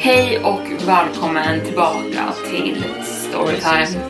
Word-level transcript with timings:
Hej 0.00 0.38
och 0.38 0.86
välkommen 0.86 1.64
tillbaka 1.64 2.34
till 2.50 2.84
Storytime. 3.04 4.08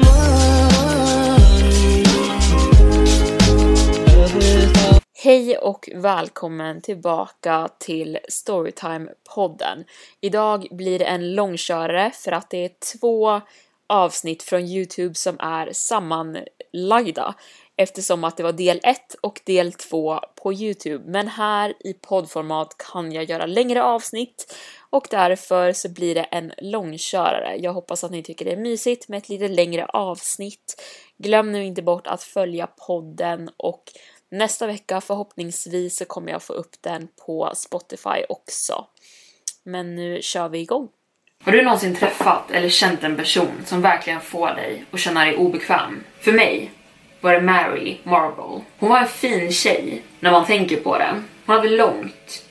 Hej 5.24 5.58
och 5.58 5.88
välkommen 5.94 6.80
tillbaka 6.80 7.68
till 7.78 8.18
Storytime-podden. 8.28 9.84
Idag 10.20 10.66
blir 10.70 10.98
det 10.98 11.04
en 11.04 11.34
långkörare 11.34 12.10
för 12.14 12.32
att 12.32 12.50
det 12.50 12.64
är 12.64 12.70
två 12.98 13.40
avsnitt 13.86 14.42
från 14.42 14.64
Youtube 14.64 15.14
som 15.14 15.36
är 15.40 15.72
sammanlagda 15.72 17.34
eftersom 17.76 18.24
att 18.24 18.36
det 18.36 18.42
var 18.42 18.52
del 18.52 18.80
1 18.82 19.14
och 19.20 19.40
del 19.44 19.72
2 19.72 20.20
på 20.42 20.52
Youtube. 20.52 21.10
Men 21.10 21.28
här 21.28 21.74
i 21.80 21.92
poddformat 21.92 22.76
kan 22.92 23.12
jag 23.12 23.24
göra 23.24 23.46
längre 23.46 23.82
avsnitt 23.82 24.54
och 24.90 25.06
därför 25.10 25.72
så 25.72 25.88
blir 25.88 26.14
det 26.14 26.22
en 26.22 26.52
långkörare. 26.58 27.56
Jag 27.56 27.72
hoppas 27.72 28.04
att 28.04 28.10
ni 28.10 28.22
tycker 28.22 28.44
det 28.44 28.52
är 28.52 28.56
mysigt 28.56 29.08
med 29.08 29.18
ett 29.18 29.28
lite 29.28 29.48
längre 29.48 29.86
avsnitt. 29.86 30.82
Glöm 31.18 31.52
nu 31.52 31.64
inte 31.64 31.82
bort 31.82 32.06
att 32.06 32.22
följa 32.22 32.66
podden 32.66 33.50
och 33.56 33.82
nästa 34.30 34.66
vecka 34.66 35.00
förhoppningsvis 35.00 35.96
så 35.96 36.04
kommer 36.04 36.32
jag 36.32 36.42
få 36.42 36.52
upp 36.52 36.82
den 36.82 37.08
på 37.26 37.50
Spotify 37.54 38.24
också. 38.28 38.86
Men 39.62 39.94
nu 39.94 40.22
kör 40.22 40.48
vi 40.48 40.58
igång. 40.58 40.88
Har 41.44 41.52
du 41.52 41.62
någonsin 41.62 41.94
träffat 41.94 42.50
eller 42.50 42.68
känt 42.68 43.04
en 43.04 43.16
person 43.16 43.62
som 43.64 43.82
verkligen 43.82 44.20
får 44.20 44.46
dig 44.46 44.84
att 44.90 45.00
känna 45.00 45.24
dig 45.24 45.36
obekväm? 45.36 46.04
För 46.20 46.32
mig 46.32 46.70
var 47.20 47.32
det 47.32 47.40
Mary 47.40 47.96
Marble. 48.02 48.64
Hon 48.78 48.88
var 48.88 48.98
en 48.98 49.08
fin 49.08 49.52
tjej 49.52 50.02
när 50.20 50.30
man 50.30 50.46
tänker 50.46 50.76
på 50.76 50.98
det. 50.98 51.22
Hon 51.46 51.56
hade 51.56 51.68
långt, 51.68 52.44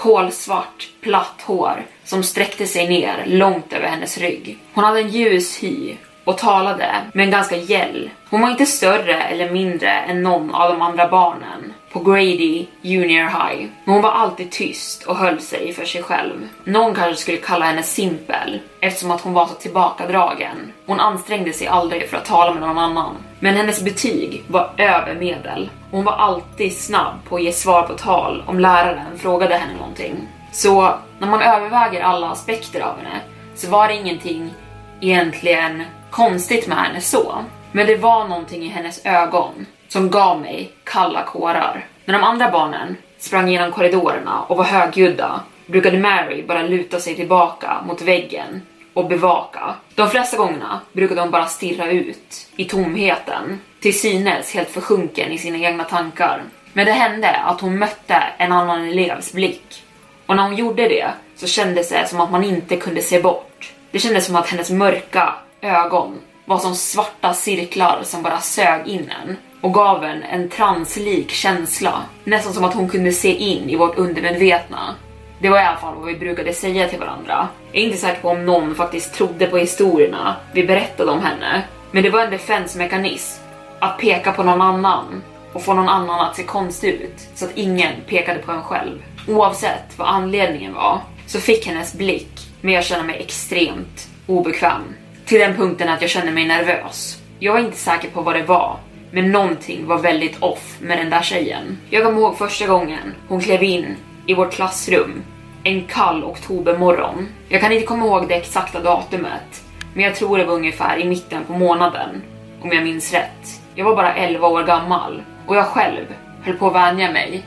kolsvart, 0.00 0.88
platt 1.00 1.42
hår 1.46 1.82
som 2.04 2.22
sträckte 2.22 2.66
sig 2.66 2.88
ner 2.88 3.24
långt 3.26 3.72
över 3.72 3.88
hennes 3.88 4.18
rygg. 4.18 4.58
Hon 4.72 4.84
hade 4.84 5.00
en 5.00 5.08
ljus 5.08 5.62
hy 5.62 5.96
och 6.24 6.38
talade 6.38 6.94
med 7.14 7.24
en 7.24 7.30
ganska 7.30 7.56
gäll. 7.56 8.10
Hon 8.30 8.40
var 8.40 8.50
inte 8.50 8.66
större 8.66 9.22
eller 9.22 9.50
mindre 9.50 9.90
än 9.90 10.22
någon 10.22 10.54
av 10.54 10.70
de 10.70 10.82
andra 10.82 11.08
barnen 11.08 11.72
på 11.92 12.00
Grady 12.00 12.66
Junior 12.82 13.24
High. 13.24 13.68
Men 13.84 13.94
hon 13.94 14.02
var 14.02 14.10
alltid 14.10 14.50
tyst 14.50 15.02
och 15.02 15.16
höll 15.16 15.40
sig 15.40 15.72
för 15.72 15.84
sig 15.84 16.02
själv. 16.02 16.48
Någon 16.64 16.94
kanske 16.94 17.22
skulle 17.22 17.36
kalla 17.36 17.64
henne 17.64 17.82
simpel 17.82 18.60
eftersom 18.80 19.10
att 19.10 19.20
hon 19.20 19.32
var 19.32 19.46
så 19.46 19.54
tillbakadragen. 19.54 20.72
Hon 20.86 21.00
ansträngde 21.00 21.52
sig 21.52 21.66
aldrig 21.66 22.08
för 22.08 22.16
att 22.16 22.24
tala 22.24 22.52
med 22.52 22.62
någon 22.62 22.78
annan. 22.78 23.16
Men 23.40 23.54
hennes 23.54 23.84
betyg 23.84 24.44
var 24.48 24.70
över 24.76 25.14
medel. 25.14 25.70
Hon 25.90 26.04
var 26.04 26.12
alltid 26.12 26.76
snabb 26.76 27.24
på 27.24 27.36
att 27.36 27.42
ge 27.42 27.52
svar 27.52 27.82
på 27.82 27.94
tal 27.94 28.42
om 28.46 28.60
läraren 28.60 29.18
frågade 29.18 29.54
henne 29.54 29.72
någonting. 29.78 30.28
Så 30.52 30.94
när 31.18 31.28
man 31.28 31.42
överväger 31.42 32.02
alla 32.02 32.30
aspekter 32.30 32.80
av 32.80 32.96
henne 32.96 33.20
så 33.54 33.70
var 33.70 33.88
det 33.88 33.94
ingenting 33.94 34.54
egentligen 35.00 35.82
konstigt 36.10 36.68
med 36.68 36.78
henne 36.78 37.00
så. 37.00 37.44
Men 37.72 37.86
det 37.86 37.96
var 37.96 38.28
någonting 38.28 38.62
i 38.62 38.68
hennes 38.68 39.06
ögon 39.06 39.66
som 39.88 40.10
gav 40.10 40.40
mig 40.40 40.72
kalla 40.84 41.24
kårar. 41.24 41.86
När 42.04 42.14
de 42.14 42.24
andra 42.24 42.50
barnen 42.50 42.96
sprang 43.18 43.48
genom 43.48 43.72
korridorerna 43.72 44.42
och 44.42 44.56
var 44.56 44.64
högljudda 44.64 45.40
brukade 45.66 45.98
Mary 45.98 46.46
bara 46.46 46.62
luta 46.62 47.00
sig 47.00 47.16
tillbaka 47.16 47.82
mot 47.86 48.02
väggen 48.02 48.62
och 48.94 49.06
bevaka. 49.06 49.74
De 49.94 50.10
flesta 50.10 50.36
gångerna 50.36 50.80
brukade 50.92 51.20
hon 51.20 51.30
bara 51.30 51.46
stirra 51.46 51.90
ut 51.90 52.48
i 52.56 52.64
tomheten, 52.64 53.60
till 53.80 54.00
synes 54.00 54.54
helt 54.54 54.70
försjunken 54.70 55.32
i 55.32 55.38
sina 55.38 55.58
egna 55.58 55.84
tankar. 55.84 56.42
Men 56.72 56.86
det 56.86 56.92
hände 56.92 57.30
att 57.30 57.60
hon 57.60 57.78
mötte 57.78 58.22
en 58.38 58.52
annan 58.52 58.84
elevs 58.84 59.32
blick 59.32 59.84
och 60.26 60.36
när 60.36 60.42
hon 60.42 60.56
gjorde 60.56 60.88
det 60.88 61.10
så 61.36 61.46
kändes 61.46 61.88
det 61.88 62.08
som 62.08 62.20
att 62.20 62.30
man 62.30 62.44
inte 62.44 62.76
kunde 62.76 63.02
se 63.02 63.20
bort. 63.20 63.72
Det 63.90 63.98
kändes 63.98 64.26
som 64.26 64.36
att 64.36 64.48
hennes 64.48 64.70
mörka 64.70 65.34
ögon 65.60 66.18
var 66.44 66.58
som 66.58 66.74
svarta 66.74 67.34
cirklar 67.34 68.00
som 68.02 68.22
bara 68.22 68.40
sög 68.40 68.86
in 68.86 69.12
en 69.24 69.36
och 69.60 69.74
gav 69.74 70.04
en 70.04 70.22
en 70.22 70.48
translik 70.48 71.30
känsla. 71.30 72.02
Nästan 72.24 72.52
som 72.52 72.64
att 72.64 72.74
hon 72.74 72.88
kunde 72.88 73.12
se 73.12 73.34
in 73.34 73.70
i 73.70 73.76
vårt 73.76 73.98
undermedvetna. 73.98 74.94
Det 75.38 75.48
var 75.48 75.58
i 75.58 75.64
alla 75.64 75.76
fall 75.76 75.94
vad 75.94 76.06
vi 76.06 76.14
brukade 76.14 76.52
säga 76.52 76.88
till 76.88 76.98
varandra. 76.98 77.48
Jag 77.72 77.82
är 77.82 77.86
inte 77.86 77.98
säker 77.98 78.20
på 78.20 78.28
om 78.28 78.46
någon 78.46 78.74
faktiskt 78.74 79.14
trodde 79.14 79.46
på 79.46 79.58
historierna 79.58 80.36
vi 80.52 80.66
berättade 80.66 81.10
om 81.10 81.20
henne. 81.20 81.62
Men 81.90 82.02
det 82.02 82.10
var 82.10 82.20
en 82.20 82.30
defensmekanism. 82.30 83.39
Att 83.80 83.98
peka 83.98 84.32
på 84.32 84.42
någon 84.42 84.62
annan 84.62 85.22
och 85.52 85.62
få 85.62 85.74
någon 85.74 85.88
annan 85.88 86.20
att 86.20 86.36
se 86.36 86.42
konstig 86.42 86.88
ut 86.88 87.28
så 87.34 87.44
att 87.44 87.56
ingen 87.56 87.92
pekade 88.08 88.38
på 88.38 88.52
en 88.52 88.62
själv. 88.62 89.02
Oavsett 89.28 89.98
vad 89.98 90.08
anledningen 90.08 90.74
var 90.74 91.00
så 91.26 91.40
fick 91.40 91.66
hennes 91.66 91.94
blick 91.94 92.48
mig 92.60 92.76
att 92.76 92.84
känna 92.84 93.02
mig 93.02 93.16
extremt 93.20 94.08
obekväm. 94.26 94.82
Till 95.24 95.40
den 95.40 95.56
punkten 95.56 95.88
att 95.88 96.02
jag 96.02 96.10
kände 96.10 96.32
mig 96.32 96.46
nervös. 96.46 97.22
Jag 97.38 97.52
var 97.52 97.60
inte 97.60 97.76
säker 97.76 98.10
på 98.10 98.22
vad 98.22 98.34
det 98.34 98.42
var, 98.42 98.76
men 99.10 99.32
någonting 99.32 99.86
var 99.86 99.98
väldigt 99.98 100.42
off 100.42 100.76
med 100.80 100.98
den 100.98 101.10
där 101.10 101.22
tjejen. 101.22 101.78
Jag 101.90 102.04
kommer 102.04 102.20
ihåg 102.20 102.38
första 102.38 102.66
gången 102.66 103.14
hon 103.28 103.40
klev 103.40 103.62
in 103.62 103.96
i 104.26 104.34
vårt 104.34 104.52
klassrum 104.52 105.22
en 105.64 105.84
kall 105.84 106.24
oktobermorgon. 106.24 107.28
Jag 107.48 107.60
kan 107.60 107.72
inte 107.72 107.86
komma 107.86 108.06
ihåg 108.06 108.28
det 108.28 108.34
exakta 108.34 108.80
datumet, 108.80 109.62
men 109.94 110.04
jag 110.04 110.14
tror 110.14 110.38
det 110.38 110.44
var 110.44 110.54
ungefär 110.54 110.98
i 110.98 111.04
mitten 111.04 111.44
på 111.44 111.52
månaden, 111.52 112.22
om 112.62 112.72
jag 112.72 112.84
minns 112.84 113.12
rätt. 113.12 113.59
Jag 113.80 113.84
var 113.84 113.96
bara 113.96 114.14
11 114.14 114.48
år 114.48 114.62
gammal 114.62 115.22
och 115.46 115.56
jag 115.56 115.66
själv 115.66 116.06
höll 116.42 116.56
på 116.56 116.66
att 116.66 116.74
vänja 116.74 117.12
mig 117.12 117.42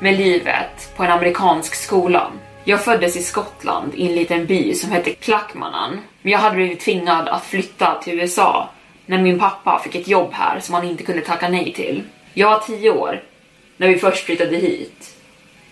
med 0.00 0.16
livet 0.16 0.96
på 0.96 1.04
en 1.04 1.10
amerikansk 1.10 1.74
skola. 1.74 2.30
Jag 2.64 2.84
föddes 2.84 3.16
i 3.16 3.22
Skottland 3.22 3.94
i 3.94 4.06
en 4.06 4.14
liten 4.14 4.46
by 4.46 4.74
som 4.74 4.92
hette 4.92 5.10
Clackmanan, 5.10 6.00
men 6.22 6.32
jag 6.32 6.38
hade 6.38 6.56
blivit 6.56 6.80
tvingad 6.80 7.28
att 7.28 7.44
flytta 7.44 8.02
till 8.02 8.20
USA 8.20 8.68
när 9.06 9.18
min 9.18 9.38
pappa 9.38 9.80
fick 9.84 9.94
ett 9.94 10.08
jobb 10.08 10.32
här 10.32 10.60
som 10.60 10.74
han 10.74 10.84
inte 10.84 11.02
kunde 11.02 11.22
tacka 11.22 11.48
nej 11.48 11.72
till. 11.72 12.02
Jag 12.34 12.50
var 12.50 12.58
10 12.58 12.90
år 12.90 13.22
när 13.76 13.88
vi 13.88 13.98
först 13.98 14.24
flyttade 14.24 14.56
hit 14.56 15.16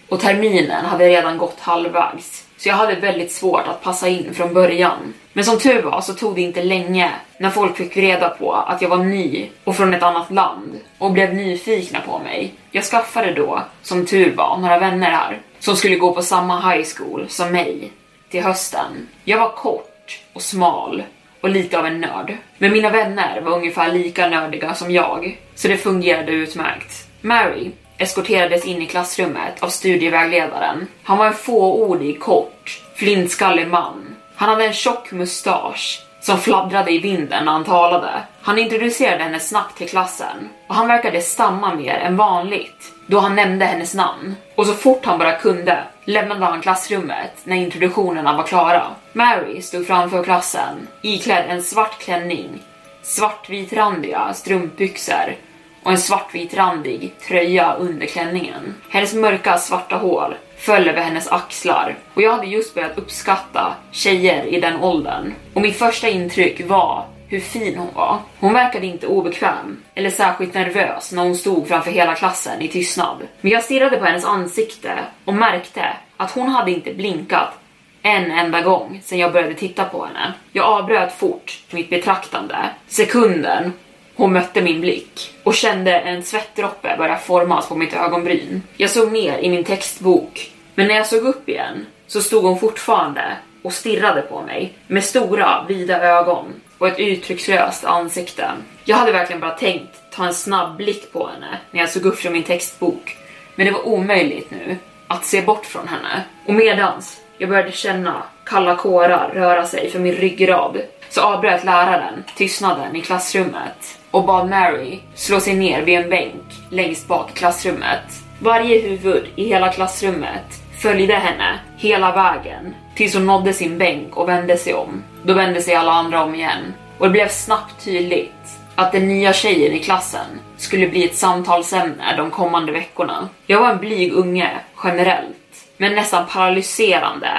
och 0.09 0.21
terminen 0.21 0.85
hade 0.85 1.09
redan 1.09 1.39
gått 1.39 1.61
halvvägs 1.61 2.42
så 2.63 2.69
jag 2.69 2.77
hade 2.77 2.95
väldigt 2.95 3.33
svårt 3.33 3.69
att 3.69 3.83
passa 3.83 4.09
in 4.09 4.35
från 4.35 4.55
början. 4.55 5.15
Men 5.33 5.45
som 5.45 5.59
tur 5.59 5.83
var 5.83 6.01
så 6.01 6.15
tog 6.15 6.35
det 6.35 6.41
inte 6.41 6.63
länge 6.63 7.11
när 7.39 7.51
folk 7.51 7.77
fick 7.77 7.97
reda 7.97 8.29
på 8.29 8.53
att 8.53 8.83
jag 8.83 8.89
var 8.89 9.05
ny 9.05 9.49
och 9.65 9.77
från 9.77 9.95
ett 9.95 10.03
annat 10.03 10.31
land 10.31 10.81
och 10.99 11.13
blev 11.13 11.35
nyfikna 11.35 12.01
på 12.01 12.19
mig. 12.19 12.55
Jag 12.71 12.85
skaffade 12.85 13.33
då, 13.33 13.63
som 13.83 14.07
tur 14.07 14.35
var, 14.37 14.59
några 14.59 14.79
vänner 14.79 15.11
här 15.11 15.39
som 15.59 15.77
skulle 15.77 15.97
gå 15.97 16.15
på 16.15 16.23
samma 16.23 16.71
high 16.71 16.87
school 16.97 17.27
som 17.29 17.53
mig 17.53 17.93
till 18.31 18.43
hösten. 18.43 19.09
Jag 19.25 19.39
var 19.39 19.53
kort 19.53 20.21
och 20.33 20.43
smal 20.43 21.03
och 21.41 21.51
lite 21.51 21.79
av 21.79 21.87
en 21.87 22.01
nörd. 22.01 22.37
Men 22.59 22.73
mina 22.73 22.91
vänner 22.91 23.41
var 23.41 23.53
ungefär 23.53 23.93
lika 23.93 24.29
nördiga 24.29 24.75
som 24.75 24.91
jag, 24.91 25.39
så 25.55 25.69
det 25.69 25.77
fungerade 25.77 26.33
utmärkt. 26.33 27.09
Mary 27.21 27.71
eskorterades 28.03 28.65
in 28.65 28.83
i 28.83 28.87
klassrummet 28.87 29.63
av 29.63 29.69
studievägledaren. 29.69 30.87
Han 31.03 31.19
var 31.19 31.27
en 31.27 31.35
fåordig, 31.35 32.21
kort, 32.21 32.83
flintskallig 32.95 33.69
man. 33.69 34.17
Han 34.37 34.49
hade 34.49 34.65
en 34.65 34.73
tjock 34.73 35.13
mustasch 35.13 36.03
som 36.21 36.39
fladdrade 36.39 36.93
i 36.93 36.99
vinden 36.99 37.45
när 37.45 37.53
han 37.53 37.65
talade. 37.65 38.11
Han 38.43 38.59
introducerade 38.59 39.25
henne 39.25 39.41
snabbt 39.41 39.79
till 39.79 39.89
klassen 39.89 40.49
och 40.69 40.75
han 40.75 40.89
verkade 40.89 41.21
stamma 41.21 41.75
mer 41.75 41.95
än 41.95 42.17
vanligt 42.17 42.93
då 43.07 43.19
han 43.19 43.37
nämnde 43.37 43.65
hennes 43.65 43.95
namn. 43.95 44.35
Och 44.55 44.67
så 44.67 44.75
fort 44.75 45.05
han 45.05 45.19
bara 45.19 45.33
kunde 45.33 45.85
lämnade 46.05 46.45
han 46.45 46.61
klassrummet 46.61 47.33
när 47.45 47.57
introduktionerna 47.57 48.37
var 48.37 48.45
klara. 48.45 48.87
Mary 49.13 49.63
stod 49.63 49.87
framför 49.87 50.25
klassen 50.25 50.89
iklädd 51.03 51.45
en 51.49 51.63
svart 51.63 51.99
klänning, 51.99 52.63
svartvitrandiga 53.03 54.35
strumpbyxor 54.35 55.37
och 55.83 55.91
en 55.91 55.99
svartvitrandig 55.99 57.13
tröja 57.29 57.75
under 57.75 58.07
klänningen. 58.07 58.75
Hennes 58.91 59.15
mörka 59.15 59.59
svarta 59.59 59.97
hår 59.97 60.39
föll 60.57 60.89
över 60.89 61.03
hennes 61.03 61.29
axlar 61.29 61.97
och 62.15 62.23
jag 62.23 62.33
hade 62.33 62.47
just 62.47 62.75
börjat 62.75 62.99
uppskatta 62.99 63.75
tjejer 63.91 64.45
i 64.45 64.61
den 64.61 64.81
åldern. 64.81 65.35
Och 65.55 65.63
mitt 65.63 65.77
första 65.77 66.09
intryck 66.09 66.69
var 66.69 67.07
hur 67.29 67.41
fin 67.41 67.77
hon 67.77 67.95
var. 67.95 68.19
Hon 68.41 68.53
verkade 68.53 68.87
inte 68.87 69.07
obekväm 69.07 69.83
eller 69.95 70.11
särskilt 70.11 70.55
nervös 70.55 71.13
när 71.13 71.23
hon 71.23 71.37
stod 71.37 71.69
framför 71.69 71.91
hela 71.91 72.15
klassen 72.15 72.63
i 72.63 72.69
tystnad. 72.69 73.17
Men 73.41 73.53
jag 73.53 73.65
stirrade 73.65 73.97
på 73.97 74.05
hennes 74.05 74.25
ansikte 74.25 74.99
och 75.25 75.35
märkte 75.35 75.87
att 76.17 76.31
hon 76.31 76.49
hade 76.49 76.71
inte 76.71 76.95
blinkat 76.95 77.59
en 78.03 78.31
enda 78.31 78.61
gång 78.61 79.01
sedan 79.05 79.19
jag 79.19 79.33
började 79.33 79.55
titta 79.55 79.85
på 79.85 80.05
henne. 80.05 80.33
Jag 80.53 80.65
avbröt 80.65 81.13
fort 81.13 81.63
mitt 81.71 81.91
betraktande 81.91 82.57
sekunden 82.87 83.73
hon 84.15 84.33
mötte 84.33 84.63
min 84.63 84.81
blick 84.81 85.35
och 85.43 85.55
kände 85.55 85.99
en 85.99 86.23
svettdroppe 86.23 86.95
börja 86.99 87.17
formas 87.17 87.69
på 87.69 87.75
mitt 87.75 87.95
ögonbryn. 87.95 88.63
Jag 88.77 88.91
såg 88.91 89.13
ner 89.13 89.39
i 89.39 89.51
min 89.51 89.65
textbok, 89.65 90.51
men 90.75 90.89
när 90.89 90.95
jag 90.95 91.07
såg 91.07 91.23
upp 91.23 91.49
igen 91.49 91.87
så 92.07 92.23
stod 92.23 92.45
hon 92.45 92.59
fortfarande 92.59 93.37
och 93.63 93.73
stirrade 93.73 94.23
på 94.23 94.43
mig 94.43 94.73
med 94.87 95.05
stora, 95.05 95.65
vida 95.69 96.03
ögon 96.03 96.53
och 96.79 96.89
ett 96.89 96.99
uttryckslöst 96.99 97.85
ansikte. 97.85 98.51
Jag 98.85 98.97
hade 98.97 99.13
verkligen 99.13 99.41
bara 99.41 99.51
tänkt 99.51 100.03
ta 100.11 100.27
en 100.27 100.35
snabb 100.35 100.77
blick 100.77 101.13
på 101.13 101.27
henne 101.27 101.59
när 101.71 101.81
jag 101.81 101.91
såg 101.91 102.07
upp 102.07 102.19
från 102.19 102.33
min 102.33 102.43
textbok, 102.43 103.17
men 103.55 103.67
det 103.67 103.73
var 103.73 103.87
omöjligt 103.89 104.51
nu 104.51 104.77
att 105.07 105.25
se 105.25 105.43
bort 105.43 105.67
från 105.67 105.89
henne. 105.89 106.23
Och 106.47 106.55
medans 106.55 107.21
jag 107.39 107.49
började 107.49 107.73
känna 107.73 108.23
kalla 108.45 108.77
kårar 108.77 109.31
röra 109.35 109.67
sig 109.67 109.91
för 109.91 109.99
min 109.99 110.15
ryggrad 110.15 110.83
så 111.09 111.21
avbröt 111.21 111.65
läraren 111.65 112.25
tystnaden 112.37 112.97
i 112.97 113.01
klassrummet 113.01 113.99
och 114.13 114.25
bad 114.25 114.49
Mary 114.49 114.99
slå 115.15 115.41
sig 115.41 115.55
ner 115.55 115.83
vid 115.83 115.99
en 115.99 116.11
bänk 116.11 116.43
längst 116.71 117.09
bak 117.09 117.31
i 117.31 117.39
klassrummet. 117.39 118.23
Varje 118.39 118.81
huvud 118.81 119.27
i 119.37 119.45
hela 119.45 119.73
klassrummet 119.73 120.63
följde 120.79 121.15
henne 121.15 121.59
hela 121.77 122.13
vägen 122.13 122.75
tills 122.95 123.15
hon 123.15 123.27
nådde 123.27 123.53
sin 123.53 123.79
bänk 123.79 124.17
och 124.17 124.29
vände 124.29 124.57
sig 124.57 124.75
om. 124.75 125.03
Då 125.23 125.35
vände 125.35 125.63
sig 125.63 125.75
alla 125.75 125.93
andra 125.93 126.25
om 126.25 126.35
igen 126.35 126.75
och 126.99 127.07
det 127.07 127.13
blev 127.13 127.29
snabbt 127.29 127.85
tydligt 127.85 128.59
att 128.75 128.93
den 128.93 129.09
nya 129.09 129.33
tjejen 129.33 129.73
i 129.73 129.79
klassen 129.79 130.27
skulle 130.57 130.89
bli 130.89 131.05
ett 131.05 131.17
samtalsämne 131.17 132.17
de 132.17 132.31
kommande 132.31 132.73
veckorna. 132.73 133.29
Jag 133.47 133.61
var 133.61 133.71
en 133.71 133.79
blyg 133.79 134.13
unge 134.13 134.51
generellt, 134.85 135.67
men 135.77 135.95
nästan 135.95 136.27
paralyserande 136.27 137.31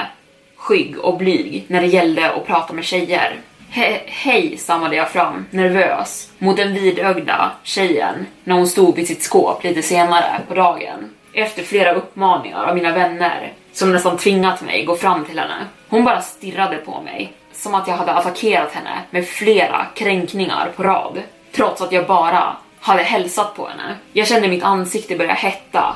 skygg 0.57 0.99
och 0.99 1.17
blyg 1.17 1.65
när 1.67 1.81
det 1.81 1.87
gällde 1.87 2.31
att 2.31 2.47
prata 2.47 2.73
med 2.73 2.85
tjejer. 2.85 3.35
He 3.75 4.01
hej, 4.05 4.57
stammade 4.57 4.95
jag 4.95 5.09
fram, 5.09 5.45
nervös, 5.49 6.31
mot 6.37 6.57
den 6.57 6.73
vidögda 6.73 7.51
tjejen 7.63 8.25
när 8.43 8.55
hon 8.55 8.67
stod 8.67 8.95
vid 8.95 9.07
sitt 9.07 9.23
skåp 9.23 9.63
lite 9.63 9.81
senare 9.81 10.41
på 10.47 10.53
dagen. 10.53 11.09
Efter 11.33 11.63
flera 11.63 11.93
uppmaningar 11.93 12.63
av 12.63 12.75
mina 12.75 12.91
vänner 12.91 13.53
som 13.71 13.91
nästan 13.91 14.17
tvingat 14.17 14.61
mig 14.61 14.85
gå 14.85 14.95
fram 14.95 15.25
till 15.25 15.39
henne. 15.39 15.67
Hon 15.89 16.03
bara 16.03 16.21
stirrade 16.21 16.77
på 16.77 17.01
mig, 17.01 17.33
som 17.53 17.75
att 17.75 17.87
jag 17.87 17.95
hade 17.95 18.13
attackerat 18.13 18.71
henne 18.71 18.99
med 19.09 19.27
flera 19.27 19.85
kränkningar 19.95 20.71
på 20.75 20.83
rad. 20.83 21.21
Trots 21.55 21.81
att 21.81 21.91
jag 21.91 22.07
bara 22.07 22.55
hade 22.79 23.03
hälsat 23.03 23.55
på 23.55 23.67
henne. 23.67 23.97
Jag 24.11 24.27
kände 24.27 24.47
mitt 24.47 24.63
ansikte 24.63 25.15
börja 25.15 25.33
hetta 25.33 25.95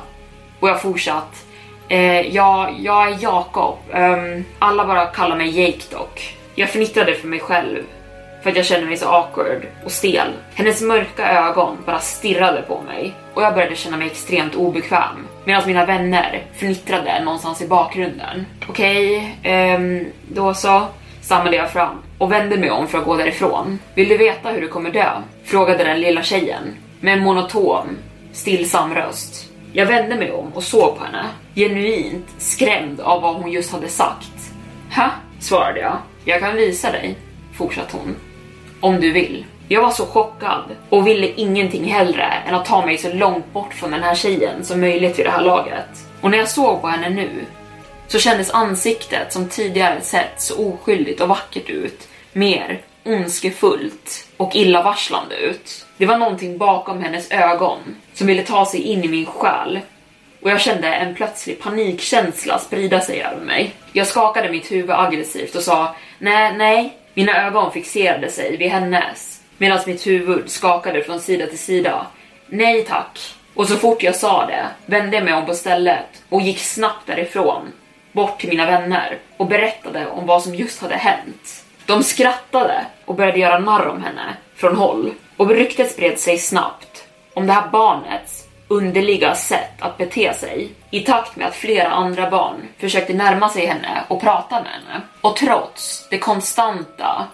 och 0.59 0.69
jag 0.69 0.81
fortsatt. 0.81 1.45
Eh, 1.89 2.35
ja, 2.35 2.69
jag 2.79 3.11
är 3.11 3.17
Jakob. 3.21 3.77
Um, 3.93 4.45
alla 4.59 4.85
bara 4.85 5.05
kallar 5.05 5.35
mig 5.35 5.61
Jake 5.61 5.83
dock. 5.91 6.36
Jag 6.59 6.69
fnittrade 6.69 7.15
för 7.15 7.27
mig 7.27 7.39
själv 7.39 7.83
för 8.43 8.49
att 8.49 8.55
jag 8.55 8.65
kände 8.65 8.87
mig 8.87 8.97
så 8.97 9.07
awkward 9.07 9.65
och 9.85 9.91
stel. 9.91 10.27
Hennes 10.53 10.81
mörka 10.81 11.31
ögon 11.31 11.77
bara 11.85 11.99
stirrade 11.99 12.61
på 12.61 12.81
mig 12.81 13.13
och 13.33 13.43
jag 13.43 13.53
började 13.53 13.75
känna 13.75 13.97
mig 13.97 14.07
extremt 14.07 14.55
obekväm 14.55 15.27
medan 15.45 15.63
mina 15.67 15.85
vänner 15.85 16.43
fnittrade 16.53 17.23
någonstans 17.23 17.61
i 17.61 17.67
bakgrunden. 17.67 18.45
Okej, 18.69 19.35
okay, 19.41 19.75
um, 19.75 20.05
då 20.27 20.53
så, 20.53 20.85
stammade 21.21 21.55
jag 21.55 21.71
fram 21.71 21.95
och 22.17 22.31
vände 22.31 22.57
mig 22.57 22.71
om 22.71 22.87
för 22.87 22.97
att 22.97 23.05
gå 23.05 23.15
därifrån. 23.15 23.79
Vill 23.95 24.09
du 24.09 24.17
veta 24.17 24.49
hur 24.49 24.61
du 24.61 24.67
kommer 24.67 24.91
dö? 24.91 25.11
Frågade 25.43 25.83
den 25.83 26.01
lilla 26.01 26.23
tjejen 26.23 26.75
med 26.99 27.13
en 27.13 27.23
monoton, 27.23 27.97
stillsam 28.33 28.93
röst. 28.93 29.51
Jag 29.73 29.85
vände 29.85 30.15
mig 30.15 30.31
om 30.31 30.53
och 30.53 30.63
såg 30.63 30.97
på 30.97 31.03
henne, 31.03 31.25
genuint 31.55 32.27
skrämd 32.37 32.99
av 32.99 33.21
vad 33.21 33.35
hon 33.35 33.51
just 33.51 33.71
hade 33.71 33.89
sagt. 33.89 34.51
Ha? 34.95 35.09
svarade 35.39 35.79
jag. 35.79 35.97
Jag 36.29 36.39
kan 36.39 36.55
visa 36.55 36.91
dig, 36.91 37.15
fortsatte 37.53 37.97
hon. 37.97 38.15
Om 38.79 39.01
du 39.01 39.11
vill. 39.11 39.45
Jag 39.67 39.81
var 39.81 39.91
så 39.91 40.05
chockad 40.05 40.63
och 40.89 41.07
ville 41.07 41.27
ingenting 41.27 41.83
hellre 41.83 42.23
än 42.47 42.55
att 42.55 42.65
ta 42.65 42.85
mig 42.85 42.97
så 42.97 43.13
långt 43.13 43.53
bort 43.53 43.73
från 43.73 43.91
den 43.91 44.03
här 44.03 44.15
tjejen 44.15 44.65
som 44.65 44.81
möjligt 44.81 45.19
vid 45.19 45.25
det 45.25 45.31
här 45.31 45.41
laget. 45.41 46.07
Och 46.21 46.31
när 46.31 46.37
jag 46.37 46.49
såg 46.49 46.81
på 46.81 46.87
henne 46.87 47.09
nu 47.09 47.29
så 48.07 48.19
kändes 48.19 48.51
ansiktet 48.51 49.33
som 49.33 49.49
tidigare 49.49 50.01
sett 50.01 50.41
så 50.41 50.67
oskyldigt 50.67 51.21
och 51.21 51.27
vackert 51.27 51.69
ut 51.69 52.07
mer 52.33 52.81
ondskefullt 53.05 54.27
och 54.37 54.55
illavarslande 54.55 55.35
ut. 55.35 55.85
Det 55.97 56.05
var 56.05 56.17
någonting 56.17 56.57
bakom 56.57 57.01
hennes 57.01 57.31
ögon 57.31 57.79
som 58.13 58.27
ville 58.27 58.43
ta 58.43 58.65
sig 58.65 58.81
in 58.81 59.03
i 59.03 59.07
min 59.07 59.25
själ 59.25 59.79
och 60.41 60.49
jag 60.49 60.61
kände 60.61 60.87
en 60.87 61.15
plötslig 61.15 61.59
panikkänsla 61.59 62.59
sprida 62.59 63.01
sig 63.01 63.21
över 63.21 63.45
mig. 63.45 63.75
Jag 63.93 64.07
skakade 64.07 64.49
mitt 64.49 64.71
huvud 64.71 64.91
aggressivt 64.91 65.55
och 65.55 65.63
sa 65.63 65.95
nej, 66.19 66.57
nej. 66.57 66.97
Mina 67.13 67.47
ögon 67.47 67.71
fixerade 67.71 68.31
sig 68.31 68.57
vid 68.57 68.71
hennes 68.71 69.41
medan 69.57 69.79
mitt 69.85 70.07
huvud 70.07 70.49
skakade 70.49 71.03
från 71.03 71.19
sida 71.19 71.47
till 71.47 71.59
sida. 71.59 72.07
Nej 72.47 72.83
tack. 72.83 73.19
Och 73.53 73.67
så 73.67 73.75
fort 73.75 74.03
jag 74.03 74.15
sa 74.15 74.45
det 74.45 74.65
vände 74.85 75.17
jag 75.17 75.25
mig 75.25 75.33
om 75.33 75.45
på 75.45 75.53
stället 75.53 76.23
och 76.29 76.41
gick 76.41 76.59
snabbt 76.59 77.07
därifrån, 77.07 77.71
bort 78.11 78.39
till 78.39 78.49
mina 78.49 78.65
vänner 78.65 79.17
och 79.37 79.47
berättade 79.47 80.07
om 80.07 80.25
vad 80.25 80.43
som 80.43 80.55
just 80.55 80.81
hade 80.81 80.95
hänt. 80.95 81.65
De 81.85 82.03
skrattade 82.03 82.85
och 83.05 83.15
började 83.15 83.39
göra 83.39 83.59
narr 83.59 83.87
om 83.87 84.03
henne 84.03 84.37
från 84.55 84.75
håll 84.75 85.13
och 85.37 85.49
ryktet 85.49 85.91
spred 85.91 86.19
sig 86.19 86.37
snabbt 86.37 87.07
om 87.33 87.47
det 87.47 87.53
här 87.53 87.67
barnets 87.67 88.46
underliga 88.67 89.35
sätt 89.35 89.73
att 89.79 89.97
bete 89.97 90.33
sig 90.33 90.69
i 90.91 90.99
takt 90.99 91.35
med 91.35 91.47
att 91.47 91.55
flera 91.55 91.89
andra 91.89 92.29
barn 92.29 92.55
försökte 92.77 93.13
närma 93.13 93.49
sig 93.49 93.65
henne 93.65 94.03
och 94.07 94.21
prata 94.21 94.55
med 94.55 94.71
henne. 94.71 95.01
Och 95.21 95.35
trots 95.35 96.07
det 96.09 96.17
konstanta 96.17 97.27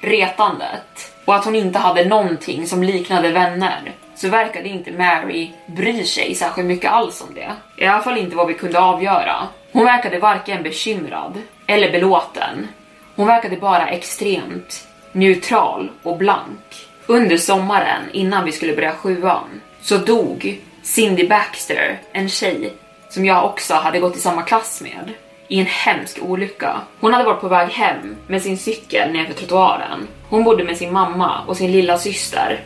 retandet 0.00 1.14
och 1.24 1.34
att 1.34 1.44
hon 1.44 1.54
inte 1.54 1.78
hade 1.78 2.04
någonting 2.04 2.66
som 2.66 2.82
liknade 2.82 3.30
vänner 3.30 3.92
så 4.14 4.28
verkade 4.28 4.68
inte 4.68 4.92
Mary 4.92 5.50
bry 5.66 6.04
sig 6.04 6.34
särskilt 6.34 6.68
mycket 6.68 6.90
alls 6.90 7.24
om 7.28 7.34
det. 7.34 7.52
I 7.76 7.86
alla 7.86 8.02
fall 8.02 8.18
inte 8.18 8.36
vad 8.36 8.46
vi 8.46 8.54
kunde 8.54 8.80
avgöra. 8.80 9.48
Hon 9.72 9.84
verkade 9.84 10.18
varken 10.18 10.62
bekymrad 10.62 11.42
eller 11.66 11.92
belåten. 11.92 12.68
Hon 13.16 13.26
verkade 13.26 13.56
bara 13.56 13.88
extremt 13.88 14.88
neutral 15.12 15.90
och 16.02 16.16
blank. 16.16 16.88
Under 17.06 17.36
sommaren 17.36 18.02
innan 18.12 18.44
vi 18.44 18.52
skulle 18.52 18.74
börja 18.74 18.92
sjuan 18.92 19.60
så 19.80 19.96
dog 19.96 20.60
Cindy 20.88 21.28
Baxter, 21.28 22.00
en 22.12 22.28
tjej 22.28 22.72
som 23.08 23.24
jag 23.24 23.44
också 23.44 23.74
hade 23.74 24.00
gått 24.00 24.16
i 24.16 24.20
samma 24.20 24.42
klass 24.42 24.80
med, 24.82 25.12
i 25.48 25.60
en 25.60 25.66
hemsk 25.66 26.18
olycka. 26.22 26.80
Hon 27.00 27.12
hade 27.12 27.24
varit 27.24 27.40
på 27.40 27.48
väg 27.48 27.68
hem 27.68 28.16
med 28.26 28.42
sin 28.42 28.58
cykel 28.58 29.12
nerför 29.12 29.32
trottoaren. 29.32 30.08
Hon 30.28 30.44
bodde 30.44 30.64
med 30.64 30.76
sin 30.76 30.92
mamma 30.92 31.44
och 31.46 31.56
sin 31.56 31.72
lilla 31.72 31.98
syster. 31.98 32.60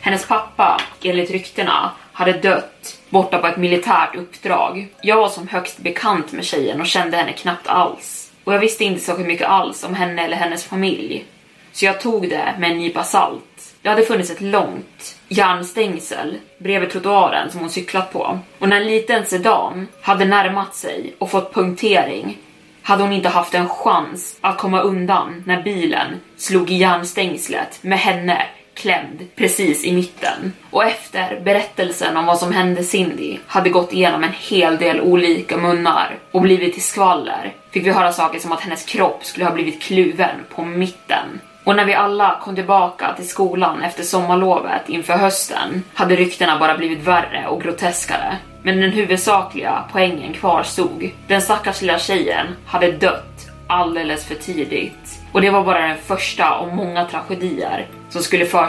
Hennes 0.00 0.26
pappa, 0.26 0.80
enligt 1.02 1.30
ryktena, 1.30 1.90
hade 2.12 2.32
dött 2.32 2.98
borta 3.08 3.38
på 3.38 3.46
ett 3.46 3.56
militärt 3.56 4.16
uppdrag. 4.16 4.88
Jag 5.02 5.16
var 5.16 5.28
som 5.28 5.48
högst 5.48 5.78
bekant 5.78 6.32
med 6.32 6.44
tjejen 6.44 6.80
och 6.80 6.86
kände 6.86 7.16
henne 7.16 7.32
knappt 7.32 7.68
alls. 7.68 8.32
Och 8.44 8.54
jag 8.54 8.60
visste 8.60 8.84
inte 8.84 9.04
så 9.04 9.14
mycket 9.14 9.48
alls 9.48 9.84
om 9.84 9.94
henne 9.94 10.24
eller 10.24 10.36
hennes 10.36 10.64
familj. 10.64 11.24
Så 11.72 11.84
jag 11.84 12.00
tog 12.00 12.28
det 12.28 12.54
med 12.58 12.70
en 12.70 12.78
nypa 12.78 13.04
salt. 13.04 13.44
Det 13.88 13.92
hade 13.92 14.06
funnits 14.06 14.30
ett 14.30 14.40
långt 14.40 15.16
järnstängsel 15.28 16.36
bredvid 16.58 16.90
trottoaren 16.90 17.50
som 17.50 17.60
hon 17.60 17.70
cyklat 17.70 18.12
på. 18.12 18.38
Och 18.58 18.68
när 18.68 18.76
en 18.76 18.86
liten 18.86 19.26
sedan 19.26 19.88
hade 20.02 20.24
närmat 20.24 20.74
sig 20.74 21.14
och 21.18 21.30
fått 21.30 21.54
punktering 21.54 22.38
hade 22.82 23.02
hon 23.02 23.12
inte 23.12 23.28
haft 23.28 23.54
en 23.54 23.68
chans 23.68 24.38
att 24.40 24.58
komma 24.58 24.80
undan 24.80 25.42
när 25.46 25.62
bilen 25.62 26.20
slog 26.36 26.70
i 26.70 26.74
järnstängslet 26.74 27.78
med 27.82 27.98
henne 27.98 28.46
klämd 28.74 29.26
precis 29.36 29.84
i 29.84 29.92
mitten. 29.92 30.52
Och 30.70 30.84
efter 30.84 31.40
berättelsen 31.40 32.16
om 32.16 32.26
vad 32.26 32.38
som 32.38 32.52
hände 32.52 32.84
Cindy 32.84 33.38
hade 33.46 33.70
gått 33.70 33.92
igenom 33.92 34.24
en 34.24 34.32
hel 34.32 34.76
del 34.76 35.00
olika 35.00 35.56
munnar 35.56 36.18
och 36.30 36.42
blivit 36.42 36.72
till 36.72 36.82
skvaller 36.82 37.52
fick 37.70 37.86
vi 37.86 37.90
höra 37.90 38.12
saker 38.12 38.38
som 38.38 38.52
att 38.52 38.60
hennes 38.60 38.84
kropp 38.84 39.24
skulle 39.24 39.46
ha 39.46 39.52
blivit 39.52 39.82
kluven 39.82 40.36
på 40.54 40.64
mitten 40.64 41.40
och 41.68 41.76
när 41.76 41.84
vi 41.84 41.94
alla 41.94 42.40
kom 42.42 42.54
tillbaka 42.54 43.14
till 43.16 43.28
skolan 43.28 43.82
efter 43.82 44.02
sommarlovet 44.02 44.88
inför 44.88 45.12
hösten 45.12 45.82
hade 45.94 46.16
ryktena 46.16 46.58
bara 46.58 46.78
blivit 46.78 47.02
värre 47.02 47.46
och 47.48 47.62
groteskare. 47.62 48.36
Men 48.62 48.80
den 48.80 48.90
huvudsakliga 48.90 49.84
poängen 49.92 50.32
kvarstod. 50.32 51.10
Den 51.26 51.42
stackars 51.42 51.80
lilla 51.80 51.98
tjejen 51.98 52.46
hade 52.66 52.92
dött 52.92 53.50
alldeles 53.66 54.24
för 54.24 54.34
tidigt. 54.34 55.20
Och 55.32 55.40
det 55.40 55.50
var 55.50 55.64
bara 55.64 55.88
den 55.88 55.96
första 55.96 56.50
av 56.50 56.74
många 56.74 57.04
tragedier 57.04 57.86
som 58.10 58.22
skulle 58.22 58.46
för 58.46 58.68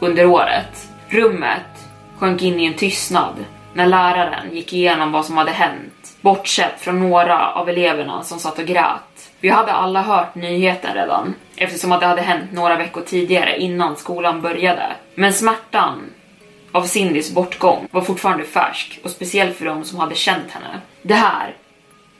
under 0.00 0.26
året. 0.26 0.88
Rummet 1.08 1.88
sjönk 2.18 2.42
in 2.42 2.60
i 2.60 2.66
en 2.66 2.74
tystnad 2.74 3.44
när 3.74 3.86
läraren 3.86 4.54
gick 4.54 4.72
igenom 4.72 5.12
vad 5.12 5.24
som 5.24 5.36
hade 5.36 5.52
hänt, 5.52 6.16
bortsett 6.20 6.80
från 6.80 7.10
några 7.10 7.52
av 7.52 7.68
eleverna 7.68 8.22
som 8.22 8.38
satt 8.38 8.58
och 8.58 8.66
grät 8.66 9.05
vi 9.46 9.52
hade 9.52 9.72
alla 9.72 10.02
hört 10.02 10.34
nyheten 10.34 10.94
redan 10.94 11.34
eftersom 11.56 11.92
att 11.92 12.00
det 12.00 12.06
hade 12.06 12.22
hänt 12.22 12.52
några 12.52 12.76
veckor 12.76 13.00
tidigare 13.00 13.58
innan 13.58 13.96
skolan 13.96 14.40
började. 14.40 14.86
Men 15.14 15.32
smärtan 15.32 16.02
av 16.72 16.82
Cindys 16.82 17.34
bortgång 17.34 17.88
var 17.90 18.00
fortfarande 18.00 18.44
färsk 18.44 19.00
och 19.04 19.10
speciellt 19.10 19.56
för 19.56 19.64
de 19.64 19.84
som 19.84 19.98
hade 19.98 20.14
känt 20.14 20.50
henne. 20.50 20.80
Det 21.02 21.14
här 21.14 21.54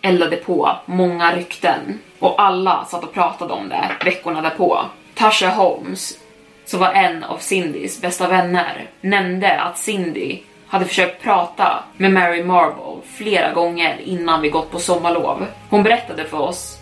eldade 0.02 0.36
på 0.36 0.76
många 0.86 1.36
rykten 1.36 1.98
och 2.18 2.42
alla 2.42 2.84
satt 2.84 3.04
och 3.04 3.12
pratade 3.12 3.52
om 3.52 3.68
det 3.68 3.90
veckorna 4.04 4.40
därpå. 4.40 4.80
Tasha 5.14 5.48
Holmes, 5.48 6.18
som 6.64 6.80
var 6.80 6.92
en 6.92 7.24
av 7.24 7.38
Cindys 7.38 8.00
bästa 8.00 8.28
vänner, 8.28 8.90
nämnde 9.00 9.60
att 9.60 9.78
Cindy 9.78 10.38
hade 10.66 10.84
försökt 10.84 11.22
prata 11.22 11.84
med 11.96 12.12
Mary 12.12 12.44
Marble 12.44 13.02
flera 13.16 13.52
gånger 13.52 14.00
innan 14.04 14.42
vi 14.42 14.48
gått 14.48 14.70
på 14.70 14.78
sommarlov. 14.78 15.46
Hon 15.70 15.82
berättade 15.82 16.24
för 16.24 16.40
oss 16.40 16.75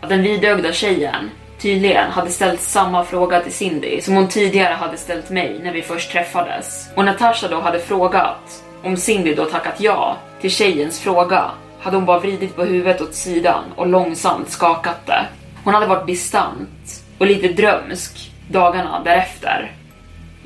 att 0.00 0.08
den 0.08 0.22
vidögda 0.22 0.72
tjejen 0.72 1.30
tydligen 1.58 2.10
hade 2.10 2.30
ställt 2.30 2.60
samma 2.60 3.04
fråga 3.04 3.40
till 3.40 3.52
Cindy 3.52 4.00
som 4.00 4.14
hon 4.14 4.28
tidigare 4.28 4.74
hade 4.74 4.96
ställt 4.96 5.30
mig 5.30 5.60
när 5.62 5.72
vi 5.72 5.82
först 5.82 6.12
träffades. 6.12 6.88
Och 6.94 7.04
Natasha 7.04 7.48
då 7.48 7.60
hade 7.60 7.78
frågat 7.78 8.64
om 8.82 8.96
Cindy 8.96 9.34
då 9.34 9.44
tackat 9.44 9.80
ja 9.80 10.16
till 10.40 10.50
tjejens 10.50 11.00
fråga 11.00 11.50
hade 11.80 11.96
hon 11.96 12.06
bara 12.06 12.18
vridit 12.18 12.56
på 12.56 12.64
huvudet 12.64 13.00
åt 13.00 13.14
sidan 13.14 13.64
och 13.76 13.86
långsamt 13.86 14.50
skakat 14.50 15.06
det. 15.06 15.26
Hon 15.64 15.74
hade 15.74 15.86
varit 15.86 16.06
distant 16.06 17.02
och 17.18 17.26
lite 17.26 17.48
drömsk 17.48 18.30
dagarna 18.50 19.02
därefter. 19.04 19.72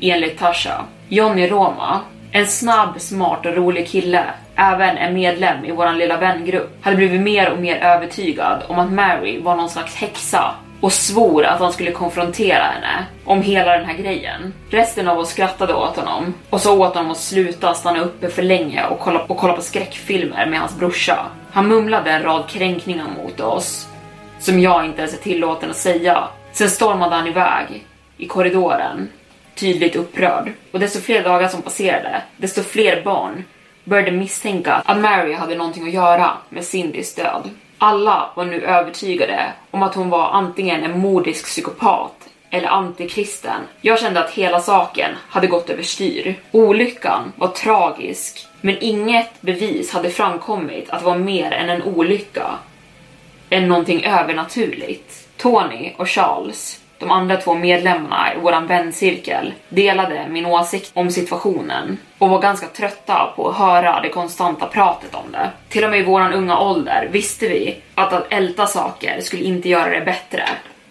Enligt 0.01 0.39
Tasha. 0.39 0.85
Johnny 1.09 1.47
Roma, 1.47 2.01
en 2.33 2.47
snabb, 2.47 3.01
smart 3.01 3.47
och 3.47 3.57
rolig 3.57 3.89
kille, 3.89 4.25
även 4.61 4.97
en 4.97 5.15
medlem 5.15 5.65
i 5.65 5.71
våran 5.71 5.99
lilla 5.99 6.17
vängrupp, 6.17 6.71
hade 6.81 6.97
blivit 6.97 7.21
mer 7.21 7.53
och 7.53 7.59
mer 7.59 7.77
övertygad 7.77 8.63
om 8.69 8.79
att 8.79 8.93
Mary 8.93 9.41
var 9.41 9.57
någon 9.57 9.71
slags 9.71 9.95
häxa 9.95 10.55
och 10.81 10.93
svor 10.93 11.45
att 11.45 11.61
han 11.61 11.73
skulle 11.73 11.91
konfrontera 11.91 12.63
henne 12.63 13.07
om 13.25 13.43
hela 13.43 13.77
den 13.77 13.85
här 13.85 13.95
grejen. 13.95 14.55
Resten 14.71 15.09
av 15.09 15.19
oss 15.19 15.31
skrattade 15.31 15.75
åt 15.75 15.97
honom 15.97 16.35
och 16.51 16.61
sa 16.61 16.73
åt 16.73 16.95
honom 16.95 17.11
att 17.11 17.19
sluta 17.19 17.75
stanna 17.75 18.01
uppe 18.01 18.29
för 18.29 18.43
länge 18.43 18.87
och 18.87 18.99
kolla, 19.01 19.23
och 19.23 19.37
kolla 19.37 19.53
på 19.53 19.63
skräckfilmer 19.63 20.47
med 20.47 20.61
hans 20.61 20.79
brorsa. 20.79 21.27
Han 21.53 21.69
mumlade 21.69 22.11
en 22.11 22.23
rad 22.23 22.49
kränkningar 22.49 23.07
mot 23.23 23.41
oss 23.41 23.89
som 24.39 24.61
jag 24.61 24.85
inte 24.85 24.99
ens 24.99 25.15
är 25.15 25.19
tillåten 25.19 25.71
att 25.71 25.77
säga. 25.77 26.29
Sen 26.53 26.71
stormade 26.71 27.15
han 27.17 27.27
iväg 27.27 27.87
i 28.17 28.27
korridoren, 28.27 29.09
tydligt 29.55 29.97
upprörd. 29.97 30.53
Och 30.73 30.81
desto 30.81 31.01
fler 31.01 31.23
dagar 31.23 31.49
som 31.49 31.63
passerade, 31.63 32.23
desto 32.37 32.63
fler 32.63 33.03
barn 33.05 33.45
började 33.85 34.13
misstänka 34.13 34.75
att 34.75 34.99
Mary 34.99 35.33
hade 35.33 35.55
någonting 35.55 35.87
att 35.87 35.95
göra 35.95 36.31
med 36.49 36.65
Cindys 36.65 37.15
död. 37.15 37.51
Alla 37.79 38.31
var 38.35 38.45
nu 38.45 38.63
övertygade 38.63 39.53
om 39.71 39.83
att 39.83 39.95
hon 39.95 40.11
var 40.11 40.31
antingen 40.31 40.85
en 40.85 40.99
modisk 40.99 41.45
psykopat 41.45 42.29
eller 42.51 42.69
antikristen. 42.69 43.61
Jag 43.81 44.01
kände 44.01 44.25
att 44.25 44.31
hela 44.31 44.61
saken 44.61 45.11
hade 45.29 45.47
gått 45.47 45.71
överstyr. 45.71 46.35
Olyckan 46.51 47.33
var 47.37 47.49
tragisk, 47.49 48.47
men 48.61 48.77
inget 48.81 49.43
bevis 49.43 49.93
hade 49.93 50.11
framkommit 50.11 50.91
att 50.91 50.99
det 50.99 51.05
var 51.05 51.19
mer 51.19 51.53
än 51.53 51.71
en 51.71 51.83
olycka 51.83 52.47
än 53.51 53.69
någonting 53.69 54.05
övernaturligt. 54.05 55.29
Tony 55.37 55.93
och 55.97 56.09
Charles, 56.09 56.80
de 57.01 57.11
andra 57.11 57.37
två 57.37 57.55
medlemmarna 57.55 58.35
i 58.35 58.41
våran 58.41 58.67
väncirkel, 58.67 59.55
delade 59.69 60.27
min 60.29 60.47
åsikt 60.47 60.91
om 60.95 61.11
situationen 61.11 61.99
och 62.19 62.29
var 62.29 62.41
ganska 62.41 62.67
trötta 62.67 63.33
på 63.37 63.49
att 63.49 63.57
höra 63.57 64.01
det 64.01 64.09
konstanta 64.09 64.67
pratet 64.67 65.15
om 65.15 65.33
det. 65.33 65.51
Till 65.69 65.85
och 65.85 65.91
med 65.91 66.01
i 66.01 66.05
våran 66.05 66.33
unga 66.33 66.59
ålder 66.59 67.09
visste 67.13 67.49
vi 67.49 67.77
att 67.95 68.13
att 68.13 68.27
älta 68.33 68.67
saker 68.67 69.21
skulle 69.21 69.43
inte 69.43 69.69
göra 69.69 69.91
det 69.99 70.05
bättre 70.05 70.45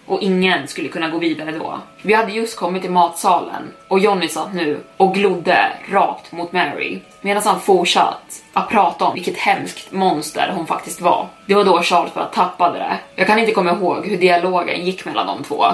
och 0.06 0.22
ingen 0.22 0.68
skulle 0.68 0.90
kunna 0.90 1.10
gå 1.10 1.18
vidare 1.18 1.52
då. 1.52 1.80
Vi 2.02 2.14
hade 2.14 2.32
just 2.32 2.60
kommit 2.60 2.82
till 2.82 2.92
matsalen 2.92 3.74
och 3.88 4.00
Johnny 4.00 4.28
satt 4.28 4.54
nu 4.54 4.80
och 4.98 5.14
glodde 5.14 5.72
rakt 5.92 6.32
mot 6.32 6.52
Mary 6.52 7.00
medan 7.22 7.44
han 7.46 7.62
fortsatt 7.62 8.44
att 8.54 8.70
prata 8.70 9.06
om 9.06 9.14
vilket 9.14 9.38
hemskt 9.38 9.92
monster 9.92 10.52
hon 10.56 10.68
faktiskt 10.68 11.02
var. 11.02 11.28
Det 11.46 11.56
var 11.56 11.64
då 11.64 11.82
Charles 11.82 12.14
bara 12.14 12.26
tappade 12.26 12.80
det. 12.80 12.98
Jag 13.16 13.28
kan 13.28 13.40
inte 13.40 13.52
komma 13.52 13.72
ihåg 13.72 14.08
hur 14.08 14.18
dialogen 14.18 14.86
gick 14.86 15.06
mellan 15.06 15.28
de 15.28 15.44
två, 15.44 15.66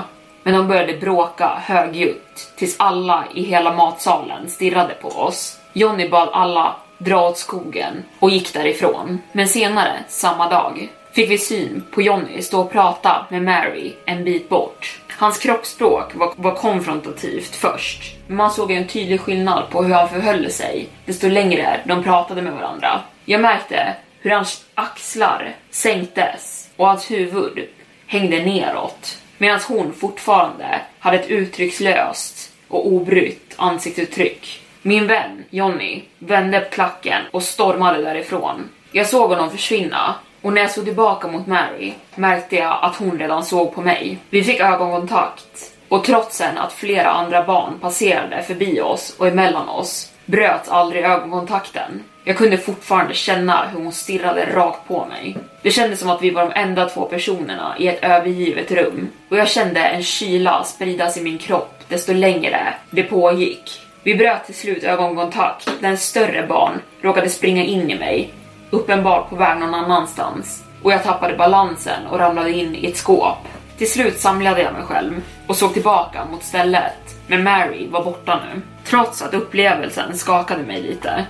men 0.46 0.54
de 0.54 0.68
började 0.68 0.98
bråka 0.98 1.62
högljutt 1.64 2.54
tills 2.56 2.76
alla 2.80 3.24
i 3.34 3.44
hela 3.44 3.74
matsalen 3.74 4.50
stirrade 4.50 4.94
på 4.94 5.08
oss. 5.08 5.60
Johnny 5.74 6.10
bad 6.10 6.30
alla 6.34 6.76
dra 6.98 7.30
åt 7.30 7.38
skogen 7.38 8.04
och 8.20 8.30
gick 8.30 8.54
därifrån. 8.54 9.20
Men 9.32 9.48
senare, 9.48 9.94
samma 10.08 10.50
dag, 10.50 10.90
fick 11.12 11.30
vi 11.30 11.38
syn 11.38 11.84
på 11.92 12.02
Johnny 12.02 12.42
stå 12.42 12.62
och 12.62 12.72
prata 12.72 13.26
med 13.30 13.44
Mary 13.44 13.94
en 14.06 14.24
bit 14.24 14.50
bort. 14.50 15.00
Hans 15.18 15.38
kroppsspråk 15.38 16.16
var, 16.16 16.34
var 16.36 16.56
konfrontativt 16.56 17.56
först, 17.56 18.16
men 18.28 18.38
man 18.38 18.52
såg 18.52 18.72
en 18.72 18.88
tydlig 18.88 19.22
skillnad 19.22 19.70
på 19.70 19.84
hur 19.84 19.94
han 19.94 20.10
förhöll 20.10 20.52
sig 20.52 20.88
desto 21.06 21.28
längre 21.28 21.80
de 21.86 22.04
pratade 22.04 22.42
med 22.42 22.54
varandra. 22.54 23.02
Jag 23.26 23.42
märkte 23.42 23.96
hur 24.20 24.32
hans 24.32 24.66
axlar 24.74 25.56
sänktes 25.70 26.70
och 26.76 26.88
hans 26.88 27.12
huvud 27.12 27.68
hängde 28.08 28.46
neråt 28.46 29.18
medan 29.38 29.60
hon 29.68 29.94
fortfarande 29.94 30.82
hade 31.00 31.18
ett 31.18 31.30
uttryckslöst 31.30 32.52
och 32.68 32.88
obrytt 32.88 33.54
ansiktsuttryck. 33.58 34.62
Min 34.82 35.08
vän 35.08 35.44
Johnny 35.50 36.04
vände 36.20 36.60
på 36.60 36.70
klacken 36.70 37.22
och 37.32 37.44
stormade 37.44 38.02
därifrån. 38.02 38.70
Jag 38.92 39.08
såg 39.08 39.30
honom 39.30 39.52
försvinna 39.52 40.16
och 40.42 40.54
när 40.54 40.62
jag 40.62 40.72
såg 40.72 40.86
tillbaka 40.86 41.28
mot 41.28 41.48
Mary 41.48 41.94
märkte 42.16 42.56
jag 42.56 42.80
att 42.82 42.96
hon 42.96 43.20
redan 43.20 43.46
såg 43.46 43.76
på 43.76 43.82
mig. 43.82 44.18
Vi 44.30 44.44
fick 44.44 44.60
ögonkontakt 44.60 45.74
och 45.90 46.04
trots 46.04 46.42
att 46.42 46.74
flera 46.74 47.12
andra 47.12 47.44
barn 47.44 47.80
passerade 47.82 48.44
förbi 48.44 48.82
oss 48.82 49.16
och 49.20 49.28
emellan 49.28 49.70
oss 49.70 50.12
bröt 50.26 50.70
aldrig 50.70 51.04
ögonkontakten. 51.04 52.04
Jag 52.28 52.38
kunde 52.38 52.58
fortfarande 52.58 53.14
känna 53.14 53.68
hur 53.68 53.80
hon 53.80 53.92
stirrade 53.92 54.46
rakt 54.46 54.88
på 54.88 55.06
mig. 55.06 55.38
Det 55.62 55.72
kändes 55.72 56.00
som 56.00 56.10
att 56.10 56.22
vi 56.22 56.30
var 56.30 56.42
de 56.42 56.52
enda 56.60 56.90
två 56.90 57.06
personerna 57.06 57.76
i 57.80 57.88
ett 57.88 58.04
övergivet 58.04 58.72
rum 58.72 59.08
och 59.30 59.38
jag 59.38 59.48
kände 59.48 59.80
en 59.80 60.04
kyla 60.04 60.64
spridas 60.64 61.18
i 61.18 61.22
min 61.22 61.38
kropp 61.38 61.84
desto 61.88 62.14
längre 62.14 62.74
det 62.90 63.04
pågick. 63.04 63.82
Vi 64.04 64.16
bröt 64.16 64.46
till 64.46 64.56
slut 64.56 64.84
ögonkontakt 64.84 65.72
när 65.80 65.90
en 65.90 65.98
större 65.98 66.48
barn 66.48 66.82
råkade 67.02 67.30
springa 67.30 67.64
in 67.64 67.92
i 67.92 68.00
mig, 68.00 68.34
uppenbart 68.70 69.30
på 69.30 69.36
väg 69.36 69.60
någon 69.60 69.74
annanstans 69.74 70.64
och 70.84 70.92
jag 70.92 71.04
tappade 71.04 71.38
balansen 71.38 72.06
och 72.12 72.20
ramlade 72.20 72.52
in 72.52 72.76
i 72.76 72.86
ett 72.86 72.98
skåp. 72.98 73.48
Till 73.78 73.92
slut 73.92 74.20
samlade 74.20 74.62
jag 74.62 74.74
mig 74.74 74.84
själv 74.84 75.22
och 75.48 75.56
såg 75.56 75.74
tillbaka 75.74 76.26
mot 76.32 76.44
stället, 76.44 77.16
men 77.28 77.44
Mary 77.44 77.88
var 77.88 78.04
borta 78.04 78.40
nu. 78.46 78.62
Trots 78.86 79.22
att 79.22 79.34
upplevelsen 79.34 80.18
skakade 80.18 80.64
mig 80.64 80.82
lite 80.82 81.26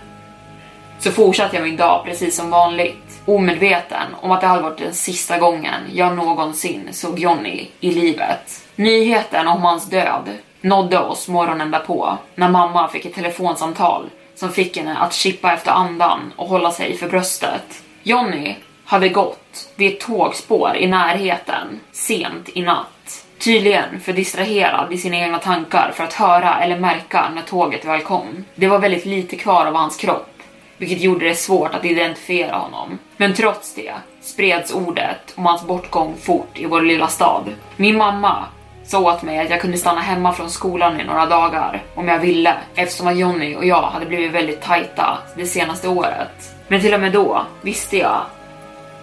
så 0.99 1.11
fortsatte 1.11 1.55
jag 1.55 1.63
min 1.63 1.77
dag 1.77 2.05
precis 2.05 2.35
som 2.35 2.49
vanligt, 2.49 3.21
omedveten 3.25 4.15
om 4.21 4.31
att 4.31 4.41
det 4.41 4.47
hade 4.47 4.63
varit 4.63 4.77
den 4.77 4.93
sista 4.93 5.37
gången 5.37 5.81
jag 5.93 6.15
någonsin 6.15 6.89
såg 6.91 7.19
Johnny 7.19 7.67
i 7.79 7.91
livet. 7.91 8.63
Nyheten 8.75 9.47
om 9.47 9.61
hans 9.61 9.89
död 9.89 10.29
nådde 10.61 10.99
oss 10.99 11.27
morgonen 11.27 11.71
därpå 11.71 12.17
när 12.35 12.49
mamma 12.49 12.87
fick 12.87 13.05
ett 13.05 13.15
telefonsamtal 13.15 14.09
som 14.35 14.51
fick 14.51 14.77
henne 14.77 14.97
att 14.97 15.13
chippa 15.13 15.53
efter 15.53 15.71
andan 15.71 16.33
och 16.35 16.47
hålla 16.47 16.71
sig 16.71 16.97
för 16.97 17.09
bröstet. 17.09 17.83
Johnny 18.03 18.55
hade 18.85 19.09
gått 19.09 19.69
vid 19.75 19.93
ett 19.93 19.99
tågspår 19.99 20.75
i 20.75 20.87
närheten 20.87 21.79
sent 21.91 22.49
i 22.53 22.61
natt. 22.61 23.25
Tydligen 23.39 23.99
för 23.99 24.13
distraherad 24.13 24.93
i 24.93 24.97
sina 24.97 25.17
egna 25.17 25.37
tankar 25.37 25.91
för 25.95 26.03
att 26.03 26.13
höra 26.13 26.59
eller 26.59 26.79
märka 26.79 27.29
när 27.35 27.41
tåget 27.41 27.85
väl 27.85 28.01
kom. 28.01 28.45
Det 28.55 28.67
var 28.67 28.79
väldigt 28.79 29.05
lite 29.05 29.35
kvar 29.35 29.65
av 29.65 29.75
hans 29.75 29.97
kropp 29.97 30.34
vilket 30.77 31.01
gjorde 31.01 31.25
det 31.25 31.35
svårt 31.35 31.73
att 31.73 31.85
identifiera 31.85 32.55
honom. 32.55 32.99
Men 33.17 33.33
trots 33.33 33.75
det 33.75 33.93
spreds 34.21 34.73
ordet 34.73 35.33
om 35.35 35.45
hans 35.45 35.67
bortgång 35.67 36.15
fort 36.21 36.59
i 36.59 36.65
vår 36.65 36.81
lilla 36.81 37.07
stad. 37.07 37.43
Min 37.75 37.97
mamma 37.97 38.45
sa 38.83 38.99
åt 38.99 39.23
mig 39.23 39.39
att 39.39 39.49
jag 39.49 39.61
kunde 39.61 39.77
stanna 39.77 40.01
hemma 40.01 40.33
från 40.33 40.49
skolan 40.49 40.99
i 41.01 41.03
några 41.03 41.25
dagar 41.25 41.83
om 41.95 42.07
jag 42.07 42.19
ville 42.19 42.55
eftersom 42.75 43.07
att 43.07 43.17
Jonny 43.17 43.55
och 43.55 43.65
jag 43.65 43.81
hade 43.81 44.05
blivit 44.05 44.31
väldigt 44.31 44.61
tajta 44.61 45.17
det 45.37 45.45
senaste 45.45 45.87
året. 45.87 46.55
Men 46.67 46.81
till 46.81 46.93
och 46.93 46.99
med 46.99 47.11
då 47.11 47.45
visste 47.61 47.97
jag 47.97 48.21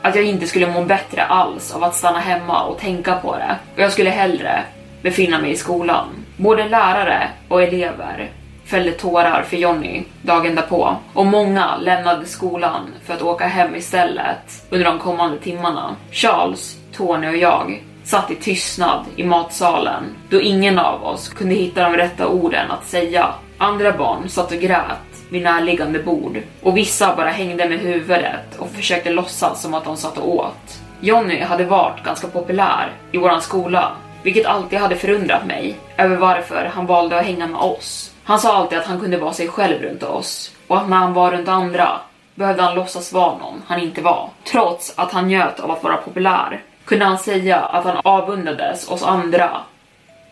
att 0.02 0.16
jag 0.16 0.24
inte 0.24 0.46
skulle 0.46 0.72
må 0.72 0.84
bättre 0.84 1.22
alls 1.22 1.74
av 1.74 1.84
att 1.84 1.96
stanna 1.96 2.20
hemma 2.20 2.62
och 2.62 2.78
tänka 2.78 3.14
på 3.14 3.36
det. 3.36 3.56
Och 3.74 3.80
jag 3.80 3.92
skulle 3.92 4.10
hellre 4.10 4.62
befinna 5.02 5.38
mig 5.38 5.50
i 5.50 5.56
skolan. 5.56 6.08
Både 6.36 6.68
lärare 6.68 7.28
och 7.48 7.62
elever 7.62 8.30
fällde 8.72 8.92
tårar 8.92 9.42
för 9.42 9.56
Jonny 9.56 10.02
dagen 10.22 10.54
därpå 10.54 10.96
och 11.14 11.26
många 11.26 11.76
lämnade 11.76 12.26
skolan 12.26 12.94
för 13.04 13.14
att 13.14 13.22
åka 13.22 13.46
hem 13.46 13.74
istället 13.74 14.66
under 14.70 14.84
de 14.84 14.98
kommande 14.98 15.38
timmarna. 15.38 15.96
Charles, 16.10 16.76
Tony 16.92 17.28
och 17.28 17.36
jag 17.36 17.82
satt 18.04 18.30
i 18.30 18.34
tystnad 18.34 19.04
i 19.16 19.24
matsalen 19.24 20.02
då 20.30 20.40
ingen 20.40 20.78
av 20.78 21.04
oss 21.04 21.28
kunde 21.28 21.54
hitta 21.54 21.82
de 21.82 21.96
rätta 21.96 22.28
orden 22.28 22.70
att 22.70 22.86
säga. 22.86 23.34
Andra 23.58 23.92
barn 23.92 24.28
satt 24.28 24.52
och 24.52 24.58
grät 24.58 25.22
vid 25.30 25.42
närliggande 25.42 25.98
bord 25.98 26.42
och 26.62 26.76
vissa 26.76 27.16
bara 27.16 27.30
hängde 27.30 27.68
med 27.68 27.78
huvudet 27.78 28.56
och 28.58 28.70
försökte 28.70 29.10
låtsas 29.10 29.62
som 29.62 29.74
att 29.74 29.84
de 29.84 29.96
satt 29.96 30.18
och 30.18 30.34
åt. 30.34 30.80
Jonny 31.00 31.40
hade 31.40 31.64
varit 31.64 32.04
ganska 32.04 32.26
populär 32.26 32.92
i 33.12 33.18
våran 33.18 33.42
skola, 33.42 33.92
vilket 34.22 34.46
alltid 34.46 34.78
hade 34.78 34.96
förundrat 34.96 35.46
mig 35.46 35.76
över 35.96 36.16
varför 36.16 36.70
han 36.74 36.86
valde 36.86 37.18
att 37.18 37.26
hänga 37.26 37.46
med 37.46 37.60
oss. 37.60 38.11
Han 38.32 38.40
sa 38.40 38.56
alltid 38.56 38.78
att 38.78 38.86
han 38.86 39.00
kunde 39.00 39.16
vara 39.16 39.32
sig 39.32 39.48
själv 39.48 39.82
runt 39.82 40.02
oss 40.02 40.54
och 40.66 40.78
att 40.78 40.88
när 40.88 40.96
han 40.96 41.12
var 41.12 41.30
runt 41.30 41.48
andra 41.48 42.00
behövde 42.34 42.62
han 42.62 42.74
låtsas 42.74 43.12
vara 43.12 43.38
någon 43.38 43.62
han 43.66 43.80
inte 43.80 44.02
var. 44.02 44.30
Trots 44.44 44.92
att 44.96 45.12
han 45.12 45.28
njöt 45.28 45.60
av 45.60 45.70
att 45.70 45.82
vara 45.82 45.96
populär 45.96 46.62
kunde 46.84 47.04
han 47.04 47.18
säga 47.18 47.60
att 47.60 47.84
han 47.84 48.00
avundades 48.04 48.88
oss 48.88 49.02
andra 49.02 49.60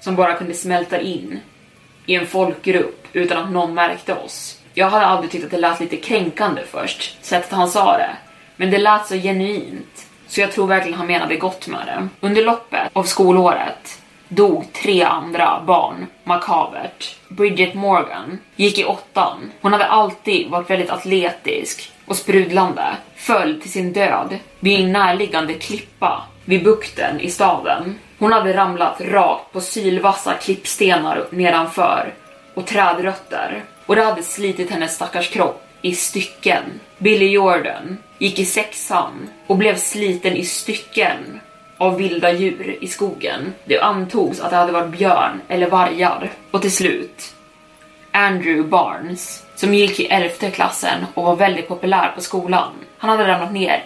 som 0.00 0.16
bara 0.16 0.35
kunde 0.35 0.54
smälta 0.54 1.00
in 1.00 1.40
i 2.07 2.14
en 2.14 2.26
folkgrupp 2.26 3.07
utan 3.12 3.45
att 3.45 3.50
någon 3.50 3.75
märkte 3.75 4.14
oss. 4.14 4.59
Jag 4.75 4.90
hade 4.90 5.07
aldrig 5.07 5.30
tyckt 5.30 5.45
att 5.45 5.50
det 5.50 5.59
lät 5.59 5.80
lite 5.80 5.97
kränkande 5.97 6.62
först, 6.71 7.25
sättet 7.25 7.52
han 7.52 7.69
sa 7.69 7.99
det, 7.99 8.11
men 8.57 8.71
det 8.71 8.78
lät 8.78 9.07
så 9.07 9.14
genuint 9.14 10.07
så 10.26 10.40
jag 10.40 10.52
tror 10.52 10.66
verkligen 10.66 10.99
han 10.99 11.07
menade 11.07 11.37
gott 11.37 11.66
med 11.66 11.87
det. 11.87 12.09
Under 12.26 12.45
loppet 12.45 12.90
av 12.92 13.02
skolåret 13.02 14.00
dog 14.30 14.72
tre 14.72 15.02
andra 15.02 15.62
barn 15.66 16.06
makabert. 16.25 17.16
Bridget 17.28 17.75
Morgan 17.75 18.38
gick 18.56 18.78
i 18.78 18.84
åttan. 18.84 19.52
Hon 19.60 19.72
hade 19.72 19.87
alltid 19.87 20.50
varit 20.50 20.70
väldigt 20.70 20.90
atletisk 20.90 21.92
och 22.06 22.16
sprudlande. 22.16 22.96
Föll 23.16 23.60
till 23.60 23.72
sin 23.72 23.92
död 23.92 24.38
vid 24.60 24.80
en 24.80 24.92
närliggande 24.92 25.54
klippa 25.54 26.22
vid 26.44 26.64
bukten 26.64 27.20
i 27.20 27.30
staden. 27.30 27.99
Hon 28.18 28.32
hade 28.32 28.56
ramlat 28.56 29.00
rakt 29.00 29.52
på 29.52 29.60
sylvassa 29.60 30.34
klippstenar 30.34 31.26
nedanför 31.30 32.14
och 32.54 32.66
trädrötter 32.66 33.62
och 33.87 33.96
det 33.96 34.04
hade 34.04 34.22
slitit 34.22 34.70
hennes 34.70 34.94
stackars 34.94 35.28
kropp 35.28 35.62
i 35.82 35.94
stycken. 35.94 36.62
Billy 36.99 37.28
Jordan 37.28 37.96
gick 38.18 38.38
i 38.38 38.44
sexan 38.44 39.28
och 39.46 39.56
blev 39.56 39.76
sliten 39.76 40.37
i 40.37 40.44
stycken 40.44 41.40
av 41.80 41.96
vilda 41.96 42.32
djur 42.32 42.78
i 42.80 42.88
skogen. 42.88 43.54
Det 43.64 43.80
antogs 43.80 44.40
att 44.40 44.50
det 44.50 44.56
hade 44.56 44.72
varit 44.72 44.99
björn 44.99 45.40
eller 45.49 45.70
vargar. 45.70 46.30
Och 46.50 46.62
till 46.62 46.72
slut 46.72 47.34
Andrew 48.12 48.68
Barnes 48.68 49.44
som 49.54 49.75
gick 49.75 50.00
i 50.00 50.06
elfte 50.06 50.50
klassen 50.50 51.06
och 51.14 51.25
var 51.25 51.37
väldigt 51.37 51.68
populär 51.68 52.12
på 52.14 52.20
skolan. 52.20 52.72
Han 52.99 53.10
hade 53.10 53.28
ramlat 53.28 53.52
ner 53.52 53.84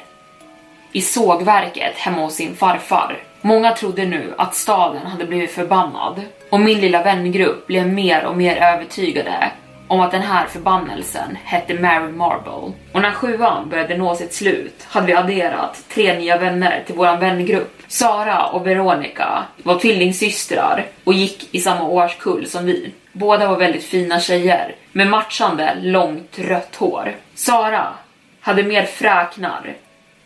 i 0.92 1.00
sågverket 1.00 1.96
hemma 1.96 2.22
hos 2.22 2.34
sin 2.34 2.56
farfar. 2.56 3.18
Många 3.40 3.72
trodde 3.72 4.04
nu 4.04 4.34
att 4.38 4.54
staden 4.54 5.06
hade 5.06 5.24
blivit 5.24 5.52
förbannad 5.52 6.20
och 6.50 6.60
min 6.60 6.80
lilla 6.80 7.02
vängrupp 7.02 7.66
blev 7.66 7.88
mer 7.88 8.24
och 8.24 8.36
mer 8.36 8.56
övertygade 8.56 9.50
om 9.88 10.00
att 10.00 10.10
den 10.10 10.22
här 10.22 10.46
förbannelsen 10.46 11.38
hette 11.44 11.74
Mary 11.74 12.12
Marble. 12.12 12.72
Och 12.92 13.02
när 13.02 13.10
sjuan 13.10 13.68
började 13.68 13.96
nå 13.96 14.14
sitt 14.14 14.34
slut 14.34 14.86
hade 14.88 15.06
vi 15.06 15.14
adderat 15.14 15.84
tre 15.88 16.18
nya 16.18 16.38
vänner 16.38 16.82
till 16.86 16.94
våran 16.94 17.20
vängrupp. 17.20 17.83
Sara 17.94 18.46
och 18.46 18.66
Veronica 18.66 19.44
var 19.62 19.78
tvillingsystrar 19.78 20.86
och 21.04 21.14
gick 21.14 21.54
i 21.54 21.60
samma 21.60 21.84
årskull 21.88 22.46
som 22.46 22.64
vi. 22.64 22.92
Båda 23.12 23.48
var 23.48 23.56
väldigt 23.56 23.84
fina 23.84 24.20
tjejer 24.20 24.74
med 24.92 25.06
matchande 25.06 25.76
långt 25.82 26.38
rött 26.38 26.76
hår. 26.76 27.14
Sara 27.34 27.88
hade 28.40 28.62
mer 28.62 28.82
fräknar 28.82 29.74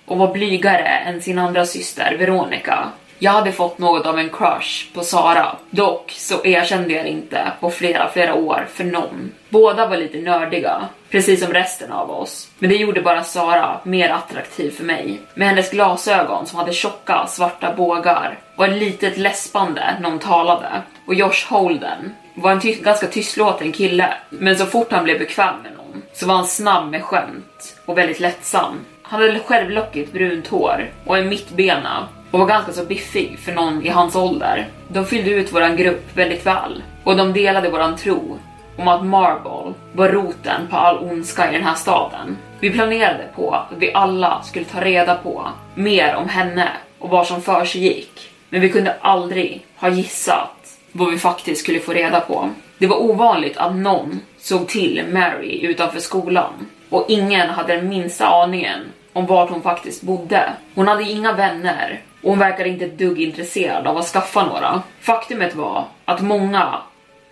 och 0.04 0.18
var 0.18 0.32
blygare 0.32 0.88
än 0.88 1.22
sin 1.22 1.38
andra 1.38 1.66
syster 1.66 2.16
Veronica. 2.18 2.88
Jag 3.20 3.32
hade 3.32 3.52
fått 3.52 3.78
något 3.78 4.06
av 4.06 4.18
en 4.18 4.30
crush 4.30 4.94
på 4.94 5.02
Sara. 5.02 5.56
Dock 5.70 6.10
så 6.10 6.44
erkände 6.44 6.94
jag 6.94 7.06
inte 7.06 7.52
på 7.60 7.70
flera, 7.70 8.08
flera 8.08 8.34
år 8.34 8.66
för 8.72 8.84
någon. 8.84 9.32
Båda 9.48 9.86
var 9.86 9.96
lite 9.96 10.18
nördiga, 10.18 10.88
precis 11.10 11.44
som 11.44 11.52
resten 11.52 11.92
av 11.92 12.10
oss. 12.10 12.50
Men 12.58 12.70
det 12.70 12.76
gjorde 12.76 13.00
bara 13.00 13.24
Sara 13.24 13.80
mer 13.82 14.10
attraktiv 14.10 14.70
för 14.70 14.84
mig. 14.84 15.20
Med 15.34 15.48
hennes 15.48 15.70
glasögon 15.70 16.46
som 16.46 16.58
hade 16.58 16.72
tjocka 16.72 17.26
svarta 17.26 17.74
bågar 17.76 18.38
och 18.56 18.64
ett 18.64 18.78
litet 18.78 19.18
läspande 19.18 19.96
när 20.00 20.10
hon 20.10 20.18
talade. 20.18 20.82
Och 21.06 21.14
Josh 21.14 21.48
Holden 21.48 22.14
var 22.34 22.52
en 22.52 22.60
ty 22.60 22.74
ganska 22.74 23.06
tystlåten 23.06 23.72
kille, 23.72 24.14
men 24.30 24.56
så 24.56 24.66
fort 24.66 24.92
han 24.92 25.04
blev 25.04 25.18
bekväm 25.18 25.62
med 25.62 25.72
någon 25.72 26.02
så 26.12 26.26
var 26.26 26.34
han 26.34 26.46
snabb 26.46 26.90
med 26.90 27.02
skämt 27.02 27.76
och 27.86 27.98
väldigt 27.98 28.20
lättsam. 28.20 28.84
Han 29.02 29.20
hade 29.20 29.40
självlockigt 29.40 30.12
brunt 30.12 30.48
hår 30.48 30.90
och 31.06 31.18
en 31.18 31.28
mittbena 31.28 32.08
och 32.30 32.38
var 32.38 32.46
ganska 32.46 32.72
så 32.72 32.84
biffig 32.84 33.38
för 33.38 33.52
någon 33.52 33.86
i 33.86 33.88
hans 33.88 34.16
ålder. 34.16 34.68
De 34.88 35.06
fyllde 35.06 35.30
ut 35.30 35.52
våran 35.52 35.76
grupp 35.76 36.16
väldigt 36.16 36.46
väl 36.46 36.82
och 37.04 37.16
de 37.16 37.32
delade 37.32 37.70
våran 37.70 37.96
tro 37.96 38.38
om 38.76 38.88
att 38.88 39.04
Marble 39.04 39.74
var 39.92 40.08
roten 40.08 40.66
på 40.70 40.76
all 40.76 40.98
ondska 40.98 41.50
i 41.50 41.54
den 41.54 41.64
här 41.66 41.74
staden. 41.74 42.36
Vi 42.60 42.70
planerade 42.70 43.28
på 43.34 43.54
att 43.54 43.66
vi 43.78 43.92
alla 43.92 44.42
skulle 44.42 44.64
ta 44.64 44.80
reda 44.80 45.14
på 45.14 45.48
mer 45.74 46.14
om 46.14 46.28
henne 46.28 46.68
och 46.98 47.10
vad 47.10 47.26
som 47.26 47.42
för 47.42 47.64
sig 47.64 47.80
gick. 47.80 48.30
Men 48.48 48.60
vi 48.60 48.68
kunde 48.68 48.96
aldrig 49.00 49.66
ha 49.76 49.88
gissat 49.88 50.78
vad 50.92 51.10
vi 51.10 51.18
faktiskt 51.18 51.62
skulle 51.62 51.80
få 51.80 51.92
reda 51.92 52.20
på. 52.20 52.50
Det 52.78 52.86
var 52.86 52.96
ovanligt 52.96 53.56
att 53.56 53.76
någon 53.76 54.20
såg 54.38 54.68
till 54.68 55.04
Mary 55.12 55.66
utanför 55.66 56.00
skolan 56.00 56.52
och 56.90 57.04
ingen 57.08 57.50
hade 57.50 57.76
den 57.76 57.88
minsta 57.88 58.26
aningen 58.26 58.80
om 59.12 59.26
vart 59.26 59.50
hon 59.50 59.62
faktiskt 59.62 60.02
bodde. 60.02 60.52
Hon 60.74 60.88
hade 60.88 61.02
inga 61.02 61.32
vänner 61.32 62.00
och 62.22 62.30
hon 62.30 62.38
verkade 62.38 62.68
inte 62.68 62.84
ett 62.84 62.98
dugg 62.98 63.20
intresserad 63.20 63.86
av 63.86 63.96
att 63.96 64.06
skaffa 64.06 64.46
några. 64.46 64.82
Faktumet 65.00 65.54
var 65.54 65.84
att 66.04 66.20
många 66.20 66.78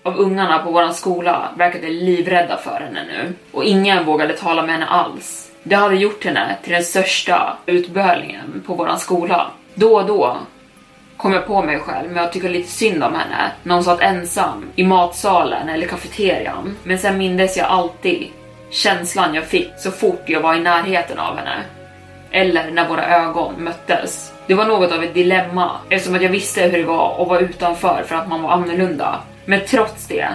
av 0.03 0.19
ungarna 0.19 0.59
på 0.59 0.71
våran 0.71 0.95
skola 0.95 1.49
verkade 1.57 1.89
livrädda 1.89 2.57
för 2.57 2.81
henne 2.81 3.05
nu 3.05 3.35
och 3.53 3.65
ingen 3.65 4.05
vågade 4.05 4.33
tala 4.33 4.63
med 4.63 4.75
henne 4.75 4.87
alls. 4.87 5.51
Det 5.63 5.75
hade 5.75 5.97
gjort 5.97 6.25
henne 6.25 6.57
till 6.63 6.73
den 6.73 6.85
största 6.85 7.57
utbölingen 7.67 8.63
på 8.67 8.75
våran 8.75 8.99
skola. 8.99 9.51
Då 9.75 9.95
och 9.95 10.07
då 10.07 10.37
kom 11.17 11.33
jag 11.33 11.47
på 11.47 11.63
mig 11.63 11.79
själv 11.79 12.11
med 12.11 12.23
att 12.23 12.33
tycka 12.33 12.49
lite 12.49 12.71
synd 12.71 13.05
om 13.05 13.15
henne 13.15 13.51
när 13.63 13.75
hon 13.75 13.85
satt 13.85 14.01
ensam 14.01 14.67
i 14.77 14.85
matsalen 14.85 15.69
eller 15.69 15.87
kafeterian. 15.87 16.77
Men 16.83 16.99
sen 16.99 17.19
mindes 17.19 17.57
jag 17.57 17.67
alltid 17.67 18.29
känslan 18.71 19.35
jag 19.35 19.45
fick 19.45 19.71
så 19.79 19.91
fort 19.91 20.23
jag 20.27 20.41
var 20.41 20.55
i 20.55 20.61
närheten 20.61 21.19
av 21.19 21.37
henne. 21.37 21.63
Eller 22.31 22.71
när 22.71 22.89
våra 22.89 23.17
ögon 23.17 23.55
möttes. 23.59 24.33
Det 24.47 24.55
var 24.55 24.67
något 24.67 24.93
av 24.93 25.05
ett 25.05 25.15
dilemma 25.15 25.71
eftersom 25.91 26.15
att 26.15 26.23
jag 26.23 26.31
visste 26.31 26.63
hur 26.63 26.79
det 26.79 26.85
var 26.85 27.23
att 27.23 27.29
vara 27.29 27.41
utanför 27.41 28.05
för 28.07 28.15
att 28.15 28.29
man 28.29 28.43
var 28.43 28.51
annorlunda. 28.51 29.21
Men 29.45 29.61
trots 29.67 30.07
det 30.07 30.29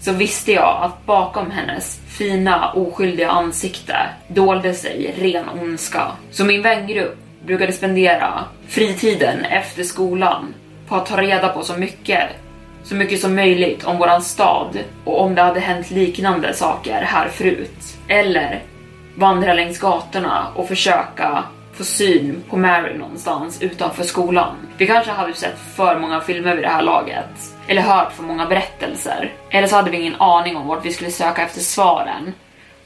så 0.00 0.12
visste 0.12 0.52
jag 0.52 0.82
att 0.82 1.06
bakom 1.06 1.50
hennes 1.50 2.00
fina 2.08 2.72
oskyldiga 2.72 3.30
ansikte 3.30 3.96
dolde 4.28 4.74
sig 4.74 5.14
ren 5.18 5.44
ondska. 5.62 6.06
Så 6.30 6.44
min 6.44 6.62
vängrupp 6.62 7.16
brukade 7.46 7.72
spendera 7.72 8.44
fritiden 8.68 9.44
efter 9.44 9.82
skolan 9.82 10.54
på 10.88 10.96
att 10.96 11.06
ta 11.06 11.20
reda 11.20 11.48
på 11.48 11.62
så 11.62 11.76
mycket 11.76 12.30
så 12.82 12.94
mycket 12.94 13.20
som 13.20 13.34
möjligt 13.34 13.84
om 13.84 13.98
våran 13.98 14.22
stad 14.22 14.78
och 15.04 15.20
om 15.20 15.34
det 15.34 15.42
hade 15.42 15.60
hänt 15.60 15.90
liknande 15.90 16.54
saker 16.54 17.02
här 17.02 17.28
förut. 17.28 17.96
Eller 18.08 18.62
vandra 19.16 19.54
längs 19.54 19.78
gatorna 19.78 20.46
och 20.54 20.68
försöka 20.68 21.44
få 21.72 21.84
syn 21.84 22.42
på 22.48 22.56
Mary 22.56 22.98
någonstans 22.98 23.62
utanför 23.62 24.04
skolan. 24.04 24.56
Vi 24.76 24.86
kanske 24.86 25.12
hade 25.12 25.34
sett 25.34 25.58
för 25.76 25.98
många 25.98 26.20
filmer 26.20 26.54
vid 26.54 26.64
det 26.64 26.68
här 26.68 26.82
laget. 26.82 27.54
Eller 27.66 27.82
hört 27.82 28.12
för 28.12 28.22
många 28.22 28.46
berättelser. 28.46 29.32
Eller 29.50 29.66
så 29.66 29.76
hade 29.76 29.90
vi 29.90 30.00
ingen 30.00 30.20
aning 30.20 30.56
om 30.56 30.66
vart 30.66 30.84
vi 30.84 30.92
skulle 30.92 31.10
söka 31.10 31.42
efter 31.42 31.60
svaren 31.60 32.34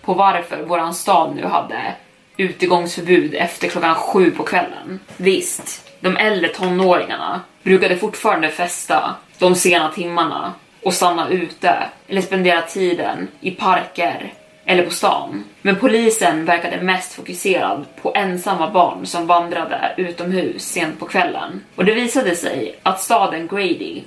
på 0.02 0.14
varför 0.14 0.62
våran 0.62 0.94
stad 0.94 1.36
nu 1.36 1.46
hade 1.46 1.94
utegångsförbud 2.36 3.34
efter 3.34 3.68
klockan 3.68 3.94
sju 3.94 4.30
på 4.30 4.42
kvällen. 4.42 5.00
Visst, 5.16 5.90
de 6.00 6.16
äldre 6.16 6.48
tonåringarna 6.48 7.40
brukade 7.62 7.96
fortfarande 7.96 8.48
festa 8.48 9.14
de 9.38 9.54
sena 9.54 9.92
timmarna 9.92 10.52
och 10.82 10.94
stanna 10.94 11.28
ute 11.28 11.74
eller 12.08 12.20
spendera 12.20 12.62
tiden 12.62 13.28
i 13.40 13.50
parker 13.50 14.32
eller 14.66 14.82
på 14.82 14.90
stan. 14.90 15.44
Men 15.62 15.76
polisen 15.76 16.44
verkade 16.44 16.82
mest 16.82 17.12
fokuserad 17.12 17.84
på 18.02 18.12
ensamma 18.14 18.70
barn 18.70 19.06
som 19.06 19.26
vandrade 19.26 19.94
utomhus 19.96 20.62
sent 20.62 20.98
på 20.98 21.06
kvällen. 21.06 21.64
Och 21.74 21.84
det 21.84 21.94
visade 21.94 22.36
sig 22.36 22.78
att 22.82 23.00
staden 23.00 23.46
Grady 23.46 24.02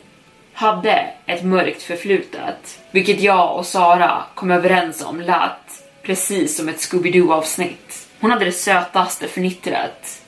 hade 0.53 1.09
ett 1.25 1.43
mörkt 1.43 1.83
förflutet, 1.83 2.79
vilket 2.91 3.21
jag 3.21 3.57
och 3.57 3.65
Sara 3.65 4.23
kom 4.35 4.51
överens 4.51 5.05
om 5.05 5.21
lät 5.21 5.83
precis 6.03 6.57
som 6.57 6.69
ett 6.69 6.79
Scooby-Doo 6.79 7.33
avsnitt. 7.33 8.07
Hon 8.19 8.31
hade 8.31 8.45
det 8.45 8.51
sötaste 8.51 9.27
fnittret. 9.27 10.21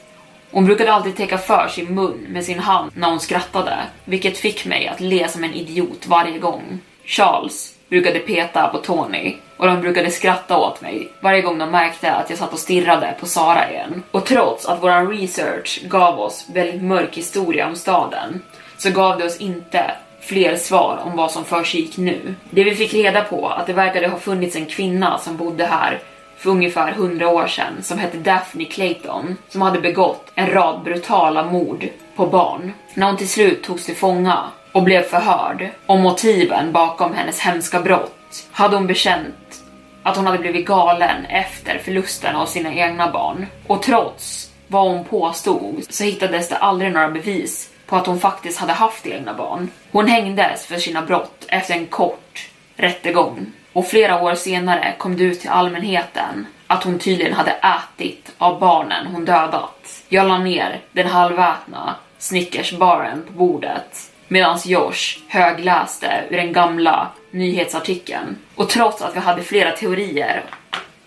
Hon 0.52 0.66
brukade 0.66 0.94
alltid 0.94 1.18
täcka 1.18 1.38
för 1.38 1.68
sin 1.68 1.96
mun 1.96 2.26
med 2.30 2.44
sin 2.44 2.60
hand 2.60 2.92
när 2.96 3.10
hon 3.10 3.20
skrattade, 3.20 3.78
vilket 4.06 4.38
fick 4.38 4.66
mig 4.66 4.88
att 4.88 5.00
le 5.00 5.28
som 5.28 5.44
en 5.44 5.54
idiot 5.54 6.08
varje 6.08 6.40
gång. 6.40 6.80
Charles 7.06 7.79
brukade 7.90 8.20
peta 8.20 8.68
på 8.68 8.78
Tony 8.78 9.36
och 9.58 9.68
de 9.68 9.82
brukade 9.82 10.12
skratta 10.12 10.58
åt 10.58 10.82
mig 10.82 11.12
varje 11.20 11.42
gång 11.42 11.58
de 11.58 11.72
märkte 11.72 12.12
att 12.12 12.30
jag 12.30 12.40
satt 12.40 12.54
och 12.54 12.60
stirrade 12.60 13.16
på 13.20 13.26
Sara 13.26 13.72
igen. 13.72 14.04
Och 14.12 14.26
trots 14.26 14.66
att 14.66 14.84
våran 14.84 15.10
research 15.12 15.82
gav 15.84 16.20
oss 16.20 16.46
väldigt 16.54 16.82
mörk 16.82 17.18
historia 17.18 17.68
om 17.68 17.76
staden 17.76 18.42
så 18.78 18.90
gav 18.90 19.18
det 19.18 19.26
oss 19.26 19.38
inte 19.38 19.92
fler 20.22 20.56
svar 20.56 21.02
om 21.06 21.16
vad 21.16 21.32
som 21.32 21.46
försiggick 21.46 21.98
nu. 21.98 22.36
Det 22.50 22.64
vi 22.64 22.76
fick 22.76 22.94
reda 22.94 23.24
på 23.24 23.48
att 23.48 23.68
det 23.68 23.74
verkade 23.74 24.08
ha 24.08 24.20
funnits 24.20 24.56
en 24.56 24.66
kvinna 24.66 25.18
som 25.18 25.38
bodde 25.38 25.66
här 25.66 26.00
för 26.38 26.50
ungefär 26.50 26.92
100 26.92 27.30
år 27.30 27.48
sedan 27.48 27.74
som 27.82 28.00
hette 28.00 28.18
Daphne 28.18 28.66
Clayton 28.66 29.38
som 29.50 29.62
hade 29.62 29.80
begått 29.80 30.32
en 30.36 30.50
rad 30.50 30.84
brutala 30.84 31.44
mord 31.44 31.88
på 32.16 32.26
barn. 32.26 32.74
När 32.94 33.08
hon 33.08 33.18
till 33.18 33.30
slut 33.30 33.64
togs 33.64 33.86
till 33.86 33.96
fånga 33.96 34.44
och 34.72 34.84
blev 34.84 35.02
förhörd 35.02 35.70
om 35.86 36.02
motiven 36.02 36.72
bakom 36.72 37.14
hennes 37.14 37.40
hemska 37.40 37.80
brott 37.80 38.48
hade 38.52 38.76
hon 38.76 38.88
bekänt 38.88 39.64
att 40.04 40.18
hon 40.18 40.26
hade 40.26 40.40
blivit 40.40 40.66
galen 40.66 41.26
efter 41.26 41.78
förlusten 41.78 42.36
av 42.36 42.46
sina 42.46 42.74
egna 42.74 43.12
barn. 43.12 43.48
Och 43.68 43.82
trots 43.82 44.52
vad 44.68 44.92
hon 44.92 45.04
påstod 45.04 45.84
så 45.90 46.04
hittades 46.04 46.50
det 46.50 46.58
aldrig 46.58 46.94
några 46.94 47.10
bevis 47.10 47.70
på 47.86 47.96
att 47.96 48.08
hon 48.08 48.20
faktiskt 48.20 48.60
hade 48.60 48.74
haft 48.74 49.08
egna 49.08 49.34
barn. 49.34 49.70
Hon 49.92 50.08
hängdes 50.08 50.66
för 50.66 50.78
sina 50.78 51.02
brott 51.02 51.46
efter 51.48 51.74
en 51.74 51.86
kort 51.86 52.50
rättegång 52.76 53.52
och 53.74 53.88
flera 53.88 54.22
år 54.24 54.36
senare 54.36 54.96
kom 54.98 55.18
det 55.18 55.24
ut 55.24 55.40
till 55.40 55.50
allmänheten 55.50 56.48
att 56.68 56.84
hon 56.84 57.00
tydligen 57.00 57.34
hade 57.34 57.52
ätit 57.52 58.32
av 58.38 58.60
barnen 58.60 59.08
hon 59.08 59.26
dödat. 59.26 60.04
Jag 60.10 60.28
la 60.28 60.38
ner 60.38 60.80
den 60.92 61.08
halvätna 61.08 61.96
Snickersbaren 62.18 63.24
på 63.28 63.34
bordet 63.34 64.09
medan 64.30 64.60
Josh 64.66 65.20
högläste 65.28 66.24
ur 66.30 66.38
den 66.38 66.54
gamla 66.54 67.08
nyhetsartikeln. 67.32 68.38
Och 68.56 68.70
trots 68.70 69.02
att 69.02 69.16
vi 69.16 69.20
hade 69.20 69.44
flera 69.44 69.72
teorier 69.72 70.44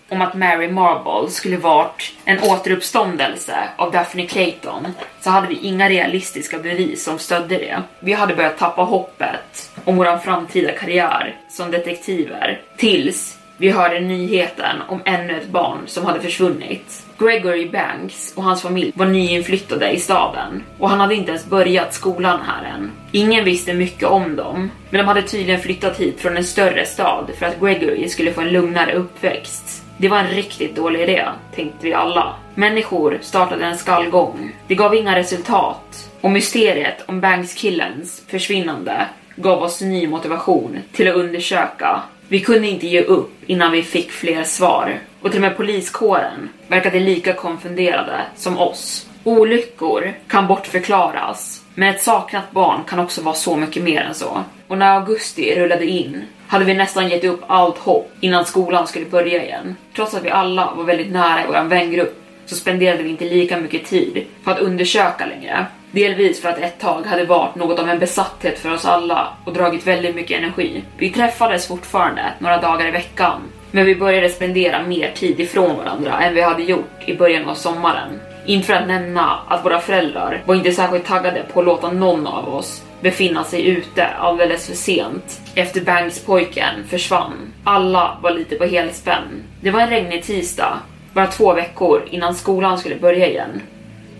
om 0.08 0.22
att 0.22 0.34
Mary 0.34 0.68
Marble 0.68 1.30
skulle 1.30 1.56
varit 1.56 2.12
en 2.24 2.42
återuppståndelse 2.42 3.56
av 3.76 3.92
Daphne 3.92 4.26
Clayton 4.26 4.86
så 5.20 5.30
hade 5.30 5.48
vi 5.48 5.54
inga 5.54 5.88
realistiska 5.88 6.58
bevis 6.58 7.04
som 7.04 7.18
stödde 7.18 7.58
det. 7.58 7.82
Vi 8.00 8.12
hade 8.12 8.34
börjat 8.34 8.58
tappa 8.58 8.82
hoppet 8.82 9.70
om 9.84 9.96
vår 9.96 10.18
framtida 10.18 10.72
karriär 10.72 11.36
som 11.50 11.70
detektiver 11.70 12.60
tills 12.76 13.38
vi 13.56 13.70
hörde 13.70 14.00
nyheten 14.00 14.76
om 14.88 15.02
ännu 15.04 15.40
ett 15.40 15.48
barn 15.48 15.78
som 15.86 16.04
hade 16.04 16.20
försvunnit. 16.20 17.06
Gregory 17.22 17.70
Banks 17.70 18.32
och 18.36 18.42
hans 18.42 18.62
familj 18.62 18.92
var 18.94 19.06
nyinflyttade 19.06 19.90
i 19.90 19.98
staden 19.98 20.62
och 20.78 20.90
han 20.90 21.00
hade 21.00 21.14
inte 21.14 21.30
ens 21.30 21.46
börjat 21.46 21.94
skolan 21.94 22.40
här 22.46 22.64
än. 22.64 22.90
Ingen 23.12 23.44
visste 23.44 23.74
mycket 23.74 24.08
om 24.08 24.36
dem, 24.36 24.70
men 24.90 24.98
de 24.98 25.08
hade 25.08 25.22
tydligen 25.22 25.60
flyttat 25.60 26.00
hit 26.00 26.20
från 26.20 26.36
en 26.36 26.44
större 26.44 26.86
stad 26.86 27.30
för 27.38 27.46
att 27.46 27.60
Gregory 27.60 28.08
skulle 28.08 28.32
få 28.32 28.40
en 28.40 28.52
lugnare 28.52 28.92
uppväxt. 28.94 29.82
Det 29.96 30.08
var 30.08 30.18
en 30.18 30.30
riktigt 30.30 30.76
dålig 30.76 31.00
idé, 31.00 31.28
tänkte 31.54 31.86
vi 31.86 31.94
alla. 31.94 32.34
Människor 32.54 33.18
startade 33.20 33.64
en 33.64 33.78
skallgång. 33.78 34.56
Det 34.66 34.74
gav 34.74 34.94
inga 34.94 35.16
resultat 35.16 36.10
och 36.20 36.30
mysteriet 36.30 37.04
om 37.06 37.20
Banks-killens 37.20 38.22
försvinnande 38.26 39.06
gav 39.36 39.62
oss 39.62 39.80
ny 39.80 40.06
motivation 40.06 40.78
till 40.92 41.08
att 41.08 41.16
undersöka. 41.16 42.02
Vi 42.28 42.40
kunde 42.40 42.68
inte 42.68 42.86
ge 42.86 43.02
upp 43.02 43.32
innan 43.46 43.72
vi 43.72 43.82
fick 43.82 44.10
fler 44.10 44.44
svar 44.44 44.98
och 45.22 45.30
till 45.30 45.38
och 45.38 45.48
med 45.48 45.56
poliskåren 45.56 46.48
verkade 46.68 47.00
lika 47.00 47.32
konfunderade 47.32 48.20
som 48.36 48.58
oss. 48.58 49.06
Olyckor 49.24 50.12
kan 50.28 50.46
bortförklaras, 50.46 51.64
men 51.74 51.94
ett 51.94 52.02
saknat 52.02 52.50
barn 52.50 52.80
kan 52.88 52.98
också 52.98 53.22
vara 53.22 53.34
så 53.34 53.56
mycket 53.56 53.82
mer 53.82 54.00
än 54.00 54.14
så. 54.14 54.44
Och 54.68 54.78
när 54.78 54.98
augusti 54.98 55.54
rullade 55.56 55.86
in 55.86 56.22
hade 56.46 56.64
vi 56.64 56.74
nästan 56.74 57.08
gett 57.08 57.24
upp 57.24 57.40
allt 57.46 57.78
hopp 57.78 58.12
innan 58.20 58.44
skolan 58.44 58.86
skulle 58.86 59.06
börja 59.06 59.44
igen. 59.44 59.76
Trots 59.94 60.14
att 60.14 60.24
vi 60.24 60.30
alla 60.30 60.74
var 60.74 60.84
väldigt 60.84 61.12
nära 61.12 61.42
i 61.42 61.46
vår 61.46 61.68
vängrupp 61.68 62.22
så 62.46 62.54
spenderade 62.54 63.02
vi 63.02 63.08
inte 63.10 63.24
lika 63.24 63.56
mycket 63.56 63.84
tid 63.84 64.26
på 64.44 64.50
att 64.50 64.58
undersöka 64.58 65.26
längre. 65.26 65.66
Delvis 65.90 66.40
för 66.40 66.48
att 66.48 66.58
ett 66.58 66.80
tag 66.80 67.06
hade 67.06 67.24
varit 67.24 67.54
något 67.54 67.78
av 67.78 67.88
en 67.88 67.98
besatthet 67.98 68.58
för 68.58 68.72
oss 68.72 68.84
alla 68.84 69.28
och 69.44 69.52
dragit 69.52 69.86
väldigt 69.86 70.14
mycket 70.14 70.38
energi. 70.38 70.82
Vi 70.96 71.10
träffades 71.10 71.68
fortfarande 71.68 72.32
några 72.38 72.60
dagar 72.60 72.88
i 72.88 72.90
veckan, 72.90 73.40
men 73.72 73.86
vi 73.86 73.96
började 73.96 74.28
spendera 74.28 74.82
mer 74.82 75.10
tid 75.14 75.40
ifrån 75.40 75.76
varandra 75.76 76.20
än 76.20 76.34
vi 76.34 76.40
hade 76.40 76.62
gjort 76.62 76.90
i 77.06 77.16
början 77.16 77.48
av 77.48 77.54
sommaren. 77.54 78.20
Inte 78.46 78.66
för 78.66 78.74
att 78.74 78.86
nämna 78.86 79.38
att 79.48 79.64
våra 79.64 79.80
föräldrar 79.80 80.42
var 80.46 80.54
inte 80.54 80.72
särskilt 80.72 81.06
taggade 81.06 81.42
på 81.52 81.60
att 81.60 81.66
låta 81.66 81.90
någon 81.90 82.26
av 82.26 82.54
oss 82.54 82.82
befinna 83.00 83.44
sig 83.44 83.66
ute 83.68 84.06
alldeles 84.06 84.66
för 84.66 84.74
sent 84.74 85.40
efter 85.54 85.80
Banks-pojken 85.80 86.84
försvann. 86.88 87.52
Alla 87.64 88.18
var 88.22 88.30
lite 88.30 88.56
på 88.56 88.64
helspänn. 88.64 89.42
Det 89.60 89.70
var 89.70 89.80
en 89.80 89.90
regnig 89.90 90.24
tisdag, 90.24 90.78
bara 91.12 91.26
två 91.26 91.52
veckor 91.52 92.02
innan 92.10 92.34
skolan 92.34 92.78
skulle 92.78 92.96
börja 92.96 93.28
igen. 93.28 93.60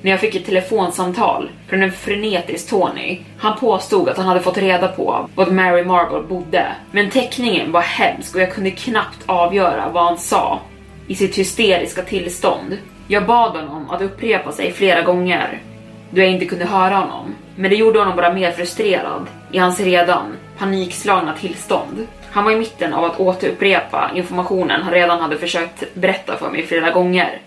När 0.03 0.11
jag 0.11 0.21
fick 0.21 0.35
ett 0.35 0.47
telefonsamtal 0.47 1.51
från 1.69 1.83
en 1.83 1.93
frenetisk 1.93 2.71
Tony. 2.71 3.19
Han 3.39 3.59
påstod 3.59 4.09
att 4.09 4.17
han 4.17 4.27
hade 4.27 4.41
fått 4.41 4.59
reda 4.59 4.89
på 4.89 5.29
var 5.35 5.47
Mary 5.47 5.85
Marble 5.85 6.29
bodde. 6.29 6.67
Men 6.91 7.11
teckningen 7.11 7.73
var 7.73 7.81
hemsk 7.81 8.35
och 8.35 8.41
jag 8.41 8.53
kunde 8.53 8.71
knappt 8.71 9.19
avgöra 9.27 9.89
vad 9.93 10.05
han 10.05 10.19
sa 10.19 10.61
i 11.07 11.15
sitt 11.15 11.39
hysteriska 11.39 12.03
tillstånd. 12.03 12.79
Jag 13.09 13.27
bad 13.27 13.57
honom 13.57 13.91
att 13.91 14.03
upprepa 14.03 14.53
sig 14.53 14.73
flera 14.73 15.03
gånger 15.03 15.61
då 16.11 16.21
jag 16.21 16.31
inte 16.31 16.47
kunde 16.47 16.65
höra 16.65 16.95
honom. 16.95 17.35
Men 17.57 17.71
det 17.71 17.77
gjorde 17.77 17.99
honom 17.99 18.17
bara 18.17 18.33
mer 18.33 18.51
frustrerad 18.51 19.27
i 19.53 19.59
hans 19.59 19.81
redan 19.81 20.37
panikslagna 20.59 21.35
tillstånd. 21.37 22.07
Han 22.31 22.45
var 22.45 22.53
i 22.53 22.57
mitten 22.57 22.95
av 22.95 23.05
att 23.05 23.21
återupprepa 23.21 24.11
informationen 24.15 24.83
han 24.83 24.93
redan 24.93 25.21
hade 25.21 25.39
försökt 25.39 25.95
berätta 25.95 26.37
för 26.37 26.51
mig 26.51 26.63
flera 26.67 26.91
gånger. 26.91 27.41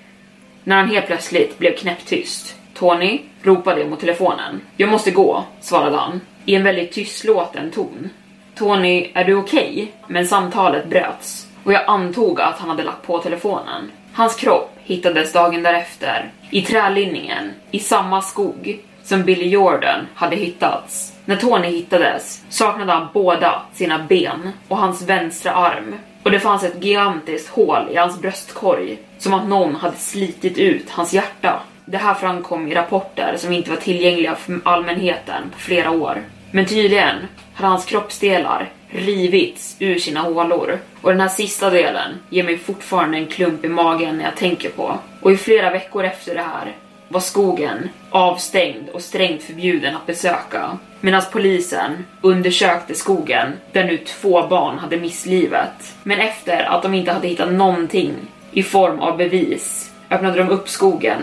När 0.67 0.75
han 0.75 0.89
helt 0.89 1.08
plötsligt 1.08 1.58
blev 1.58 1.75
knäpptyst. 1.75 2.56
Tony 2.73 3.19
ropade 3.41 3.86
mot 3.86 3.99
telefonen. 3.99 4.62
Jag 4.78 4.89
måste 4.89 5.12
gå, 5.12 5.43
svarade 5.62 5.97
han 5.97 6.21
i 6.45 6.56
en 6.56 6.63
väldigt 6.63 6.91
tystlåten 6.91 7.71
ton. 7.71 8.10
Tony, 8.56 9.12
är 9.13 9.23
du 9.23 9.36
okej? 9.36 9.71
Okay? 9.71 9.88
Men 10.08 10.28
samtalet 10.28 10.88
bröts 10.88 11.47
och 11.63 11.73
jag 11.73 11.84
antog 11.88 12.41
att 12.41 12.60
han 12.60 12.69
hade 12.69 12.84
lagt 12.84 13.08
på 13.08 13.19
telefonen. 13.19 13.91
Hans 14.13 14.36
kropp 14.36 14.71
hittades 14.84 15.34
dagen 15.34 15.63
därefter 15.63 16.32
i 16.51 16.62
trälinningen 16.62 17.51
i 17.71 17.80
samma 17.80 18.21
skog 18.21 18.80
som 19.04 19.23
Billy 19.23 19.47
Jordan 19.47 20.08
hade 20.15 20.36
hittats. 20.36 21.13
När 21.25 21.36
Tony 21.36 21.67
hittades 21.67 22.43
saknade 22.49 22.91
han 22.91 23.08
båda 23.13 23.62
sina 23.73 23.99
ben 23.99 24.51
och 24.67 24.78
hans 24.78 25.01
vänstra 25.01 25.51
arm 25.51 25.95
och 26.26 26.32
det 26.32 26.40
fanns 26.40 26.64
ett 26.64 26.84
gigantiskt 26.84 27.50
hål 27.50 27.90
i 27.92 27.96
hans 27.96 28.22
bröstkorg 28.22 28.98
som 29.18 29.34
att 29.34 29.48
någon 29.48 29.76
hade 29.76 29.96
slitit 29.96 30.58
ut 30.58 30.90
hans 30.90 31.14
hjärta. 31.14 31.62
Det 31.86 31.98
här 31.98 32.14
framkom 32.14 32.68
i 32.68 32.76
rapporter 32.76 33.36
som 33.38 33.54
inte 33.54 33.70
var 33.70 33.78
tillgängliga 33.78 34.36
för 34.36 34.60
allmänheten 34.64 35.50
på 35.52 35.60
flera 35.60 35.92
år. 35.92 36.22
Men 36.52 36.66
tydligen 36.66 37.16
hade 37.54 37.70
hans 37.70 37.86
kroppsdelar 37.86 38.70
rivits 38.90 39.76
ur 39.80 40.00
sina 40.00 40.22
hålor. 40.22 40.80
Och 41.02 41.12
den 41.12 41.22
här 41.22 41.28
sista 41.28 41.70
delen 41.70 42.12
ger 42.30 42.44
mig 42.44 42.58
fortfarande 42.58 43.18
en 43.18 43.28
klump 43.28 43.66
i 43.66 43.70
magen 43.70 44.18
när 44.18 44.24
jag 44.24 44.36
tänker 44.36 44.70
på. 44.70 45.00
Och 45.22 45.32
i 45.32 45.38
flera 45.38 45.70
veckor 45.70 46.04
efter 46.04 46.36
det 46.36 46.42
här 46.42 46.76
var 47.08 47.20
skogen 47.20 47.89
avstängd 48.10 48.89
och 48.89 49.02
strängt 49.02 49.44
förbjuden 49.44 49.96
att 49.96 50.06
besöka. 50.06 50.78
Medan 51.02 51.22
polisen 51.32 52.06
undersökte 52.22 52.96
skogen 52.96 53.54
där 53.72 53.84
nu 53.84 53.98
två 53.98 54.48
barn 54.48 54.78
hade 54.78 54.98
mist 54.98 55.26
livet. 55.26 55.96
Men 56.04 56.20
efter 56.20 56.63
att 56.63 56.82
de 56.82 56.94
inte 56.94 57.12
hade 57.12 57.28
hittat 57.28 57.52
någonting 57.52 58.13
i 58.52 58.63
form 58.63 59.00
av 59.00 59.18
bevis 59.18 59.91
öppnade 60.10 60.38
de 60.38 60.50
upp 60.50 60.70
skogen 60.70 61.22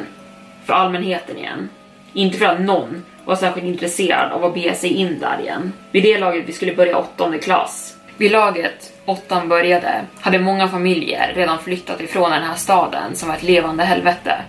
för 0.64 0.72
allmänheten 0.72 1.38
igen. 1.38 1.68
Inte 2.12 2.38
för 2.38 2.46
att 2.46 2.60
någon 2.60 3.02
var 3.24 3.36
särskilt 3.36 3.66
intresserad 3.66 4.32
av 4.32 4.44
att 4.44 4.54
bege 4.54 4.74
sig 4.74 4.90
in 4.90 5.18
där 5.18 5.40
igen. 5.40 5.72
Vid 5.90 6.02
det 6.02 6.18
laget 6.18 6.44
vi 6.46 6.52
skulle 6.52 6.74
börja 6.74 6.98
åttonde 6.98 7.38
klass. 7.38 7.96
Vid 8.16 8.30
laget 8.32 8.92
åttan 9.04 9.48
började 9.48 10.00
hade 10.20 10.38
många 10.38 10.68
familjer 10.68 11.32
redan 11.34 11.58
flyttat 11.58 12.00
ifrån 12.00 12.30
den 12.30 12.42
här 12.42 12.54
staden 12.54 13.16
som 13.16 13.28
var 13.28 13.36
ett 13.36 13.42
levande 13.42 13.84
helvete. 13.84 14.42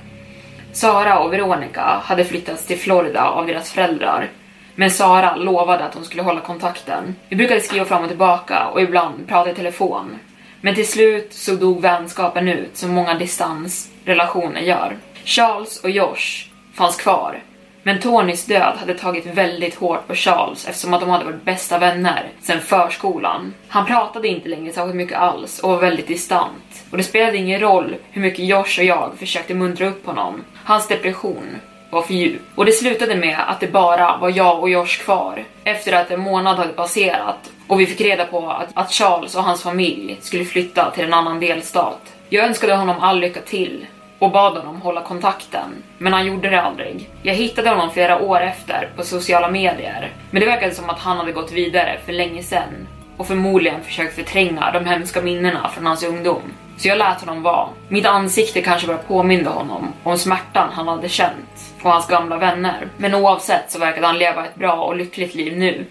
Sara 0.74 1.20
och 1.20 1.34
Veronica 1.34 1.82
hade 1.82 2.26
flyttats 2.26 2.66
till 2.66 2.80
Florida 2.80 3.30
av 3.30 3.48
deras 3.48 3.72
föräldrar. 3.72 4.30
Men 4.76 4.92
Sara 4.92 5.36
lovade 5.36 5.84
att 5.84 5.94
hon 5.94 6.06
skulle 6.06 6.22
hålla 6.22 6.42
kontakten. 6.42 7.16
Vi 7.30 7.36
brukade 7.36 7.62
skriva 7.62 7.86
fram 7.86 8.02
och 8.02 8.08
tillbaka 8.08 8.68
och 8.68 8.82
ibland 8.82 9.28
prata 9.28 9.52
i 9.52 9.56
telefon. 9.56 10.20
Men 10.62 10.76
till 10.76 10.88
slut 10.88 11.34
så 11.34 11.56
dog 11.56 11.82
vänskapen 11.82 12.48
ut 12.48 12.78
som 12.78 12.92
många 12.92 13.14
distansrelationer 13.14 14.62
gör. 14.62 14.98
Charles 15.26 15.84
och 15.84 15.90
Josh 15.90 16.50
fanns 16.74 16.96
kvar 16.96 17.40
men 17.84 18.00
Tonys 18.00 18.46
död 18.46 18.78
hade 18.80 18.94
tagit 18.94 19.26
väldigt 19.26 19.76
hårt 19.76 20.08
på 20.08 20.16
Charles 20.16 20.68
eftersom 20.68 20.94
att 20.94 21.02
de 21.02 21.10
hade 21.10 21.26
varit 21.26 21.44
bästa 21.44 21.78
vänner 21.78 22.30
sedan 22.42 22.60
förskolan. 22.60 23.54
Han 23.68 23.86
pratade 23.86 24.28
inte 24.28 24.50
längre 24.50 24.74
särskilt 24.74 24.96
mycket 24.96 25.18
alls 25.18 25.60
och 25.60 25.70
var 25.70 25.80
väldigt 25.80 26.08
distant. 26.08 26.84
Och 26.92 26.98
det 26.98 27.04
spelade 27.04 27.38
ingen 27.38 27.60
roll 27.60 27.96
hur 28.12 28.22
mycket 28.22 28.46
Josh 28.46 28.80
och 28.80 28.86
jag 28.86 29.12
försökte 29.20 29.54
muntra 29.54 29.88
upp 29.88 30.06
honom. 30.06 30.44
Hans 30.64 30.88
depression 30.88 31.56
var 31.90 32.02
för 32.02 32.14
djup. 32.14 32.42
Och 32.56 32.66
det 32.66 32.72
slutade 32.72 33.16
med 33.16 33.40
att 33.48 33.60
det 33.60 33.68
bara 33.68 34.18
var 34.18 34.30
jag 34.30 34.60
och 34.60 34.70
Josh 34.70 35.04
kvar. 35.04 35.44
Efter 35.64 35.94
att 35.94 36.12
en 36.12 36.20
månad 36.20 36.58
hade 36.58 36.74
passerat 36.74 37.52
och 37.68 37.80
vi 37.80 37.86
fick 37.86 38.02
reda 38.02 38.26
på 38.26 38.50
att, 38.50 38.70
att 38.74 38.92
Charles 38.92 39.36
och 39.36 39.44
hans 39.44 39.64
familj 39.64 40.18
skulle 40.22 40.46
flytta 40.46 40.92
till 40.92 41.04
en 41.04 41.14
annan 41.14 41.40
delstat. 41.40 42.14
Jag 42.30 42.46
önskade 42.46 42.76
honom 42.76 42.96
all 43.00 43.20
lycka 43.20 43.42
till 43.42 43.86
och 44.20 44.32
bad 44.32 44.58
honom 44.58 44.82
hålla 44.82 45.02
kontakten, 45.02 45.84
men 45.98 46.14
han 46.14 46.26
gjorde 46.26 46.50
det 46.50 46.62
aldrig. 46.62 47.10
Jag 47.24 47.34
hittade 47.34 47.70
honom 47.70 47.92
flera 47.92 48.22
år 48.22 48.42
efter 48.42 48.90
på 48.96 49.04
sociala 49.04 49.50
medier, 49.50 50.12
men 50.32 50.40
det 50.40 50.46
verkade 50.46 50.76
som 50.76 50.90
att 50.90 51.00
han 51.00 51.18
hade 51.18 51.32
gått 51.32 51.52
vidare 51.52 52.00
för 52.06 52.14
länge 52.14 52.44
sedan 52.44 52.88
och 53.18 53.28
förmodligen 53.28 53.84
försökt 53.84 54.16
förtränga 54.16 54.72
de 54.72 54.86
hemska 54.86 55.22
minnena 55.22 55.70
från 55.70 55.86
hans 55.86 56.04
ungdom. 56.04 56.42
Så 56.78 56.88
jag 56.88 56.98
lät 56.98 57.20
honom 57.20 57.44
vara. 57.44 57.70
Mitt 57.88 58.06
ansikte 58.06 58.62
kanske 58.62 58.88
bara 58.88 58.98
påminde 58.98 59.50
honom 59.50 59.94
om 60.04 60.18
smärtan 60.18 60.70
han 60.72 60.88
hade 60.88 61.10
känt 61.10 61.74
och 61.84 61.92
hans 61.92 62.08
gamla 62.08 62.38
vänner. 62.38 62.88
Men 62.98 63.16
oavsett 63.16 63.72
så 63.72 63.80
verkade 63.80 64.08
han 64.08 64.18
leva 64.18 64.46
ett 64.46 64.56
bra 64.56 64.74
och 64.74 64.96
lyckligt 64.96 65.36
liv 65.36 65.58
nu. 65.58 65.86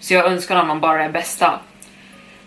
Så 0.00 0.14
jag 0.14 0.26
önskar 0.26 0.56
honom 0.56 0.80
bara 0.80 1.02
det 1.02 1.08
bästa. 1.08 1.60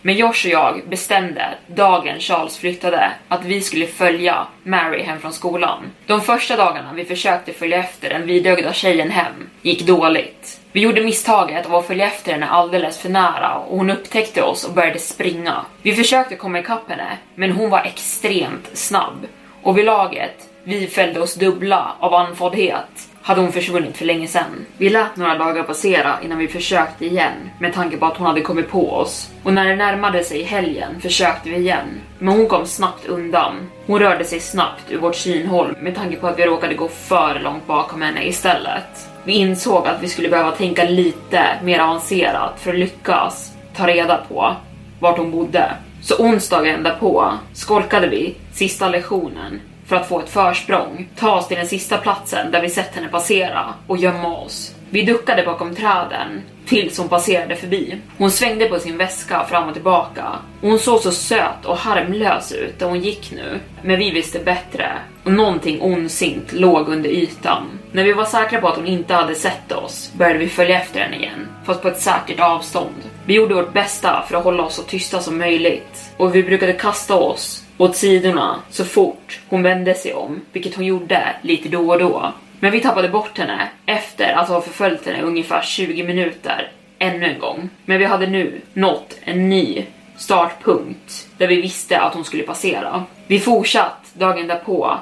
Men 0.07 0.15
Josh 0.15 0.45
och 0.45 0.51
jag 0.51 0.81
bestämde 0.89 1.53
dagen 1.67 2.19
Charles 2.19 2.57
flyttade 2.57 3.11
att 3.27 3.45
vi 3.45 3.61
skulle 3.61 3.87
följa 3.87 4.47
Mary 4.63 5.03
hem 5.03 5.19
från 5.19 5.33
skolan. 5.33 5.83
De 6.05 6.21
första 6.21 6.55
dagarna 6.55 6.93
vi 6.93 7.05
försökte 7.05 7.53
följa 7.53 7.77
efter 7.77 8.09
den 8.09 8.25
vidögda 8.25 8.73
tjejen 8.73 9.11
hem 9.11 9.49
gick 9.61 9.81
dåligt. 9.81 10.59
Vi 10.71 10.81
gjorde 10.81 11.03
misstaget 11.03 11.65
av 11.65 11.75
att 11.75 11.87
följa 11.87 12.07
efter 12.07 12.31
henne 12.31 12.47
alldeles 12.47 12.99
för 12.99 13.09
nära 13.09 13.55
och 13.55 13.77
hon 13.77 13.89
upptäckte 13.89 14.41
oss 14.41 14.65
och 14.65 14.73
började 14.73 14.99
springa. 14.99 15.65
Vi 15.81 15.95
försökte 15.95 16.35
komma 16.35 16.59
ikapp 16.59 16.89
henne, 16.89 17.17
men 17.35 17.51
hon 17.51 17.69
var 17.69 17.81
extremt 17.81 18.69
snabb. 18.73 19.27
Och 19.63 19.77
vid 19.77 19.85
laget, 19.85 20.49
vi 20.63 20.87
fällde 20.87 21.19
oss 21.19 21.35
dubbla 21.35 21.95
av 21.99 22.13
andfåddhet, 22.13 23.09
hade 23.27 23.41
hon 23.41 23.51
försvunnit 23.51 23.97
för 23.97 24.05
länge 24.05 24.27
sedan. 24.27 24.65
Vi 24.77 24.89
lät 24.89 25.15
några 25.15 25.37
dagar 25.37 25.63
passera 25.63 26.17
innan 26.23 26.37
vi 26.37 26.47
försökte 26.47 27.05
igen 27.05 27.33
med 27.59 27.73
tanke 27.73 27.97
på 27.97 28.05
att 28.05 28.17
hon 28.17 28.27
hade 28.27 28.41
kommit 28.41 28.69
på 28.69 28.91
oss. 28.91 29.31
Och 29.43 29.53
när 29.53 29.65
det 29.65 29.75
närmade 29.75 30.23
sig 30.23 30.43
helgen 30.43 31.01
försökte 31.01 31.49
vi 31.49 31.55
igen. 31.55 31.87
Men 32.19 32.37
hon 32.37 32.47
kom 32.47 32.65
snabbt 32.65 33.05
undan. 33.05 33.69
Hon 33.85 33.99
rörde 33.99 34.25
sig 34.25 34.39
snabbt 34.39 34.91
ur 34.91 34.97
vårt 34.97 35.15
synhåll 35.15 35.75
med 35.81 35.95
tanke 35.95 36.15
på 36.15 36.27
att 36.27 36.39
vi 36.39 36.45
råkade 36.45 36.73
gå 36.73 36.87
för 36.87 37.39
långt 37.39 37.67
bakom 37.67 38.01
henne 38.01 38.27
istället. 38.27 39.09
Vi 39.23 39.33
insåg 39.33 39.87
att 39.87 40.03
vi 40.03 40.07
skulle 40.07 40.29
behöva 40.29 40.51
tänka 40.51 40.83
lite 40.83 41.43
mer 41.63 41.79
avancerat 41.79 42.59
för 42.59 42.73
att 42.73 42.79
lyckas 42.79 43.53
ta 43.75 43.87
reda 43.87 44.17
på 44.17 44.55
vart 44.99 45.17
hon 45.17 45.31
bodde. 45.31 45.71
Så 46.01 46.15
onsdagen 46.15 46.83
därpå 46.83 47.33
skolkade 47.53 48.07
vi 48.07 48.35
sista 48.53 48.89
lektionen 48.89 49.61
för 49.87 49.95
att 49.95 50.07
få 50.07 50.19
ett 50.19 50.29
försprång, 50.29 51.09
ta 51.15 51.35
oss 51.35 51.47
till 51.47 51.57
den 51.57 51.67
sista 51.67 51.97
platsen 51.97 52.51
där 52.51 52.61
vi 52.61 52.69
sett 52.69 52.95
henne 52.95 53.07
passera 53.07 53.73
och 53.87 53.97
gömma 53.97 54.37
oss. 54.37 54.75
Vi 54.89 55.01
duckade 55.01 55.43
bakom 55.43 55.75
träden 55.75 56.41
tills 56.65 56.97
hon 56.97 57.09
passerade 57.09 57.55
förbi. 57.55 57.97
Hon 58.17 58.31
svängde 58.31 58.65
på 58.65 58.79
sin 58.79 58.97
väska 58.97 59.45
fram 59.45 59.67
och 59.67 59.73
tillbaka. 59.73 60.25
Hon 60.61 60.79
såg 60.79 60.99
så 60.99 61.11
söt 61.11 61.65
och 61.65 61.77
harmlös 61.77 62.51
ut 62.51 62.79
där 62.79 62.85
hon 62.85 62.99
gick 62.99 63.31
nu. 63.31 63.59
Men 63.81 63.99
vi 63.99 64.11
visste 64.11 64.39
bättre 64.39 64.91
och 65.23 65.31
någonting 65.31 65.81
ondsint 65.81 66.53
låg 66.53 66.89
under 66.89 67.09
ytan. 67.09 67.79
När 67.91 68.03
vi 68.03 68.13
var 68.13 68.25
säkra 68.25 68.61
på 68.61 68.67
att 68.67 68.75
hon 68.75 68.87
inte 68.87 69.13
hade 69.13 69.35
sett 69.35 69.71
oss 69.71 70.11
började 70.13 70.39
vi 70.39 70.47
följa 70.47 70.81
efter 70.81 70.99
henne 70.99 71.15
igen, 71.15 71.47
fast 71.65 71.81
på 71.81 71.87
ett 71.87 72.01
säkert 72.01 72.39
avstånd. 72.39 72.95
Vi 73.25 73.33
gjorde 73.33 73.55
vårt 73.55 73.73
bästa 73.73 74.23
för 74.27 74.37
att 74.37 74.43
hålla 74.43 74.63
oss 74.63 74.75
så 74.75 74.83
tysta 74.83 75.19
som 75.19 75.37
möjligt 75.37 76.11
och 76.17 76.35
vi 76.35 76.43
brukade 76.43 76.73
kasta 76.73 77.15
oss 77.15 77.66
åt 77.77 77.95
sidorna 77.95 78.59
så 78.69 78.85
fort 78.85 79.39
hon 79.47 79.63
vände 79.63 79.93
sig 79.93 80.13
om, 80.13 80.41
vilket 80.51 80.75
hon 80.75 80.85
gjorde 80.85 81.35
lite 81.41 81.69
då 81.69 81.91
och 81.91 81.99
då. 81.99 82.33
Men 82.59 82.71
vi 82.71 82.81
tappade 82.81 83.09
bort 83.09 83.37
henne 83.37 83.69
efter 83.85 84.33
alltså 84.33 84.53
att 84.53 84.65
ha 84.65 84.71
förföljt 84.71 85.05
henne 85.05 85.21
ungefär 85.21 85.61
20 85.61 86.03
minuter 86.03 86.71
ännu 86.99 87.25
en 87.25 87.39
gång. 87.39 87.69
Men 87.85 87.99
vi 87.99 88.05
hade 88.05 88.27
nu 88.27 88.61
nått 88.73 89.19
en 89.23 89.49
ny 89.49 89.85
startpunkt 90.17 91.27
där 91.37 91.47
vi 91.47 91.61
visste 91.61 91.99
att 91.99 92.13
hon 92.13 92.25
skulle 92.25 92.43
passera. 92.43 93.03
Vi 93.27 93.39
fortsatt 93.39 94.11
dagen 94.13 94.47
därpå, 94.47 94.97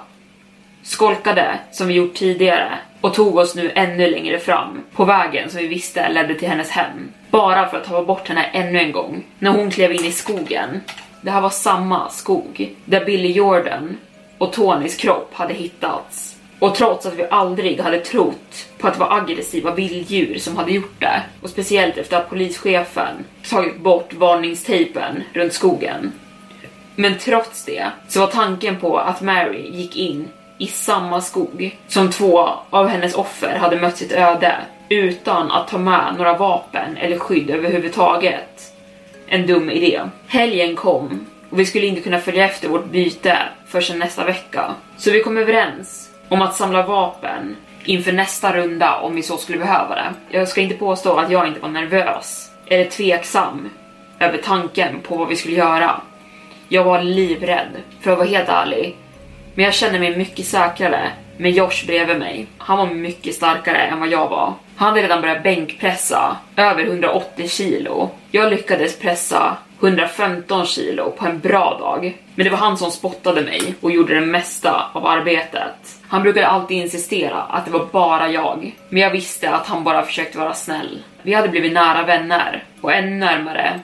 skolkade 0.84 1.60
som 1.72 1.88
vi 1.88 1.94
gjort 1.94 2.14
tidigare 2.14 2.72
och 3.02 3.14
tog 3.14 3.36
oss 3.36 3.56
nu 3.56 3.72
ännu 3.76 4.10
längre 4.10 4.40
fram 4.40 4.84
på 4.96 5.06
vägen 5.06 5.50
som 5.50 5.60
vi 5.60 5.68
visste 5.68 6.10
ledde 6.10 6.36
till 6.36 6.48
hennes 6.48 6.70
hem. 6.70 7.12
Bara 7.30 7.70
för 7.70 7.78
att 7.78 7.86
ta 7.86 8.04
bort 8.04 8.28
henne 8.28 8.44
ännu 8.44 8.80
en 8.80 8.92
gång 8.92 9.24
när 9.40 9.52
hon 9.52 9.72
klev 9.72 9.92
in 9.92 10.06
i 10.06 10.12
skogen. 10.12 10.82
Det 11.26 11.32
här 11.32 11.42
var 11.42 11.50
samma 11.50 12.10
skog 12.10 12.76
där 12.86 13.06
Billy 13.06 13.32
Jordan 13.32 13.98
och 14.38 14.54
Tonys 14.54 14.96
kropp 14.96 15.34
hade 15.34 15.54
hittats. 15.54 16.36
Och 16.60 16.76
trots 16.76 17.06
att 17.06 17.14
vi 17.14 17.26
aldrig 17.30 17.80
hade 17.80 18.00
trott 18.00 18.68
på 18.78 18.88
att 18.88 18.94
det 18.94 19.00
var 19.00 19.18
aggressiva 19.18 19.72
vilddjur 19.72 20.40
som 20.40 20.58
hade 20.58 20.72
gjort 20.72 21.00
det, 21.00 21.22
och 21.42 21.50
speciellt 21.50 21.98
efter 21.98 22.18
att 22.18 22.30
polischefen 22.30 23.26
tagit 23.50 23.80
bort 23.80 24.14
varningstejpen 24.14 25.24
runt 25.34 25.54
skogen. 25.54 26.12
Men 26.96 27.18
trots 27.18 27.66
det 27.66 27.86
så 28.08 28.20
var 28.20 28.28
tanken 28.28 28.80
på 28.80 28.98
att 28.98 29.22
Mary 29.22 29.70
gick 29.70 29.96
in 29.96 30.28
i 30.58 30.68
samma 30.68 31.22
skog 31.22 31.80
som 31.88 32.12
två 32.12 32.50
av 32.70 32.88
hennes 32.88 33.16
offer 33.16 33.56
hade 33.56 33.76
mött 33.76 33.98
sitt 33.98 34.12
öde 34.12 34.56
utan 34.90 35.52
att 35.52 35.68
ta 35.68 35.78
med 35.78 36.14
några 36.18 36.38
vapen 36.38 36.98
eller 36.98 37.20
skydd 37.20 37.50
överhuvudtaget. 37.50 38.75
En 39.28 39.48
dum 39.48 39.70
idé. 39.70 40.02
Helgen 40.28 40.76
kom 40.76 41.26
och 41.50 41.60
vi 41.60 41.66
skulle 41.66 41.86
inte 41.86 42.02
kunna 42.02 42.20
följa 42.20 42.46
efter 42.46 42.70
vårt 42.70 42.86
byte 42.86 43.38
förrän 43.68 44.00
nästa 44.00 44.26
vecka. 44.26 44.76
Så 44.98 45.12
vi 45.12 45.20
kom 45.20 45.38
överens 45.38 46.10
om 46.30 46.42
att 46.42 46.56
samla 46.56 46.86
vapen 46.86 47.56
inför 47.86 48.12
nästa 48.12 48.54
runda 48.54 49.00
om 49.00 49.16
vi 49.16 49.24
så 49.24 49.38
skulle 49.38 49.58
behöva 49.58 49.96
det. 49.96 50.14
Jag 50.30 50.48
ska 50.48 50.62
inte 50.62 50.76
påstå 50.76 51.18
att 51.18 51.32
jag 51.32 51.48
inte 51.48 51.60
var 51.60 51.70
nervös 51.70 52.52
eller 52.68 52.86
tveksam 52.86 53.70
över 54.20 54.38
tanken 54.38 55.00
på 55.00 55.18
vad 55.18 55.28
vi 55.28 55.36
skulle 55.36 55.56
göra. 55.56 56.02
Jag 56.70 56.84
var 56.84 57.02
livrädd, 57.02 57.82
för 58.02 58.12
att 58.12 58.18
vara 58.18 58.28
helt 58.28 58.50
ärlig. 58.50 58.96
Men 59.56 59.66
jag 59.66 59.74
kände 59.74 60.00
mig 60.00 60.18
mycket 60.18 60.46
säkrare 60.46 61.12
med 61.38 61.52
Josh 61.52 61.86
bredvid 61.88 62.20
mig. 62.20 62.48
Han 62.58 62.78
var 62.78 62.86
mycket 62.86 63.36
starkare 63.36 63.78
än 63.78 64.00
vad 64.00 64.10
jag 64.10 64.30
var. 64.30 64.54
Han 64.76 64.88
hade 64.88 65.02
redan 65.02 65.22
börjat 65.22 65.44
bänkpressa 65.44 66.38
över 66.56 66.84
180 66.84 67.48
kilo. 67.48 68.10
Jag 68.32 68.50
lyckades 68.50 69.00
pressa 69.00 69.58
115 69.80 70.66
kilo 70.66 71.12
på 71.12 71.26
en 71.26 71.40
bra 71.40 71.78
dag. 71.80 72.18
Men 72.36 72.44
det 72.44 72.50
var 72.50 72.58
han 72.58 72.78
som 72.78 72.92
spottade 72.92 73.42
mig 73.42 73.76
och 73.82 73.92
gjorde 73.92 74.16
det 74.16 74.26
mesta 74.26 74.86
av 74.94 75.06
arbetet. 75.06 76.00
Han 76.08 76.24
brukade 76.24 76.48
alltid 76.48 76.78
insistera 76.78 77.42
att 77.42 77.66
det 77.66 77.72
var 77.72 77.86
bara 77.92 78.32
jag, 78.32 78.76
men 78.90 79.02
jag 79.02 79.12
visste 79.12 79.50
att 79.50 79.68
han 79.68 79.84
bara 79.84 80.06
försökte 80.06 80.38
vara 80.38 80.54
snäll. 80.54 81.04
Vi 81.22 81.34
hade 81.34 81.50
blivit 81.50 81.74
nära 81.74 82.04
vänner 82.04 82.64
och 82.82 82.94
ännu 82.94 83.16
närmare 83.16 83.80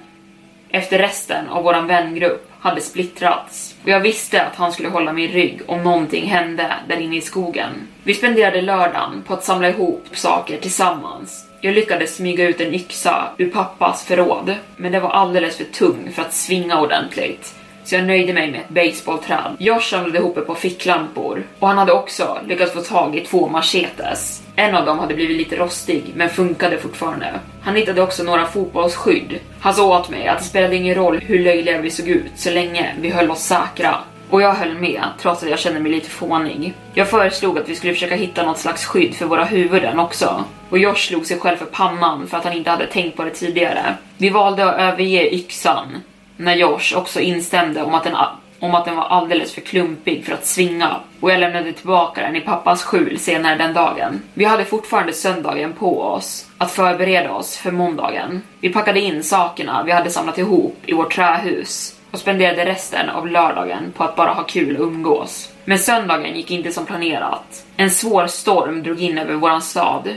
efter 0.70 1.00
resten 1.00 1.50
av 1.50 1.64
våran 1.64 1.88
vängrupp 1.88 2.51
hade 2.62 2.82
splittrats 2.82 3.76
och 3.84 3.90
jag 3.90 4.00
visste 4.00 4.42
att 4.42 4.56
han 4.56 4.72
skulle 4.72 4.90
hålla 4.90 5.14
min 5.14 5.32
rygg 5.32 5.62
om 5.66 5.84
någonting 5.84 6.28
hände 6.28 6.74
där 6.88 7.00
inne 7.00 7.18
i 7.18 7.22
skogen. 7.22 7.70
Vi 8.04 8.14
spenderade 8.14 8.62
lördagen 8.62 9.24
på 9.28 9.34
att 9.34 9.44
samla 9.44 9.70
ihop 9.70 10.06
saker 10.12 10.58
tillsammans. 10.58 11.48
Jag 11.62 11.76
lyckades 11.76 12.16
smyga 12.16 12.48
ut 12.50 12.62
en 12.62 12.74
yxa 12.74 13.30
ur 13.38 13.50
pappas 13.50 14.06
förråd, 14.06 14.56
men 14.76 14.92
det 14.92 15.00
var 15.00 15.10
alldeles 15.10 15.58
för 15.58 15.64
tung 15.64 16.12
för 16.12 16.22
att 16.22 16.34
svinga 16.34 16.82
ordentligt 16.82 17.56
så 17.92 17.96
jag 17.96 18.06
nöjde 18.06 18.34
mig 18.34 18.52
med 18.52 18.62
ett 18.62 18.70
baseballträd. 18.70 19.56
Jag 19.58 19.84
samlade 19.84 20.18
ihop 20.18 20.38
ett 20.38 20.48
par 20.48 20.56
ficklampor 20.56 21.44
och 21.60 21.68
han 21.68 21.78
hade 21.78 21.92
också 21.92 22.38
lyckats 22.48 22.74
få 22.74 22.82
tag 22.82 23.16
i 23.16 23.22
två 23.22 23.48
machetes. 23.48 24.44
En 24.56 24.76
av 24.76 24.86
dem 24.86 25.00
hade 25.00 25.14
blivit 25.14 25.38
lite 25.38 25.56
rostig 25.56 26.04
men 26.16 26.30
funkade 26.30 26.78
fortfarande. 26.78 27.40
Han 27.62 27.76
hittade 27.76 28.02
också 28.02 28.24
några 28.24 28.46
fotbollsskydd. 28.46 29.40
Han 29.60 29.74
sa 29.74 30.00
åt 30.00 30.10
mig 30.10 30.28
att 30.28 30.38
det 30.38 30.44
spelade 30.44 30.76
ingen 30.76 30.96
roll 30.96 31.20
hur 31.20 31.40
löjliga 31.40 31.82
vi 31.82 31.92
såg 31.92 32.08
ut 32.08 32.32
så 32.36 32.50
länge 32.50 32.96
vi 33.02 33.10
höll 33.10 33.32
oss 33.32 33.44
säkra. 33.44 33.96
Och 34.30 34.42
jag 34.42 34.54
höll 34.54 34.78
med, 34.78 35.04
trots 35.22 35.44
att 35.44 35.50
jag 35.50 35.60
kände 35.60 35.80
mig 35.80 35.92
lite 35.92 36.10
fånig. 36.10 36.74
Jag 36.94 37.10
föreslog 37.10 37.58
att 37.58 37.70
vi 37.70 37.76
skulle 37.76 37.94
försöka 37.94 38.16
hitta 38.16 38.46
något 38.46 38.60
slags 38.60 38.86
skydd 38.86 39.16
för 39.16 39.26
våra 39.26 39.46
huvuden 39.46 40.00
också. 40.00 40.44
Och 40.70 40.78
Josh 40.78 40.96
slog 41.08 41.26
sig 41.26 41.40
själv 41.40 41.58
för 41.58 41.66
pannan 41.66 42.28
för 42.28 42.38
att 42.38 42.44
han 42.44 42.54
inte 42.54 42.70
hade 42.70 42.88
tänkt 42.88 43.18
på 43.18 43.24
det 43.24 43.30
tidigare. 43.30 43.96
Vi 44.18 44.30
valde 44.30 44.66
att 44.66 44.80
överge 44.80 45.36
yxan, 45.36 46.02
när 46.42 46.56
Josh 46.56 46.96
också 46.96 47.20
instämde 47.20 47.84
om 47.84 47.94
att, 47.94 48.04
den, 48.04 48.16
om 48.60 48.76
att 48.76 48.86
den 48.86 48.96
var 48.96 49.04
alldeles 49.04 49.54
för 49.54 49.62
klumpig 49.62 50.26
för 50.26 50.34
att 50.34 50.46
svinga 50.46 50.96
och 51.20 51.32
jag 51.32 51.40
lämnade 51.40 51.74
tillbaka 51.74 52.22
den 52.22 52.36
i 52.36 52.42
pappas 52.42 52.84
skjul 52.84 53.20
senare 53.20 53.56
den 53.56 53.74
dagen. 53.74 54.22
Vi 54.34 54.46
hade 54.46 54.66
fortfarande 54.66 55.14
söndagen 55.14 55.74
på 55.74 56.02
oss 56.02 56.48
att 56.58 56.72
förbereda 56.72 57.32
oss 57.32 57.58
för 57.58 57.72
måndagen. 57.72 58.42
Vi 58.60 58.70
packade 58.70 59.00
in 59.00 59.24
sakerna 59.24 59.84
vi 59.84 59.92
hade 59.92 60.10
samlat 60.10 60.38
ihop 60.38 60.78
i 60.86 60.94
vårt 60.94 61.16
trähus 61.16 61.96
och 62.12 62.20
spenderade 62.20 62.66
resten 62.66 63.10
av 63.10 63.28
lördagen 63.28 63.92
på 63.98 64.04
att 64.04 64.16
bara 64.16 64.32
ha 64.32 64.44
kul 64.44 64.78
och 64.78 64.88
umgås. 64.88 65.50
Men 65.66 65.80
söndagen 65.80 66.36
gick 66.36 66.52
inte 66.52 66.72
som 66.72 66.86
planerat. 66.86 67.66
En 67.78 67.92
svår 67.92 68.28
storm 68.28 68.84
drog 68.84 69.02
in 69.02 69.18
över 69.18 69.34
våran 69.34 69.62
stad 69.62 70.16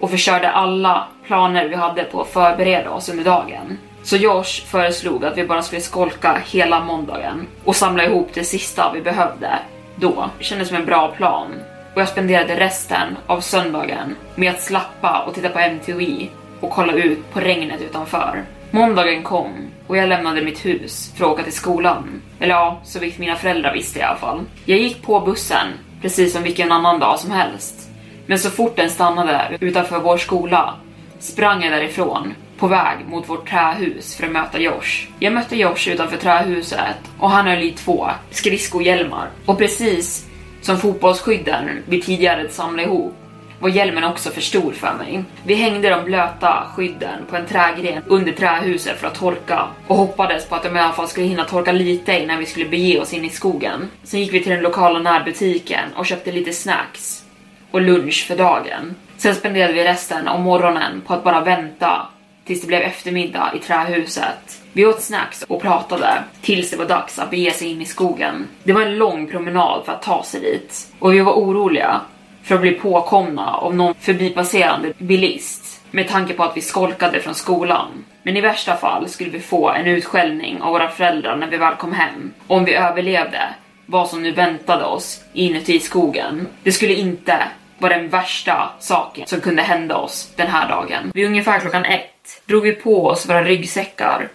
och 0.00 0.10
förstörde 0.10 0.50
alla 0.50 1.08
planer 1.26 1.68
vi 1.68 1.74
hade 1.74 2.04
på 2.04 2.20
att 2.20 2.32
förbereda 2.32 2.90
oss 2.90 3.08
under 3.08 3.24
dagen. 3.24 3.78
Så 4.02 4.16
Josh 4.16 4.66
föreslog 4.66 5.24
att 5.24 5.38
vi 5.38 5.44
bara 5.44 5.62
skulle 5.62 5.80
skolka 5.80 6.42
hela 6.46 6.84
måndagen 6.84 7.46
och 7.64 7.76
samla 7.76 8.04
ihop 8.04 8.28
det 8.34 8.44
sista 8.44 8.92
vi 8.94 9.00
behövde 9.02 9.58
då. 9.96 10.30
Det 10.38 10.44
kändes 10.44 10.68
som 10.68 10.76
en 10.76 10.86
bra 10.86 11.08
plan 11.08 11.54
och 11.94 12.00
jag 12.00 12.08
spenderade 12.08 12.60
resten 12.60 13.16
av 13.26 13.40
söndagen 13.40 14.16
med 14.34 14.50
att 14.50 14.62
slappa 14.62 15.24
och 15.26 15.34
titta 15.34 15.48
på 15.48 15.58
MTV 15.58 16.28
och 16.60 16.70
kolla 16.70 16.92
ut 16.92 17.32
på 17.32 17.40
regnet 17.40 17.80
utanför. 17.80 18.44
Måndagen 18.70 19.22
kom 19.22 19.52
och 19.86 19.96
jag 19.96 20.08
lämnade 20.08 20.42
mitt 20.42 20.66
hus 20.66 21.12
för 21.16 21.24
att 21.24 21.30
åka 21.30 21.42
till 21.42 21.52
skolan. 21.52 22.22
Eller 22.40 22.54
ja, 22.54 22.80
så 22.84 22.98
vitt 22.98 23.18
mina 23.18 23.36
föräldrar 23.36 23.72
visste 23.72 23.98
i 23.98 24.02
alla 24.02 24.18
fall. 24.18 24.40
Jag 24.64 24.78
gick 24.78 25.02
på 25.02 25.20
bussen, 25.20 25.66
precis 26.02 26.32
som 26.32 26.42
vilken 26.42 26.72
annan 26.72 27.00
dag 27.00 27.18
som 27.18 27.30
helst. 27.30 27.90
Men 28.26 28.38
så 28.38 28.50
fort 28.50 28.76
den 28.76 28.90
stannade 28.90 29.56
utanför 29.60 29.98
vår 29.98 30.16
skola 30.16 30.74
sprang 31.18 31.62
jag 31.62 31.72
därifrån 31.72 32.34
på 32.58 32.66
väg 32.66 32.98
mot 33.08 33.28
vårt 33.28 33.50
trähus 33.50 34.16
för 34.16 34.26
att 34.26 34.32
möta 34.32 34.58
Josh. 34.58 35.08
Jag 35.18 35.32
mötte 35.32 35.56
Josh 35.56 35.88
utanför 35.88 36.16
trähuset 36.16 36.96
och 37.18 37.30
han 37.30 37.46
höll 37.46 37.62
i 37.62 37.72
två 37.72 38.08
skridskohjälmar. 38.30 39.28
Och 39.46 39.58
precis 39.58 40.26
som 40.60 40.78
fotbollsskydden 40.78 41.82
vi 41.86 42.02
tidigare 42.02 42.48
samlade 42.48 42.88
ihop 42.88 43.14
var 43.60 43.68
hjälmen 43.68 44.04
också 44.04 44.30
för 44.30 44.40
stor 44.40 44.72
för 44.72 44.94
mig. 44.94 45.24
Vi 45.44 45.54
hängde 45.54 45.90
de 45.90 46.04
blöta 46.04 46.66
skydden 46.76 47.26
på 47.30 47.36
en 47.36 47.46
trägren 47.46 48.02
under 48.06 48.32
trähuset 48.32 48.98
för 48.98 49.06
att 49.06 49.14
torka 49.14 49.66
och 49.86 49.96
hoppades 49.96 50.46
på 50.46 50.54
att 50.54 50.62
de 50.62 50.76
i 50.76 50.80
alla 50.80 50.92
fall 50.92 51.08
skulle 51.08 51.26
hinna 51.26 51.44
torka 51.44 51.72
lite 51.72 52.22
innan 52.22 52.38
vi 52.38 52.46
skulle 52.46 52.68
bege 52.68 53.00
oss 53.00 53.12
in 53.12 53.24
i 53.24 53.30
skogen. 53.30 53.90
Sen 54.02 54.20
gick 54.20 54.32
vi 54.32 54.42
till 54.42 54.52
den 54.52 54.62
lokala 54.62 54.98
närbutiken 54.98 55.94
och 55.96 56.06
köpte 56.06 56.32
lite 56.32 56.52
snacks 56.52 57.24
och 57.70 57.80
lunch 57.80 58.26
för 58.28 58.36
dagen. 58.36 58.94
Sen 59.16 59.34
spenderade 59.34 59.72
vi 59.72 59.84
resten 59.84 60.28
av 60.28 60.40
morgonen 60.40 61.02
på 61.06 61.14
att 61.14 61.24
bara 61.24 61.40
vänta 61.40 62.06
tills 62.48 62.60
det 62.60 62.66
blev 62.66 62.82
eftermiddag 62.82 63.52
i 63.56 63.58
trähuset. 63.58 64.62
Vi 64.72 64.86
åt 64.86 65.02
snacks 65.02 65.42
och 65.42 65.62
pratade 65.62 66.22
tills 66.42 66.70
det 66.70 66.76
var 66.76 66.84
dags 66.84 67.18
att 67.18 67.30
bege 67.30 67.50
sig 67.50 67.68
in 67.68 67.82
i 67.82 67.84
skogen. 67.84 68.48
Det 68.62 68.72
var 68.72 68.82
en 68.82 68.98
lång 68.98 69.26
promenad 69.26 69.84
för 69.84 69.92
att 69.92 70.02
ta 70.02 70.22
sig 70.22 70.40
dit 70.40 70.92
och 70.98 71.14
vi 71.14 71.20
var 71.20 71.32
oroliga 71.32 72.00
för 72.42 72.54
att 72.54 72.60
bli 72.60 72.70
påkomna 72.70 73.54
av 73.54 73.74
någon 73.74 73.94
förbipasserande 73.94 74.92
bilist 74.98 75.80
med 75.90 76.08
tanke 76.08 76.34
på 76.34 76.44
att 76.44 76.56
vi 76.56 76.60
skolkade 76.60 77.20
från 77.20 77.34
skolan. 77.34 78.04
Men 78.22 78.36
i 78.36 78.40
värsta 78.40 78.76
fall 78.76 79.08
skulle 79.08 79.30
vi 79.30 79.40
få 79.40 79.70
en 79.70 79.86
utskällning 79.86 80.62
av 80.62 80.72
våra 80.72 80.88
föräldrar 80.88 81.36
när 81.36 81.46
vi 81.46 81.56
väl 81.56 81.74
kom 81.74 81.92
hem. 81.92 82.32
Om 82.46 82.64
vi 82.64 82.74
överlevde 82.74 83.48
vad 83.86 84.08
som 84.08 84.22
nu 84.22 84.30
väntade 84.30 84.84
oss 84.84 85.20
inuti 85.32 85.80
skogen. 85.80 86.48
Det 86.62 86.72
skulle 86.72 86.94
inte 86.94 87.48
vara 87.78 87.96
den 87.96 88.08
värsta 88.08 88.70
saken 88.80 89.26
som 89.26 89.40
kunde 89.40 89.62
hända 89.62 89.96
oss 89.96 90.32
den 90.36 90.46
här 90.46 90.68
dagen. 90.68 91.10
Vid 91.14 91.26
ungefär 91.26 91.58
klockan 91.58 91.84
ett 91.84 92.17
drog 92.44 92.62
vi 92.62 92.72
på 92.72 93.06
oss 93.06 93.28
våra 93.28 93.44
ryggsäckar 93.44 94.28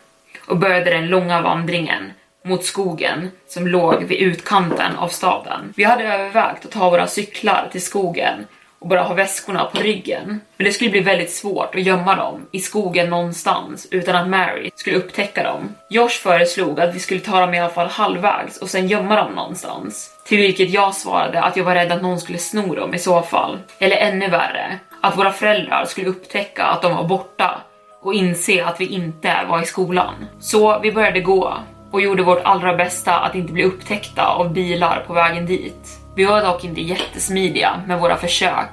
och 0.47 0.57
började 0.57 0.91
den 0.91 1.07
långa 1.07 1.41
vandringen 1.41 2.11
mot 2.45 2.65
skogen 2.65 3.31
som 3.47 3.67
låg 3.67 4.03
vid 4.03 4.17
utkanten 4.17 4.95
av 4.95 5.07
staden. 5.07 5.73
Vi 5.75 5.83
hade 5.83 6.03
övervägt 6.03 6.65
att 6.65 6.71
ta 6.71 6.89
våra 6.89 7.07
cyklar 7.07 7.69
till 7.71 7.81
skogen 7.81 8.45
och 8.83 8.89
bara 8.89 9.01
ha 9.01 9.13
väskorna 9.13 9.65
på 9.65 9.79
ryggen. 9.79 10.41
Men 10.57 10.65
det 10.65 10.71
skulle 10.71 10.89
bli 10.89 10.99
väldigt 10.99 11.31
svårt 11.31 11.75
att 11.75 11.83
gömma 11.83 12.15
dem 12.15 12.47
i 12.51 12.59
skogen 12.59 13.09
någonstans 13.09 13.87
utan 13.91 14.15
att 14.15 14.27
Mary 14.27 14.71
skulle 14.75 14.97
upptäcka 14.97 15.43
dem. 15.43 15.75
Josh 15.89 16.09
föreslog 16.09 16.79
att 16.79 16.95
vi 16.95 16.99
skulle 16.99 17.19
ta 17.19 17.39
dem 17.39 17.53
i 17.53 17.59
alla 17.59 17.73
fall 17.73 17.87
halvvägs 17.87 18.57
och 18.57 18.69
sen 18.69 18.87
gömma 18.87 19.15
dem 19.15 19.31
någonstans. 19.31 20.09
Till 20.25 20.37
vilket 20.37 20.69
jag 20.69 20.95
svarade 20.95 21.41
att 21.41 21.57
jag 21.57 21.63
var 21.63 21.75
rädd 21.75 21.91
att 21.91 22.01
någon 22.01 22.19
skulle 22.19 22.37
sno 22.37 22.75
dem 22.75 22.93
i 22.93 22.99
så 22.99 23.21
fall. 23.21 23.59
Eller 23.79 23.97
ännu 23.97 24.29
värre, 24.29 24.79
att 25.01 25.17
våra 25.17 25.31
föräldrar 25.31 25.85
skulle 25.85 26.07
upptäcka 26.07 26.63
att 26.63 26.81
de 26.81 26.95
var 26.95 27.03
borta 27.03 27.61
och 28.03 28.13
inse 28.13 28.65
att 28.65 28.81
vi 28.81 28.85
inte 28.85 29.45
var 29.49 29.61
i 29.61 29.65
skolan. 29.65 30.13
Så 30.39 30.79
vi 30.79 30.91
började 30.91 31.19
gå 31.19 31.57
och 31.91 32.01
gjorde 32.01 32.23
vårt 32.23 32.43
allra 32.43 32.75
bästa 32.75 33.19
att 33.19 33.35
inte 33.35 33.53
bli 33.53 33.63
upptäckta 33.63 34.25
av 34.25 34.53
bilar 34.53 35.03
på 35.07 35.13
vägen 35.13 35.45
dit. 35.45 35.99
Vi 36.15 36.25
var 36.25 36.41
dock 36.41 36.63
inte 36.63 36.81
jättesmidiga 36.81 37.81
med 37.87 37.99
våra 37.99 38.17
försök 38.17 38.69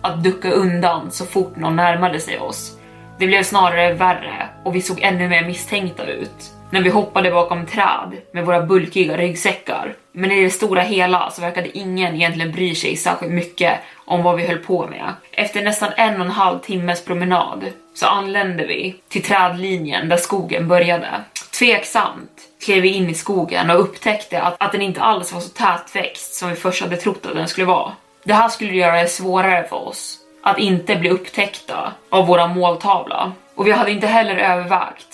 att 0.00 0.24
ducka 0.24 0.50
undan 0.50 1.10
så 1.10 1.24
fort 1.24 1.56
någon 1.56 1.76
närmade 1.76 2.20
sig 2.20 2.38
oss. 2.38 2.78
Det 3.18 3.26
blev 3.26 3.42
snarare 3.42 3.94
värre 3.94 4.48
och 4.64 4.74
vi 4.74 4.82
såg 4.82 5.00
ännu 5.00 5.28
mer 5.28 5.46
misstänkta 5.46 6.06
ut 6.06 6.52
när 6.72 6.82
vi 6.82 6.90
hoppade 6.90 7.30
bakom 7.30 7.66
träd 7.66 8.12
med 8.32 8.46
våra 8.46 8.62
bulkiga 8.62 9.16
ryggsäckar. 9.16 9.94
Men 10.12 10.32
i 10.32 10.42
det 10.42 10.50
stora 10.50 10.80
hela 10.80 11.30
så 11.30 11.40
verkade 11.40 11.78
ingen 11.78 12.14
egentligen 12.14 12.52
bry 12.52 12.74
sig 12.74 12.96
särskilt 12.96 13.32
mycket 13.32 13.80
om 13.94 14.22
vad 14.22 14.36
vi 14.36 14.46
höll 14.46 14.58
på 14.58 14.86
med. 14.86 15.12
Efter 15.32 15.62
nästan 15.62 15.92
en 15.96 16.20
och 16.20 16.26
en 16.26 16.32
halv 16.32 16.58
timmes 16.58 17.04
promenad 17.04 17.64
så 17.94 18.06
anlände 18.06 18.66
vi 18.66 18.96
till 19.08 19.22
trädlinjen 19.22 20.08
där 20.08 20.16
skogen 20.16 20.68
började. 20.68 21.08
Tveksamt 21.58 22.40
klev 22.64 22.82
vi 22.82 22.88
in 22.88 23.10
i 23.10 23.14
skogen 23.14 23.70
och 23.70 23.80
upptäckte 23.80 24.42
att, 24.42 24.56
att 24.58 24.72
den 24.72 24.82
inte 24.82 25.00
alls 25.00 25.32
var 25.32 25.40
så 25.40 25.48
tätväxt 25.48 26.34
som 26.34 26.50
vi 26.50 26.56
först 26.56 26.82
hade 26.82 26.96
trott 26.96 27.26
att 27.26 27.34
den 27.34 27.48
skulle 27.48 27.66
vara. 27.66 27.92
Det 28.24 28.34
här 28.34 28.48
skulle 28.48 28.72
göra 28.72 29.02
det 29.02 29.08
svårare 29.08 29.68
för 29.68 29.88
oss 29.88 30.18
att 30.42 30.58
inte 30.58 30.96
bli 30.96 31.10
upptäckta 31.10 31.92
av 32.10 32.26
våra 32.26 32.46
måltavla. 32.46 33.32
Och 33.54 33.66
vi 33.66 33.72
hade 33.72 33.90
inte 33.90 34.06
heller 34.06 34.36
övervägt 34.36 35.11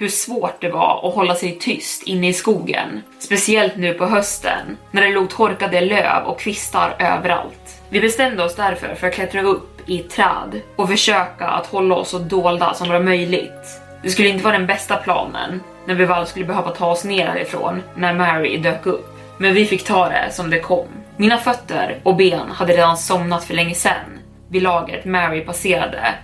hur 0.00 0.08
svårt 0.08 0.60
det 0.60 0.68
var 0.68 1.08
att 1.08 1.14
hålla 1.14 1.34
sig 1.34 1.58
tyst 1.58 2.02
inne 2.02 2.28
i 2.28 2.32
skogen. 2.32 3.02
Speciellt 3.18 3.76
nu 3.76 3.94
på 3.94 4.06
hösten 4.06 4.76
när 4.90 5.02
det 5.02 5.08
låg 5.08 5.30
torkade 5.30 5.80
löv 5.80 6.24
och 6.26 6.40
kvistar 6.40 6.96
överallt. 6.98 7.82
Vi 7.88 8.00
bestämde 8.00 8.44
oss 8.44 8.56
därför 8.56 8.94
för 8.94 9.06
att 9.06 9.14
klättra 9.14 9.42
upp 9.42 9.88
i 9.88 10.00
ett 10.00 10.10
träd 10.10 10.60
och 10.76 10.88
försöka 10.88 11.46
att 11.46 11.66
hålla 11.66 11.94
oss 11.94 12.08
så 12.08 12.18
dolda 12.18 12.74
som 12.74 12.88
var 12.88 13.00
möjligt. 13.00 13.80
Det 14.02 14.10
skulle 14.10 14.28
inte 14.28 14.44
vara 14.44 14.58
den 14.58 14.66
bästa 14.66 14.96
planen 14.96 15.60
när 15.86 15.94
vi 15.94 16.04
väl 16.04 16.26
skulle 16.26 16.44
behöva 16.44 16.70
ta 16.70 16.90
oss 16.90 17.04
ner 17.04 17.26
härifrån 17.26 17.82
när 17.94 18.14
Mary 18.14 18.56
dök 18.56 18.86
upp. 18.86 19.18
Men 19.38 19.54
vi 19.54 19.64
fick 19.64 19.84
ta 19.84 20.08
det 20.08 20.32
som 20.32 20.50
det 20.50 20.60
kom. 20.60 20.88
Mina 21.16 21.38
fötter 21.38 22.00
och 22.02 22.16
ben 22.16 22.50
hade 22.50 22.72
redan 22.72 22.96
somnat 22.96 23.44
för 23.44 23.54
länge 23.54 23.74
sedan 23.74 24.18
vid 24.48 24.62
lagret 24.62 25.04
Mary 25.04 25.40
passerade 25.40 26.14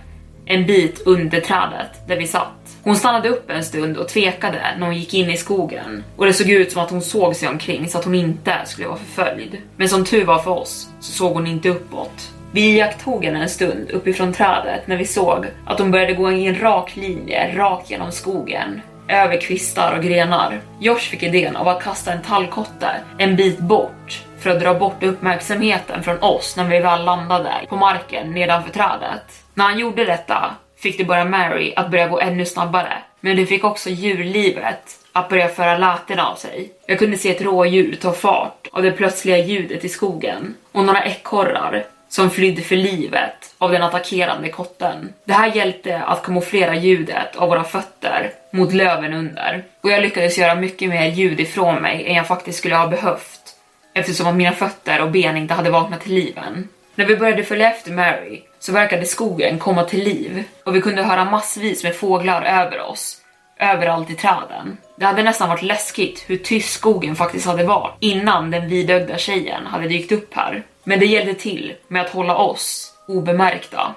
en 0.45 0.65
bit 0.65 1.01
under 1.05 1.39
trädet 1.39 2.07
där 2.07 2.17
vi 2.17 2.27
satt. 2.27 2.64
Hon 2.85 2.95
stannade 2.95 3.29
upp 3.29 3.49
en 3.49 3.63
stund 3.63 3.97
och 3.97 4.07
tvekade 4.07 4.61
när 4.77 4.85
hon 4.85 4.95
gick 4.95 5.13
in 5.13 5.29
i 5.29 5.37
skogen 5.37 6.03
och 6.15 6.25
det 6.25 6.33
såg 6.33 6.49
ut 6.49 6.71
som 6.71 6.81
att 6.81 6.89
hon 6.89 7.01
såg 7.01 7.35
sig 7.35 7.49
omkring 7.49 7.89
så 7.89 7.97
att 7.97 8.05
hon 8.05 8.15
inte 8.15 8.53
skulle 8.65 8.87
vara 8.87 8.97
förföljd. 8.97 9.57
Men 9.77 9.89
som 9.89 10.05
tur 10.05 10.25
var 10.25 10.39
för 10.39 10.51
oss 10.51 10.89
så 10.99 11.11
såg 11.11 11.33
hon 11.33 11.47
inte 11.47 11.69
uppåt. 11.69 12.31
Vi 12.51 12.75
iakttog 12.75 13.25
henne 13.25 13.41
en 13.41 13.49
stund 13.49 13.91
uppifrån 13.91 14.33
trädet 14.33 14.87
när 14.87 14.97
vi 14.97 15.05
såg 15.05 15.45
att 15.65 15.79
hon 15.79 15.91
började 15.91 16.13
gå 16.13 16.31
i 16.31 16.47
en 16.47 16.59
rak 16.59 16.95
linje 16.95 17.57
rakt 17.57 17.91
genom 17.91 18.11
skogen 18.11 18.81
över 19.07 19.41
kvistar 19.41 19.97
och 19.97 20.03
grenar. 20.03 20.61
Josh 20.79 20.99
fick 20.99 21.23
idén 21.23 21.55
av 21.55 21.67
att 21.67 21.83
kasta 21.83 22.13
en 22.13 22.21
tallkotte 22.21 22.89
en 23.17 23.35
bit 23.35 23.59
bort 23.59 24.23
för 24.39 24.49
att 24.49 24.59
dra 24.59 24.73
bort 24.73 25.03
uppmärksamheten 25.03 26.03
från 26.03 26.23
oss 26.23 26.55
när 26.57 26.69
vi 26.69 26.79
väl 26.79 27.05
landade 27.05 27.51
på 27.69 27.75
marken 27.75 28.31
nedanför 28.31 28.71
trädet. 28.71 29.43
När 29.53 29.65
han 29.65 29.79
gjorde 29.79 30.05
detta 30.05 30.55
fick 30.85 30.97
det 30.97 31.03
bara 31.03 31.25
Mary 31.25 31.73
att 31.75 31.91
börja 31.91 32.07
gå 32.07 32.19
ännu 32.19 32.45
snabbare, 32.45 32.93
men 33.19 33.37
det 33.37 33.45
fick 33.45 33.63
också 33.63 33.89
djurlivet 33.89 34.99
att 35.11 35.29
börja 35.29 35.47
föra 35.47 35.77
läten 35.77 36.19
av 36.19 36.35
sig. 36.35 36.71
Jag 36.85 36.99
kunde 36.99 37.17
se 37.17 37.29
ett 37.29 37.41
rådjur 37.41 37.95
ta 37.95 38.13
fart 38.13 38.67
av 38.71 38.83
det 38.83 38.91
plötsliga 38.91 39.37
ljudet 39.37 39.85
i 39.85 39.89
skogen 39.89 40.55
och 40.71 40.83
några 40.83 41.03
ekorrar 41.03 41.85
som 42.09 42.29
flydde 42.29 42.61
för 42.61 42.75
livet 42.75 43.55
av 43.57 43.71
den 43.71 43.83
attackerande 43.83 44.49
kotten. 44.49 45.13
Det 45.23 45.33
här 45.33 45.55
hjälpte 45.55 45.99
att 45.99 46.23
kamouflera 46.23 46.75
ljudet 46.75 47.35
av 47.35 47.49
våra 47.49 47.63
fötter 47.63 48.31
mot 48.51 48.73
löven 48.73 49.13
under 49.13 49.63
och 49.81 49.91
jag 49.91 50.01
lyckades 50.01 50.37
göra 50.37 50.55
mycket 50.55 50.89
mer 50.89 51.05
ljud 51.05 51.39
ifrån 51.39 51.81
mig 51.81 52.05
än 52.07 52.15
jag 52.15 52.27
faktiskt 52.27 52.59
skulle 52.59 52.75
ha 52.75 52.87
behövt 52.87 53.55
eftersom 53.93 54.27
att 54.27 54.35
mina 54.35 54.51
fötter 54.51 55.01
och 55.01 55.11
ben 55.11 55.37
inte 55.37 55.53
hade 55.53 55.69
vaknat 55.69 56.01
till 56.01 56.13
liv 56.13 56.37
än. 56.37 56.67
När 56.95 57.05
vi 57.05 57.17
började 57.17 57.43
följa 57.43 57.71
efter 57.71 57.91
Mary 57.91 58.41
så 58.65 58.71
verkade 58.71 59.05
skogen 59.05 59.59
komma 59.59 59.83
till 59.83 60.03
liv 60.03 60.43
och 60.63 60.75
vi 60.75 60.81
kunde 60.81 61.03
höra 61.03 61.25
massvis 61.25 61.83
med 61.83 61.95
fåglar 61.95 62.41
över 62.41 62.81
oss, 62.81 63.17
överallt 63.59 64.09
i 64.09 64.15
träden. 64.15 64.77
Det 64.95 65.05
hade 65.05 65.23
nästan 65.23 65.49
varit 65.49 65.61
läskigt 65.61 66.23
hur 66.27 66.37
tyst 66.37 66.73
skogen 66.73 67.15
faktiskt 67.15 67.45
hade 67.45 67.63
varit 67.63 67.93
innan 67.99 68.51
den 68.51 68.69
vidögda 68.69 69.17
tjejen 69.17 69.65
hade 69.65 69.87
dykt 69.87 70.11
upp 70.11 70.33
här. 70.33 70.63
Men 70.83 70.99
det 70.99 71.05
hjälpte 71.05 71.33
till 71.33 71.73
med 71.87 72.01
att 72.01 72.09
hålla 72.09 72.37
oss 72.37 72.93
obemärkta. 73.07 73.95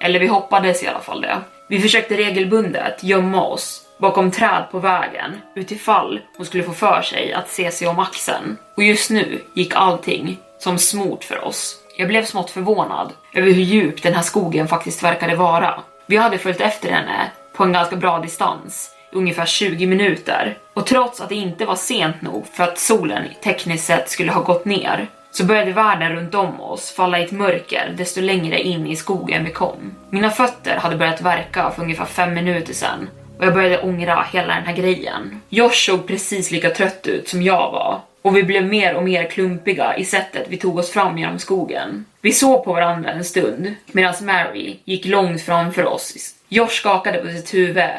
Eller 0.00 0.20
vi 0.20 0.26
hoppades 0.26 0.82
i 0.82 0.86
alla 0.86 1.00
fall 1.00 1.20
det. 1.20 1.38
Vi 1.68 1.80
försökte 1.80 2.16
regelbundet 2.16 3.04
gömma 3.04 3.46
oss 3.46 3.82
bakom 3.98 4.30
träd 4.30 4.64
på 4.70 4.78
vägen 4.78 5.40
utifall 5.54 6.20
hon 6.36 6.46
skulle 6.46 6.64
få 6.64 6.72
för 6.72 7.02
sig 7.02 7.32
att 7.32 7.50
se 7.50 7.70
sig 7.70 7.88
om 7.88 7.98
axeln. 7.98 8.56
Och 8.76 8.82
just 8.82 9.10
nu 9.10 9.40
gick 9.54 9.74
allting 9.74 10.38
som 10.58 10.78
smort 10.78 11.24
för 11.24 11.44
oss. 11.44 11.82
Jag 11.98 12.08
blev 12.08 12.24
smått 12.24 12.50
förvånad 12.50 13.12
över 13.34 13.50
hur 13.50 13.62
djup 13.62 14.02
den 14.02 14.14
här 14.14 14.22
skogen 14.22 14.68
faktiskt 14.68 15.02
verkade 15.02 15.36
vara. 15.36 15.80
Vi 16.06 16.16
hade 16.16 16.38
följt 16.38 16.60
efter 16.60 16.90
henne 16.90 17.30
på 17.52 17.64
en 17.64 17.72
ganska 17.72 17.96
bra 17.96 18.18
distans, 18.18 18.90
ungefär 19.12 19.46
20 19.46 19.86
minuter. 19.86 20.58
Och 20.74 20.86
trots 20.86 21.20
att 21.20 21.28
det 21.28 21.34
inte 21.34 21.64
var 21.64 21.76
sent 21.76 22.22
nog 22.22 22.46
för 22.52 22.64
att 22.64 22.78
solen 22.78 23.24
tekniskt 23.42 23.84
sett 23.84 24.10
skulle 24.10 24.32
ha 24.32 24.42
gått 24.42 24.64
ner 24.64 25.08
så 25.30 25.44
började 25.44 25.72
världen 25.72 26.12
runt 26.12 26.34
om 26.34 26.60
oss 26.60 26.90
falla 26.90 27.18
i 27.18 27.24
ett 27.24 27.32
mörker 27.32 27.94
desto 27.96 28.20
längre 28.20 28.60
in 28.60 28.86
i 28.86 28.96
skogen 28.96 29.44
vi 29.44 29.52
kom. 29.52 29.94
Mina 30.10 30.30
fötter 30.30 30.76
hade 30.76 30.96
börjat 30.96 31.20
verka 31.20 31.70
för 31.70 31.82
ungefär 31.82 32.04
fem 32.04 32.34
minuter 32.34 32.74
sedan 32.74 33.08
och 33.38 33.44
jag 33.44 33.54
började 33.54 33.82
ångra 33.82 34.26
hela 34.32 34.54
den 34.54 34.64
här 34.64 34.76
grejen. 34.76 35.40
Josh 35.48 35.72
såg 35.86 36.06
precis 36.06 36.50
lika 36.50 36.70
trött 36.70 37.06
ut 37.06 37.28
som 37.28 37.42
jag 37.42 37.72
var 37.72 38.00
och 38.22 38.36
vi 38.36 38.42
blev 38.42 38.64
mer 38.64 38.94
och 38.94 39.02
mer 39.02 39.30
klumpiga 39.30 39.96
i 39.96 40.04
sättet 40.04 40.46
vi 40.48 40.56
tog 40.56 40.78
oss 40.78 40.90
fram 40.90 41.18
genom 41.18 41.38
skogen. 41.38 42.04
Vi 42.20 42.32
såg 42.32 42.64
på 42.64 42.72
varandra 42.72 43.10
en 43.10 43.24
stund 43.24 43.74
medan 43.86 44.14
Mary 44.22 44.76
gick 44.84 45.06
långt 45.06 45.42
framför 45.42 45.84
oss. 45.84 46.34
Josh 46.48 46.68
skakade 46.68 47.18
på 47.18 47.28
sitt 47.28 47.54
huvud 47.54 47.90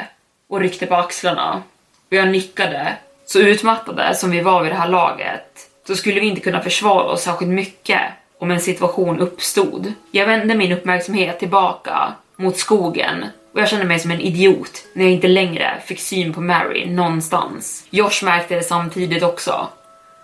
och 0.48 0.60
ryckte 0.60 0.86
på 0.86 0.94
axlarna 0.94 1.62
och 2.10 2.16
jag 2.16 2.28
nickade. 2.28 2.96
Så 3.26 3.38
utmattade 3.40 4.14
som 4.14 4.30
vi 4.30 4.40
var 4.40 4.62
vid 4.62 4.72
det 4.72 4.76
här 4.76 4.88
laget 4.88 5.68
så 5.86 5.96
skulle 5.96 6.20
vi 6.20 6.26
inte 6.26 6.40
kunna 6.40 6.60
försvara 6.60 7.04
oss 7.04 7.22
särskilt 7.22 7.50
mycket 7.50 8.00
om 8.38 8.50
en 8.50 8.60
situation 8.60 9.20
uppstod. 9.20 9.92
Jag 10.10 10.26
vände 10.26 10.54
min 10.54 10.72
uppmärksamhet 10.72 11.38
tillbaka 11.38 12.12
mot 12.36 12.56
skogen 12.56 13.24
och 13.52 13.60
jag 13.60 13.68
kände 13.68 13.86
mig 13.86 13.98
som 13.98 14.10
en 14.10 14.20
idiot 14.20 14.84
när 14.92 15.04
jag 15.04 15.12
inte 15.12 15.28
längre 15.28 15.80
fick 15.86 16.00
syn 16.00 16.32
på 16.32 16.40
Mary 16.40 16.90
någonstans. 16.90 17.84
Josh 17.90 18.24
märkte 18.24 18.54
det 18.54 18.62
samtidigt 18.62 19.22
också. 19.22 19.68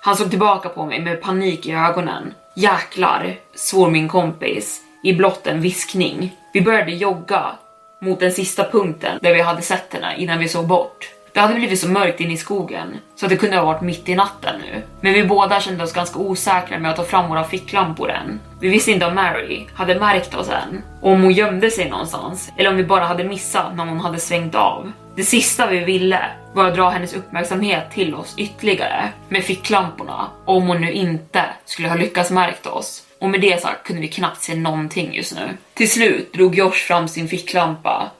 Han 0.00 0.16
såg 0.16 0.30
tillbaka 0.30 0.68
på 0.68 0.86
mig 0.86 1.00
med 1.00 1.22
panik 1.22 1.66
i 1.66 1.72
ögonen. 1.72 2.34
Jäklar, 2.54 3.36
svor 3.54 3.90
min 3.90 4.08
kompis 4.08 4.80
i 5.02 5.12
blott 5.12 5.46
en 5.46 5.60
viskning. 5.60 6.36
Vi 6.52 6.60
började 6.60 6.92
jogga 6.92 7.52
mot 8.00 8.20
den 8.20 8.32
sista 8.32 8.70
punkten 8.70 9.18
där 9.22 9.34
vi 9.34 9.40
hade 9.40 9.62
sett 9.62 9.92
henne 9.92 10.14
innan 10.18 10.38
vi 10.38 10.48
såg 10.48 10.66
bort. 10.66 11.13
Det 11.34 11.40
hade 11.40 11.54
blivit 11.54 11.80
så 11.80 11.88
mörkt 11.88 12.20
inne 12.20 12.32
i 12.32 12.36
skogen 12.36 12.98
så 13.16 13.26
att 13.26 13.30
det 13.30 13.36
kunde 13.36 13.56
ha 13.56 13.64
varit 13.64 13.80
mitt 13.80 14.08
i 14.08 14.14
natten 14.14 14.60
nu. 14.60 14.82
Men 15.00 15.12
vi 15.12 15.24
båda 15.24 15.60
kände 15.60 15.84
oss 15.84 15.92
ganska 15.92 16.18
osäkra 16.18 16.78
med 16.78 16.90
att 16.90 16.96
ta 16.96 17.04
fram 17.04 17.28
våra 17.28 17.44
ficklampor 17.44 18.10
än. 18.10 18.40
Vi 18.60 18.68
visste 18.68 18.90
inte 18.90 19.06
om 19.06 19.14
Mary 19.14 19.66
hade 19.74 20.00
märkt 20.00 20.34
oss 20.34 20.48
än 20.48 20.82
och 21.00 21.12
om 21.12 21.22
hon 21.22 21.32
gömde 21.32 21.70
sig 21.70 21.90
någonstans 21.90 22.52
eller 22.56 22.70
om 22.70 22.76
vi 22.76 22.84
bara 22.84 23.04
hade 23.04 23.24
missat 23.24 23.76
när 23.76 23.84
hon 23.84 24.00
hade 24.00 24.18
svängt 24.18 24.54
av. 24.54 24.92
Det 25.16 25.24
sista 25.24 25.66
vi 25.66 25.78
ville 25.78 26.20
var 26.52 26.68
att 26.68 26.74
dra 26.74 26.88
hennes 26.88 27.14
uppmärksamhet 27.14 27.90
till 27.90 28.14
oss 28.14 28.34
ytterligare 28.38 29.08
med 29.28 29.44
ficklamporna 29.44 30.26
om 30.44 30.66
hon 30.66 30.80
nu 30.80 30.92
inte 30.92 31.44
skulle 31.64 31.88
ha 31.88 31.96
lyckats 31.96 32.30
märkt 32.30 32.66
oss. 32.66 33.02
Och 33.18 33.30
med 33.30 33.40
det 33.40 33.62
sagt 33.62 33.86
kunde 33.86 34.02
vi 34.02 34.08
knappt 34.08 34.42
se 34.42 34.54
någonting 34.54 35.14
just 35.14 35.34
nu. 35.34 35.48
Till 35.74 35.90
slut 35.90 36.32
drog 36.32 36.54
Josh 36.54 36.86
fram 36.86 37.08
sin 37.08 37.28
ficklampa 37.28 38.10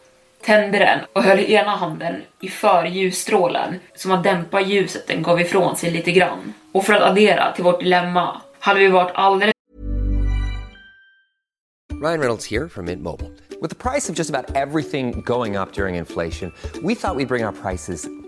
tände 0.44 0.78
den 0.78 0.98
och 1.12 1.22
höll 1.22 1.38
ena 1.38 1.76
handen 1.76 2.22
i 2.40 2.48
för 2.48 2.84
ljusstrålen 2.84 3.80
som 3.94 4.10
att 4.10 4.24
dämpa 4.24 4.60
ljuset 4.60 5.06
den 5.06 5.22
gav 5.22 5.40
ifrån 5.40 5.76
sig 5.76 5.90
lite 5.90 6.12
grann. 6.12 6.54
Och 6.72 6.84
för 6.84 6.92
att 6.92 7.02
addera 7.02 7.52
till 7.52 7.64
vårt 7.64 7.80
dilemma 7.80 8.40
hade 8.58 8.80
vi 8.80 8.88
varit 8.88 9.12
alldeles 9.14 9.54
Ryan 12.02 12.20
Reynolds 12.20 12.50
här 12.50 12.68
från 12.68 12.84
Mint 12.84 13.02
Mobile. 13.02 13.30
Med 13.60 13.78
priset 13.78 14.16
på 14.16 14.18
nästan 14.18 14.44
allt 14.56 14.90
som 14.90 15.22
går 15.22 15.62
upp 15.62 15.78
under 15.78 15.88
inflationen 15.88 16.52
trodde 16.72 16.88
vi 16.88 16.92
att 16.92 17.16
vi 17.16 17.26
skulle 17.26 17.26
bring 17.26 17.44
våra 17.44 17.52
priser 17.52 18.23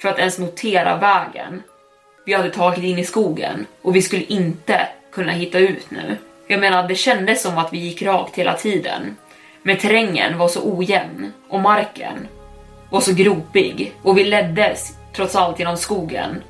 för 0.00 0.08
att 0.08 0.18
ens 0.18 0.38
notera 0.38 0.96
vägen 0.96 1.62
vi 2.24 2.34
hade 2.34 2.50
tagit 2.50 2.84
in 2.84 2.98
i 2.98 3.04
skogen 3.04 3.66
och 3.82 3.96
vi 3.96 4.02
skulle 4.02 4.22
inte 4.22 4.88
kunna 5.12 5.32
hitta 5.32 5.58
ut 5.58 5.90
nu. 5.90 6.16
Jag 6.46 6.60
menar, 6.60 6.88
det 6.88 6.94
kändes 6.94 7.42
som 7.42 7.58
att 7.58 7.72
vi 7.72 7.78
gick 7.78 8.02
rakt 8.02 8.36
hela 8.36 8.54
tiden. 8.54 9.16
Men 9.62 9.76
terrängen 9.76 10.38
var 10.38 10.48
så 10.48 10.60
ojämn 10.76 11.32
och 11.48 11.60
marken 11.60 12.28
var 12.90 13.00
så 13.00 13.12
gropig 13.12 13.92
och 14.02 14.18
vi 14.18 14.24
leddes 14.24 14.96
trots 15.12 15.36
allt 15.36 15.58
genom 15.58 15.76
skogen 15.76 16.42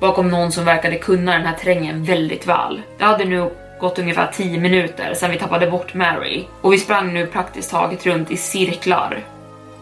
bakom 0.00 0.30
någon 0.30 0.52
som 0.52 0.64
verkade 0.64 0.98
kunna 0.98 1.32
den 1.32 1.46
här 1.46 1.56
terrängen 1.56 2.04
väldigt 2.04 2.46
väl. 2.46 2.82
Det 2.98 3.04
hade 3.04 3.24
nu 3.24 3.50
gått 3.80 3.98
ungefär 3.98 4.32
10 4.32 4.60
minuter 4.60 5.14
sedan 5.14 5.30
vi 5.30 5.38
tappade 5.38 5.70
bort 5.70 5.94
Mary 5.94 6.44
och 6.60 6.72
vi 6.72 6.78
sprang 6.78 7.14
nu 7.14 7.26
praktiskt 7.26 7.70
taget 7.70 8.06
runt 8.06 8.30
i 8.30 8.36
cirklar 8.36 9.24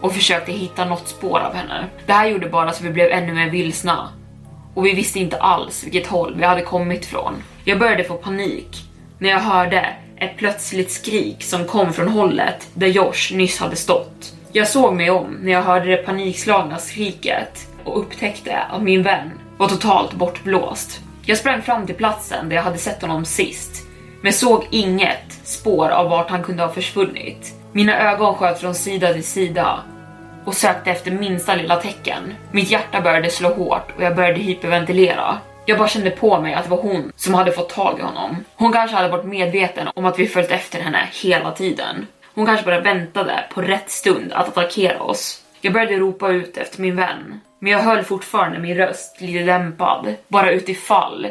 och 0.01 0.13
försökte 0.13 0.51
hitta 0.51 0.85
något 0.85 1.07
spår 1.07 1.39
av 1.39 1.53
henne. 1.53 1.85
Det 2.05 2.13
här 2.13 2.27
gjorde 2.27 2.49
bara 2.49 2.71
så 2.71 2.83
vi 2.83 2.89
blev 2.89 3.11
ännu 3.11 3.33
mer 3.33 3.49
vilsna 3.49 4.09
och 4.73 4.85
vi 4.85 4.93
visste 4.93 5.19
inte 5.19 5.37
alls 5.37 5.83
vilket 5.83 6.07
håll 6.07 6.35
vi 6.37 6.45
hade 6.45 6.61
kommit 6.61 7.05
från. 7.05 7.43
Jag 7.63 7.79
började 7.79 8.03
få 8.03 8.13
panik 8.13 8.83
när 9.19 9.29
jag 9.29 9.39
hörde 9.39 9.95
ett 10.17 10.37
plötsligt 10.37 10.91
skrik 10.91 11.43
som 11.43 11.65
kom 11.65 11.93
från 11.93 12.07
hållet 12.07 12.69
där 12.73 12.87
Josh 12.87 13.33
nyss 13.33 13.59
hade 13.59 13.75
stått. 13.75 14.33
Jag 14.51 14.67
såg 14.67 14.93
mig 14.93 15.09
om 15.09 15.37
när 15.41 15.51
jag 15.51 15.61
hörde 15.61 15.85
det 15.85 15.97
panikslagna 15.97 16.77
skriket 16.77 17.67
och 17.83 17.99
upptäckte 17.99 18.57
att 18.57 18.81
min 18.81 19.03
vän 19.03 19.31
var 19.57 19.67
totalt 19.67 20.13
bortblåst. 20.13 21.01
Jag 21.25 21.37
sprang 21.37 21.61
fram 21.61 21.85
till 21.85 21.95
platsen 21.95 22.49
där 22.49 22.55
jag 22.55 22.63
hade 22.63 22.77
sett 22.77 23.01
honom 23.01 23.25
sist, 23.25 23.87
men 24.21 24.33
såg 24.33 24.67
inget 24.71 25.39
spår 25.43 25.89
av 25.89 26.09
vart 26.09 26.29
han 26.29 26.43
kunde 26.43 26.63
ha 26.63 26.73
försvunnit. 26.73 27.53
Mina 27.71 28.11
ögon 28.11 28.35
sköt 28.35 28.59
från 28.59 28.75
sida 28.75 29.13
till 29.13 29.23
sida 29.23 29.83
och 30.45 30.53
sökte 30.53 30.91
efter 30.91 31.11
minsta 31.11 31.55
lilla 31.55 31.75
tecken. 31.75 32.33
Mitt 32.51 32.71
hjärta 32.71 33.01
började 33.01 33.29
slå 33.29 33.49
hårt 33.53 33.91
och 33.97 34.03
jag 34.03 34.15
började 34.15 34.39
hyperventilera. 34.39 35.37
Jag 35.65 35.77
bara 35.77 35.87
kände 35.87 36.09
på 36.09 36.41
mig 36.41 36.53
att 36.53 36.63
det 36.63 36.69
var 36.69 36.81
hon 36.81 37.11
som 37.15 37.33
hade 37.33 37.51
fått 37.51 37.69
tag 37.69 37.99
i 37.99 38.01
honom. 38.01 38.45
Hon 38.55 38.73
kanske 38.73 38.95
hade 38.95 39.09
varit 39.09 39.25
medveten 39.25 39.87
om 39.95 40.05
att 40.05 40.19
vi 40.19 40.27
följt 40.27 40.51
efter 40.51 40.79
henne 40.79 41.09
hela 41.23 41.51
tiden. 41.51 42.07
Hon 42.35 42.45
kanske 42.45 42.65
bara 42.65 42.79
väntade 42.79 43.43
på 43.53 43.61
rätt 43.61 43.89
stund 43.89 44.33
att 44.33 44.47
attackera 44.47 45.01
oss. 45.01 45.43
Jag 45.61 45.73
började 45.73 45.97
ropa 45.97 46.29
ut 46.29 46.57
efter 46.57 46.81
min 46.81 46.95
vän, 46.95 47.41
men 47.59 47.71
jag 47.71 47.79
höll 47.79 48.03
fortfarande 48.03 48.59
min 48.59 48.77
röst 48.77 49.21
lite 49.21 49.43
dämpad, 49.43 50.15
bara 50.27 50.51
utifall 50.51 51.27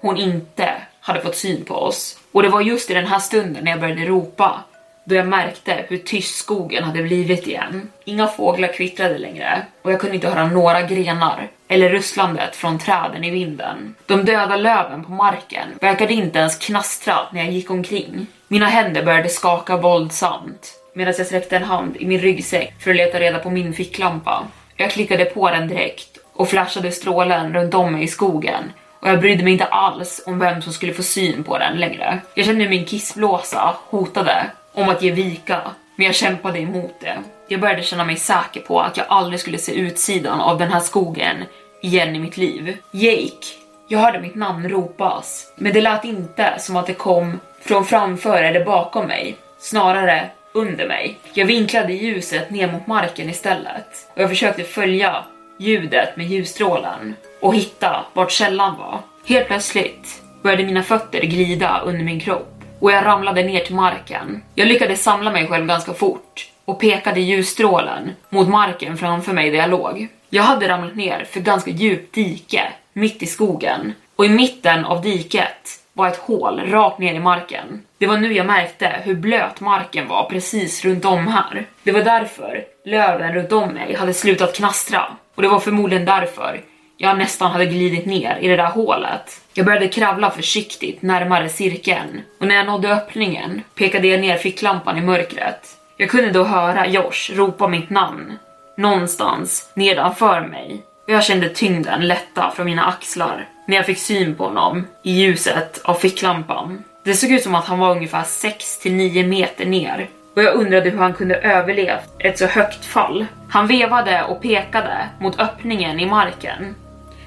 hon 0.00 0.16
inte 0.16 0.74
hade 1.00 1.20
fått 1.20 1.36
syn 1.36 1.64
på 1.64 1.74
oss. 1.74 2.18
Och 2.32 2.42
det 2.42 2.48
var 2.48 2.60
just 2.60 2.90
i 2.90 2.94
den 2.94 3.06
här 3.06 3.18
stunden 3.18 3.64
när 3.64 3.70
jag 3.70 3.80
började 3.80 4.04
ropa 4.04 4.64
då 5.08 5.14
jag 5.14 5.28
märkte 5.28 5.84
hur 5.88 5.98
tyst 5.98 6.34
skogen 6.34 6.84
hade 6.84 7.02
blivit 7.02 7.46
igen. 7.46 7.90
Inga 8.04 8.26
fåglar 8.26 8.72
kvittrade 8.72 9.18
längre 9.18 9.62
och 9.82 9.92
jag 9.92 10.00
kunde 10.00 10.14
inte 10.14 10.28
höra 10.28 10.46
några 10.46 10.82
grenar 10.82 11.48
eller 11.68 11.88
russlandet 11.88 12.56
från 12.56 12.78
träden 12.78 13.24
i 13.24 13.30
vinden. 13.30 13.94
De 14.06 14.24
döda 14.24 14.56
löven 14.56 15.04
på 15.04 15.10
marken 15.10 15.68
verkade 15.80 16.12
inte 16.12 16.38
ens 16.38 16.58
knastra 16.58 17.16
när 17.32 17.44
jag 17.44 17.52
gick 17.52 17.70
omkring. 17.70 18.26
Mina 18.48 18.66
händer 18.66 19.04
började 19.04 19.28
skaka 19.28 19.76
våldsamt 19.76 20.74
medan 20.94 21.14
jag 21.16 21.26
sträckte 21.26 21.56
en 21.56 21.62
hand 21.62 21.96
i 21.96 22.06
min 22.06 22.20
ryggsäck 22.20 22.74
för 22.80 22.90
att 22.90 22.96
leta 22.96 23.20
reda 23.20 23.38
på 23.38 23.50
min 23.50 23.74
ficklampa. 23.74 24.46
Jag 24.76 24.90
klickade 24.90 25.24
på 25.24 25.50
den 25.50 25.68
direkt 25.68 26.18
och 26.32 26.48
flashade 26.48 26.92
strålen 26.92 27.54
runt 27.54 27.74
om 27.74 27.92
mig 27.92 28.04
i 28.04 28.08
skogen 28.08 28.72
och 29.00 29.08
jag 29.08 29.20
brydde 29.20 29.44
mig 29.44 29.52
inte 29.52 29.64
alls 29.64 30.22
om 30.26 30.38
vem 30.38 30.62
som 30.62 30.72
skulle 30.72 30.94
få 30.94 31.02
syn 31.02 31.44
på 31.44 31.58
den 31.58 31.76
längre. 31.76 32.20
Jag 32.34 32.46
kände 32.46 32.68
min 32.68 32.84
kissblåsa 32.84 33.76
hotade 33.88 34.46
om 34.76 34.88
att 34.88 35.02
ge 35.02 35.10
vika, 35.10 35.60
men 35.96 36.06
jag 36.06 36.14
kämpade 36.14 36.58
emot 36.60 37.00
det. 37.00 37.18
Jag 37.48 37.60
började 37.60 37.82
känna 37.82 38.04
mig 38.04 38.16
säker 38.16 38.60
på 38.60 38.80
att 38.80 38.96
jag 38.96 39.06
aldrig 39.08 39.40
skulle 39.40 39.58
se 39.58 39.72
utsidan 39.72 40.40
av 40.40 40.58
den 40.58 40.72
här 40.72 40.80
skogen 40.80 41.36
igen 41.82 42.16
i 42.16 42.18
mitt 42.18 42.36
liv. 42.36 42.76
Jake! 42.90 43.46
Jag 43.88 43.98
hörde 43.98 44.20
mitt 44.20 44.34
namn 44.34 44.68
ropas, 44.68 45.52
men 45.56 45.72
det 45.72 45.80
lät 45.80 46.04
inte 46.04 46.54
som 46.58 46.76
att 46.76 46.86
det 46.86 46.94
kom 46.94 47.40
från 47.60 47.84
framför 47.84 48.42
eller 48.42 48.64
bakom 48.64 49.06
mig, 49.06 49.36
snarare 49.58 50.30
under 50.52 50.88
mig. 50.88 51.18
Jag 51.32 51.46
vinklade 51.46 51.92
ljuset 51.92 52.50
ner 52.50 52.72
mot 52.72 52.86
marken 52.86 53.30
istället 53.30 54.10
och 54.14 54.22
jag 54.22 54.28
försökte 54.28 54.64
följa 54.64 55.24
ljudet 55.58 56.16
med 56.16 56.26
ljusstrålen 56.26 57.14
och 57.40 57.54
hitta 57.54 58.04
vart 58.12 58.30
källan 58.30 58.78
var. 58.78 59.00
Helt 59.26 59.46
plötsligt 59.46 60.22
började 60.42 60.64
mina 60.64 60.82
fötter 60.82 61.20
glida 61.20 61.80
under 61.84 62.04
min 62.04 62.20
kropp 62.20 62.55
och 62.80 62.92
jag 62.92 63.04
ramlade 63.04 63.42
ner 63.42 63.60
till 63.60 63.74
marken. 63.74 64.42
Jag 64.54 64.68
lyckades 64.68 65.02
samla 65.02 65.30
mig 65.30 65.46
själv 65.46 65.66
ganska 65.66 65.94
fort 65.94 66.50
och 66.64 66.80
pekade 66.80 67.20
ljusstrålen 67.20 68.12
mot 68.28 68.48
marken 68.48 68.96
framför 68.96 69.32
mig 69.32 69.50
där 69.50 69.58
jag 69.58 69.70
låg. 69.70 70.08
Jag 70.30 70.42
hade 70.42 70.68
ramlat 70.68 70.96
ner 70.96 71.24
för 71.30 71.40
ganska 71.40 71.70
djupt 71.70 72.14
dike 72.14 72.62
mitt 72.92 73.22
i 73.22 73.26
skogen 73.26 73.92
och 74.16 74.26
i 74.26 74.28
mitten 74.28 74.84
av 74.84 75.02
diket 75.02 75.80
var 75.92 76.08
ett 76.08 76.16
hål 76.16 76.60
rakt 76.60 76.98
ner 76.98 77.14
i 77.14 77.20
marken. 77.20 77.82
Det 77.98 78.06
var 78.06 78.16
nu 78.16 78.32
jag 78.32 78.46
märkte 78.46 79.00
hur 79.04 79.14
blöt 79.14 79.60
marken 79.60 80.08
var 80.08 80.24
precis 80.24 80.84
runt 80.84 81.04
om 81.04 81.26
här. 81.26 81.66
Det 81.82 81.92
var 81.92 82.02
därför 82.02 82.64
löven 82.84 83.34
runt 83.34 83.52
om 83.52 83.68
mig 83.68 83.94
hade 83.94 84.14
slutat 84.14 84.54
knastra 84.54 85.02
och 85.34 85.42
det 85.42 85.48
var 85.48 85.60
förmodligen 85.60 86.04
därför 86.04 86.60
jag 86.96 87.18
nästan 87.18 87.50
hade 87.50 87.66
glidit 87.66 88.06
ner 88.06 88.38
i 88.40 88.48
det 88.48 88.56
där 88.56 88.70
hålet. 88.70 89.40
Jag 89.56 89.66
började 89.66 89.88
kravla 89.88 90.30
försiktigt 90.30 91.02
närmare 91.02 91.48
cirkeln 91.48 92.22
och 92.40 92.46
när 92.46 92.54
jag 92.54 92.66
nådde 92.66 92.92
öppningen 92.92 93.62
pekade 93.74 94.08
jag 94.08 94.20
ner 94.20 94.36
ficklampan 94.36 94.98
i 94.98 95.00
mörkret. 95.00 95.76
Jag 95.96 96.10
kunde 96.10 96.30
då 96.30 96.44
höra 96.44 96.86
Josh 96.86 97.32
ropa 97.34 97.68
mitt 97.68 97.90
namn 97.90 98.38
någonstans 98.76 99.70
nedanför 99.74 100.40
mig 100.40 100.82
och 101.06 101.12
jag 101.12 101.24
kände 101.24 101.48
tyngden 101.48 102.08
lätta 102.08 102.50
från 102.50 102.66
mina 102.66 102.84
axlar 102.84 103.48
när 103.66 103.76
jag 103.76 103.86
fick 103.86 103.98
syn 103.98 104.34
på 104.34 104.44
honom 104.44 104.86
i 105.02 105.12
ljuset 105.12 105.80
av 105.84 105.94
ficklampan. 105.94 106.84
Det 107.04 107.14
såg 107.14 107.30
ut 107.30 107.42
som 107.42 107.54
att 107.54 107.66
han 107.66 107.78
var 107.78 107.90
ungefär 107.90 108.24
6 108.24 108.78
till 108.78 108.94
9 108.94 109.26
meter 109.26 109.66
ner 109.66 110.08
och 110.34 110.42
jag 110.42 110.54
undrade 110.54 110.90
hur 110.90 110.98
han 110.98 111.14
kunde 111.14 111.36
överlevt 111.36 112.10
ett 112.18 112.38
så 112.38 112.46
högt 112.46 112.84
fall. 112.84 113.26
Han 113.48 113.66
vevade 113.66 114.22
och 114.22 114.42
pekade 114.42 115.08
mot 115.20 115.40
öppningen 115.40 116.00
i 116.00 116.06
marken 116.06 116.74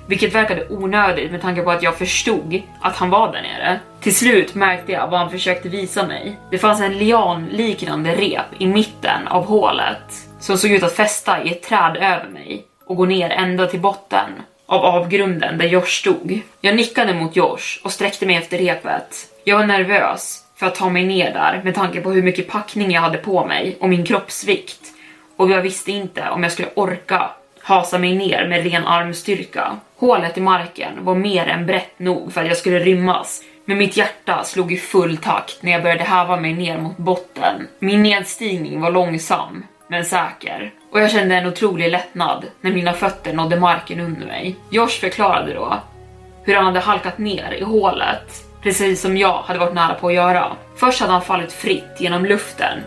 vilket 0.10 0.36
verkade 0.36 0.68
onödigt 0.70 1.32
med 1.32 1.42
tanke 1.42 1.62
på 1.62 1.72
att 1.72 1.84
jag 1.84 1.98
förstod 1.98 2.62
att 2.82 2.96
han 2.96 3.10
var 3.10 3.32
där 3.32 3.42
nere. 3.42 3.80
Till 4.02 4.16
slut 4.16 4.56
märkte 4.56 4.92
jag 4.92 5.08
vad 5.08 5.20
han 5.20 5.30
försökte 5.30 5.70
visa 5.70 6.08
mig. 6.08 6.40
Det 6.52 6.58
fanns 6.58 6.82
en 6.82 6.98
lianliknande 6.98 8.16
rep 8.16 8.46
i 8.58 8.68
mitten 8.68 9.28
av 9.28 9.46
hålet 9.46 10.28
som 10.40 10.58
såg 10.58 10.72
ut 10.72 10.84
att 10.84 10.96
fästa 10.96 11.44
i 11.44 11.52
ett 11.52 11.64
träd 11.64 11.98
över 11.98 12.30
mig 12.30 12.64
och 12.86 12.96
gå 12.96 13.06
ner 13.06 13.30
ända 13.30 13.68
till 13.68 13.80
botten 13.80 14.30
av 14.66 14.86
avgrunden 14.86 15.58
där 15.58 15.68
Josh 15.68 15.86
stod. 15.86 16.40
Jag 16.62 16.76
nickade 16.76 17.14
mot 17.14 17.36
Josh 17.36 17.80
och 17.84 17.92
sträckte 17.92 18.26
mig 18.26 18.36
efter 18.36 18.58
repet. 18.58 19.16
Jag 19.44 19.58
var 19.58 19.66
nervös 19.66 20.44
för 20.56 20.66
att 20.66 20.76
ta 20.76 20.90
mig 20.90 21.06
ner 21.06 21.34
där 21.34 21.62
med 21.64 21.76
tanke 21.76 22.02
på 22.02 22.12
hur 22.12 22.24
mycket 22.24 22.48
packning 22.48 22.92
jag 22.92 23.02
hade 23.02 23.18
på 23.18 23.46
mig 23.46 23.78
och 23.80 23.90
min 23.90 24.06
kroppsvikt. 24.06 24.82
Och 25.38 25.52
jag 25.52 25.62
visste 25.62 25.92
inte 25.92 26.30
om 26.30 26.44
jag 26.44 26.52
skulle 26.52 26.70
orka 26.76 27.30
hasa 27.70 27.98
mig 27.98 28.16
ner 28.16 28.48
med 28.48 28.72
ren 28.72 28.86
armstyrka. 28.88 29.78
Hålet 29.98 30.38
i 30.38 30.42
marken 30.42 31.06
var 31.06 31.16
mer 31.16 31.48
än 31.48 31.66
brett 31.66 32.00
nog 32.00 32.34
för 32.34 32.42
att 32.42 32.48
jag 32.48 32.58
skulle 32.58 32.80
rymmas, 32.80 33.44
men 33.66 33.78
mitt 33.78 33.98
hjärta 33.98 34.44
slog 34.44 34.72
i 34.72 34.78
full 34.78 35.18
takt 35.18 35.64
när 35.64 35.72
jag 35.72 35.82
började 35.82 36.04
häva 36.04 36.38
mig 36.38 36.54
ner 36.54 36.78
mot 36.78 36.98
botten. 36.98 37.68
Min 37.80 38.04
nedstigning 38.04 38.82
var 38.82 38.92
långsam, 38.92 39.64
men 39.88 40.06
säker. 40.06 40.72
Och 40.92 41.02
jag 41.02 41.12
kände 41.12 41.36
en 41.36 41.48
otrolig 41.48 41.92
lättnad 41.92 42.46
när 42.62 42.72
mina 42.72 42.94
fötter 42.94 43.34
nådde 43.34 43.60
marken 43.60 44.00
under 44.00 44.28
mig. 44.28 44.56
Josh 44.72 45.00
förklarade 45.00 45.54
då 45.54 45.80
hur 46.44 46.56
han 46.56 46.66
hade 46.66 46.80
halkat 46.80 47.18
ner 47.18 47.52
i 47.60 47.64
hålet, 47.64 48.44
precis 48.62 49.02
som 49.02 49.18
jag 49.18 49.42
hade 49.42 49.60
varit 49.60 49.74
nära 49.74 49.94
på 49.94 50.08
att 50.08 50.14
göra. 50.14 50.52
Först 50.76 51.02
hade 51.02 51.14
han 51.14 51.22
fallit 51.22 51.54
fritt 51.54 51.96
genom 52.00 52.26
luften, 52.26 52.80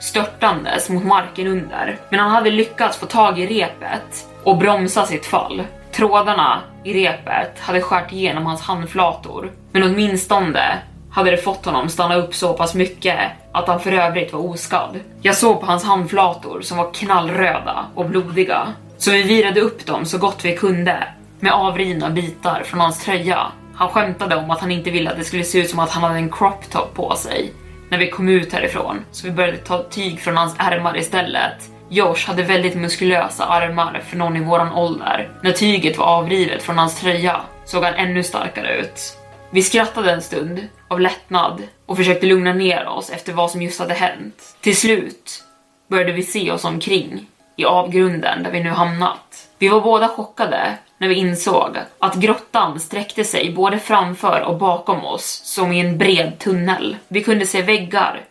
störtandes 0.00 0.90
mot 0.90 1.04
marken 1.04 1.46
under, 1.46 1.98
men 2.10 2.20
han 2.20 2.30
hade 2.30 2.50
lyckats 2.50 2.96
få 2.96 3.06
tag 3.06 3.38
i 3.38 3.46
repet 3.46 4.28
och 4.44 4.56
bromsa 4.56 5.06
sitt 5.06 5.26
fall. 5.26 5.62
Trådarna 5.92 6.60
i 6.84 6.92
repet 6.92 7.60
hade 7.60 7.80
skärt 7.80 8.12
igenom 8.12 8.46
hans 8.46 8.62
handflator, 8.62 9.52
men 9.72 9.82
åtminstone 9.82 10.78
hade 11.10 11.30
det 11.30 11.36
fått 11.36 11.64
honom 11.64 11.88
stanna 11.88 12.14
upp 12.14 12.34
så 12.34 12.52
pass 12.52 12.74
mycket 12.74 13.18
att 13.52 13.68
han 13.68 13.80
för 13.80 13.92
övrigt 13.92 14.32
var 14.32 14.40
oskadd. 14.40 15.00
Jag 15.22 15.36
såg 15.36 15.60
på 15.60 15.66
hans 15.66 15.84
handflator 15.84 16.60
som 16.60 16.78
var 16.78 16.92
knallröda 16.92 17.86
och 17.94 18.06
blodiga, 18.06 18.68
så 18.98 19.10
vi 19.10 19.22
virade 19.22 19.60
upp 19.60 19.86
dem 19.86 20.04
så 20.04 20.18
gott 20.18 20.44
vi 20.44 20.56
kunde 20.56 21.04
med 21.40 21.52
avrivna 21.52 22.10
bitar 22.10 22.62
från 22.62 22.80
hans 22.80 23.04
tröja. 23.04 23.46
Han 23.74 23.88
skämtade 23.88 24.36
om 24.36 24.50
att 24.50 24.60
han 24.60 24.70
inte 24.70 24.90
ville 24.90 25.10
att 25.10 25.18
det 25.18 25.24
skulle 25.24 25.44
se 25.44 25.58
ut 25.58 25.70
som 25.70 25.78
att 25.78 25.90
han 25.90 26.02
hade 26.02 26.18
en 26.18 26.32
crop 26.32 26.70
top 26.70 26.94
på 26.94 27.14
sig 27.14 27.52
när 27.90 27.98
vi 27.98 28.10
kom 28.10 28.28
ut 28.28 28.52
härifrån, 28.52 29.04
så 29.10 29.26
vi 29.26 29.32
började 29.32 29.58
ta 29.58 29.82
tyg 29.82 30.20
från 30.20 30.36
hans 30.36 30.54
ärmar 30.58 30.98
istället. 30.98 31.70
Josh 31.90 32.26
hade 32.26 32.42
väldigt 32.42 32.76
muskulösa 32.76 33.44
armar 33.44 34.02
för 34.06 34.16
någon 34.16 34.36
i 34.36 34.40
våran 34.40 34.72
ålder. 34.72 35.30
När 35.42 35.52
tyget 35.52 35.98
var 35.98 36.06
avrivet 36.06 36.62
från 36.62 36.78
hans 36.78 37.00
tröja 37.00 37.40
såg 37.64 37.84
han 37.84 37.94
ännu 37.94 38.22
starkare 38.22 38.76
ut. 38.76 39.18
Vi 39.50 39.62
skrattade 39.62 40.12
en 40.12 40.22
stund 40.22 40.68
av 40.88 41.00
lättnad 41.00 41.62
och 41.86 41.96
försökte 41.96 42.26
lugna 42.26 42.52
ner 42.52 42.88
oss 42.88 43.10
efter 43.10 43.32
vad 43.32 43.50
som 43.50 43.62
just 43.62 43.80
hade 43.80 43.94
hänt. 43.94 44.56
Till 44.60 44.76
slut 44.76 45.44
började 45.90 46.12
vi 46.12 46.22
se 46.22 46.50
oss 46.50 46.64
omkring 46.64 47.26
i 47.56 47.64
avgrunden 47.64 48.42
där 48.42 48.50
vi 48.50 48.62
nu 48.62 48.70
hamnat. 48.70 49.48
Vi 49.58 49.68
var 49.68 49.80
båda 49.80 50.08
chockade 50.08 50.78
när 50.98 51.08
vi 51.08 51.14
insåg 51.14 51.76
att 51.98 52.14
grottan 52.14 52.80
sträckte 52.80 53.24
sig 53.24 53.52
både 53.52 53.78
framför 53.78 54.40
och 54.40 54.58
bakom 54.58 55.04
oss 55.04 55.40
som 55.44 55.72
i 55.72 55.80
en 55.80 55.98
bred 55.98 56.38
tunnel. 56.38 56.96
Vi 57.08 57.24
kunde 57.24 57.46
se 57.46 57.62
väggar 57.62 58.24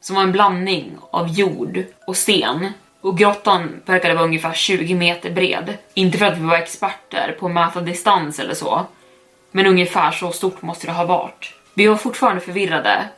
som 0.00 0.16
var 0.16 0.22
en 0.22 0.32
blandning 0.32 0.92
av 1.10 1.28
jord 1.28 1.84
och 2.06 2.16
sten 2.16 2.72
och 3.00 3.18
grottan 3.18 3.82
verkade 3.86 4.14
vara 4.14 4.24
ungefär 4.24 4.52
20 4.52 4.94
meter 4.94 5.30
bred. 5.30 5.78
Inte 5.94 6.18
för 6.18 6.26
att 6.26 6.38
vi 6.38 6.46
var 6.46 6.56
experter 6.56 7.36
på 7.40 7.46
att 7.46 7.52
mäta 7.52 7.80
distans 7.80 8.38
eller 8.38 8.54
så, 8.54 8.86
men 9.50 9.66
ungefär 9.66 10.10
så 10.10 10.32
stort 10.32 10.62
måste 10.62 10.86
det 10.86 10.92
ha 10.92 11.04
varit. 11.04 11.54
Vi 11.74 11.86
var 11.86 11.96
fortfarande 11.96 12.40
förvirrade 12.40 13.08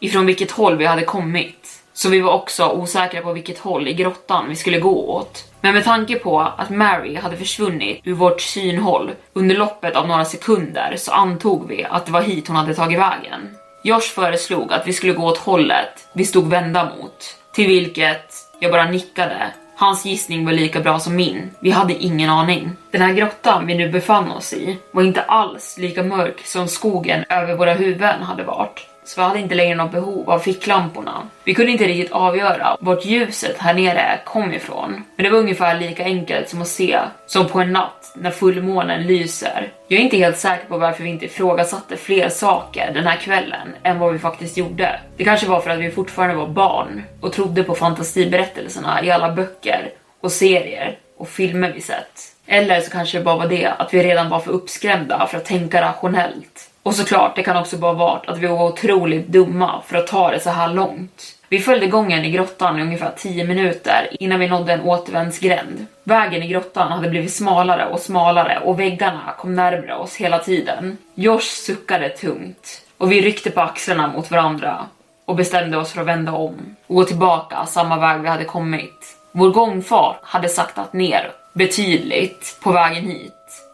ifrån 0.00 0.26
vilket 0.26 0.50
håll 0.50 0.76
vi 0.76 0.86
hade 0.86 1.04
kommit, 1.04 1.82
så 1.92 2.08
vi 2.08 2.20
var 2.20 2.32
också 2.32 2.68
osäkra 2.68 3.22
på 3.22 3.32
vilket 3.32 3.58
håll 3.58 3.88
i 3.88 3.94
grottan 3.94 4.48
vi 4.48 4.56
skulle 4.56 4.80
gå 4.80 5.10
åt. 5.10 5.51
Men 5.62 5.74
med 5.74 5.84
tanke 5.84 6.18
på 6.18 6.40
att 6.40 6.70
Mary 6.70 7.16
hade 7.16 7.36
försvunnit 7.36 8.00
ur 8.04 8.14
vårt 8.14 8.40
synhåll 8.40 9.10
under 9.32 9.56
loppet 9.56 9.96
av 9.96 10.08
några 10.08 10.24
sekunder 10.24 10.94
så 10.96 11.12
antog 11.12 11.68
vi 11.68 11.84
att 11.84 12.06
det 12.06 12.12
var 12.12 12.22
hit 12.22 12.48
hon 12.48 12.56
hade 12.56 12.74
tagit 12.74 12.98
vägen. 12.98 13.56
Josh 13.84 14.14
föreslog 14.14 14.72
att 14.72 14.86
vi 14.86 14.92
skulle 14.92 15.12
gå 15.12 15.26
åt 15.26 15.38
hållet 15.38 16.08
vi 16.12 16.24
stod 16.24 16.50
vända 16.50 16.84
mot, 16.84 17.36
till 17.54 17.66
vilket 17.66 18.34
jag 18.60 18.72
bara 18.72 18.90
nickade. 18.90 19.52
Hans 19.76 20.04
gissning 20.04 20.44
var 20.44 20.52
lika 20.52 20.80
bra 20.80 20.98
som 20.98 21.16
min. 21.16 21.50
Vi 21.60 21.70
hade 21.70 21.94
ingen 21.94 22.30
aning. 22.30 22.70
Den 22.90 23.02
här 23.02 23.12
grottan 23.12 23.66
vi 23.66 23.74
nu 23.74 23.88
befann 23.88 24.30
oss 24.30 24.52
i 24.52 24.78
var 24.92 25.02
inte 25.02 25.22
alls 25.22 25.78
lika 25.78 26.02
mörk 26.02 26.46
som 26.46 26.68
skogen 26.68 27.24
över 27.28 27.54
våra 27.54 27.74
huvuden 27.74 28.22
hade 28.22 28.42
varit 28.42 28.91
så 29.04 29.20
vi 29.20 29.26
hade 29.26 29.40
inte 29.40 29.54
längre 29.54 29.74
något 29.74 29.92
behov 29.92 30.30
av 30.30 30.38
ficklamporna. 30.38 31.28
Vi 31.44 31.54
kunde 31.54 31.72
inte 31.72 31.84
riktigt 31.84 32.12
avgöra 32.12 32.76
vart 32.80 33.04
ljuset 33.04 33.58
här 33.58 33.74
nere 33.74 34.20
kom 34.24 34.52
ifrån, 34.52 35.04
men 35.16 35.24
det 35.24 35.30
var 35.30 35.38
ungefär 35.38 35.80
lika 35.80 36.04
enkelt 36.04 36.48
som 36.48 36.62
att 36.62 36.68
se 36.68 36.98
som 37.26 37.48
på 37.48 37.60
en 37.60 37.72
natt 37.72 38.12
när 38.14 38.30
fullmånen 38.30 39.06
lyser. 39.06 39.72
Jag 39.88 40.00
är 40.00 40.04
inte 40.04 40.16
helt 40.16 40.38
säker 40.38 40.66
på 40.68 40.78
varför 40.78 41.02
vi 41.02 41.10
inte 41.10 41.24
ifrågasatte 41.24 41.96
fler 41.96 42.28
saker 42.28 42.90
den 42.94 43.06
här 43.06 43.16
kvällen 43.16 43.68
än 43.82 43.98
vad 43.98 44.12
vi 44.12 44.18
faktiskt 44.18 44.56
gjorde. 44.56 45.00
Det 45.16 45.24
kanske 45.24 45.46
var 45.46 45.60
för 45.60 45.70
att 45.70 45.80
vi 45.80 45.90
fortfarande 45.90 46.36
var 46.36 46.48
barn 46.48 47.02
och 47.20 47.32
trodde 47.32 47.62
på 47.62 47.74
fantasiberättelserna 47.74 49.04
i 49.04 49.10
alla 49.10 49.32
böcker 49.32 49.90
och 50.20 50.32
serier 50.32 50.98
och 51.18 51.28
filmer 51.28 51.72
vi 51.74 51.80
sett. 51.80 52.32
Eller 52.46 52.80
så 52.80 52.90
kanske 52.90 53.18
det 53.18 53.24
bara 53.24 53.36
var 53.36 53.46
det 53.46 53.66
att 53.66 53.94
vi 53.94 54.02
redan 54.02 54.30
var 54.30 54.40
för 54.40 54.50
uppskrämda 54.50 55.26
för 55.26 55.38
att 55.38 55.44
tänka 55.44 55.82
rationellt. 55.82 56.71
Och 56.82 56.94
såklart, 56.94 57.36
det 57.36 57.42
kan 57.42 57.56
också 57.56 57.76
bara 57.76 57.92
vara 57.92 58.20
att 58.26 58.38
vi 58.38 58.46
var 58.46 58.68
otroligt 58.68 59.26
dumma 59.26 59.82
för 59.86 59.96
att 59.96 60.06
ta 60.06 60.30
det 60.30 60.40
så 60.40 60.50
här 60.50 60.68
långt. 60.68 61.36
Vi 61.48 61.58
följde 61.58 61.86
gången 61.86 62.24
i 62.24 62.30
grottan 62.30 62.78
i 62.78 62.82
ungefär 62.82 63.12
10 63.16 63.44
minuter 63.44 64.08
innan 64.20 64.40
vi 64.40 64.48
nådde 64.48 64.72
en 64.72 64.80
återvändsgränd. 64.80 65.86
Vägen 66.04 66.42
i 66.42 66.48
grottan 66.48 66.92
hade 66.92 67.08
blivit 67.08 67.32
smalare 67.32 67.86
och 67.86 68.00
smalare 68.00 68.58
och 68.64 68.80
väggarna 68.80 69.34
kom 69.38 69.54
närmre 69.54 69.94
oss 69.94 70.16
hela 70.16 70.38
tiden. 70.38 70.98
Josh 71.14 71.40
suckade 71.40 72.08
tungt 72.08 72.82
och 72.98 73.12
vi 73.12 73.20
ryckte 73.20 73.50
på 73.50 73.60
axlarna 73.60 74.08
mot 74.08 74.30
varandra 74.30 74.86
och 75.24 75.36
bestämde 75.36 75.76
oss 75.76 75.92
för 75.92 76.00
att 76.00 76.06
vända 76.06 76.32
om 76.32 76.76
och 76.86 76.94
gå 76.94 77.04
tillbaka 77.04 77.66
samma 77.66 77.98
väg 77.98 78.20
vi 78.20 78.28
hade 78.28 78.44
kommit. 78.44 79.16
Vår 79.32 79.50
gångfart 79.50 80.20
hade 80.22 80.48
saktat 80.48 80.92
ner 80.92 81.32
betydligt 81.52 82.58
på 82.62 82.72
vägen 82.72 83.04
hit, 83.04 83.32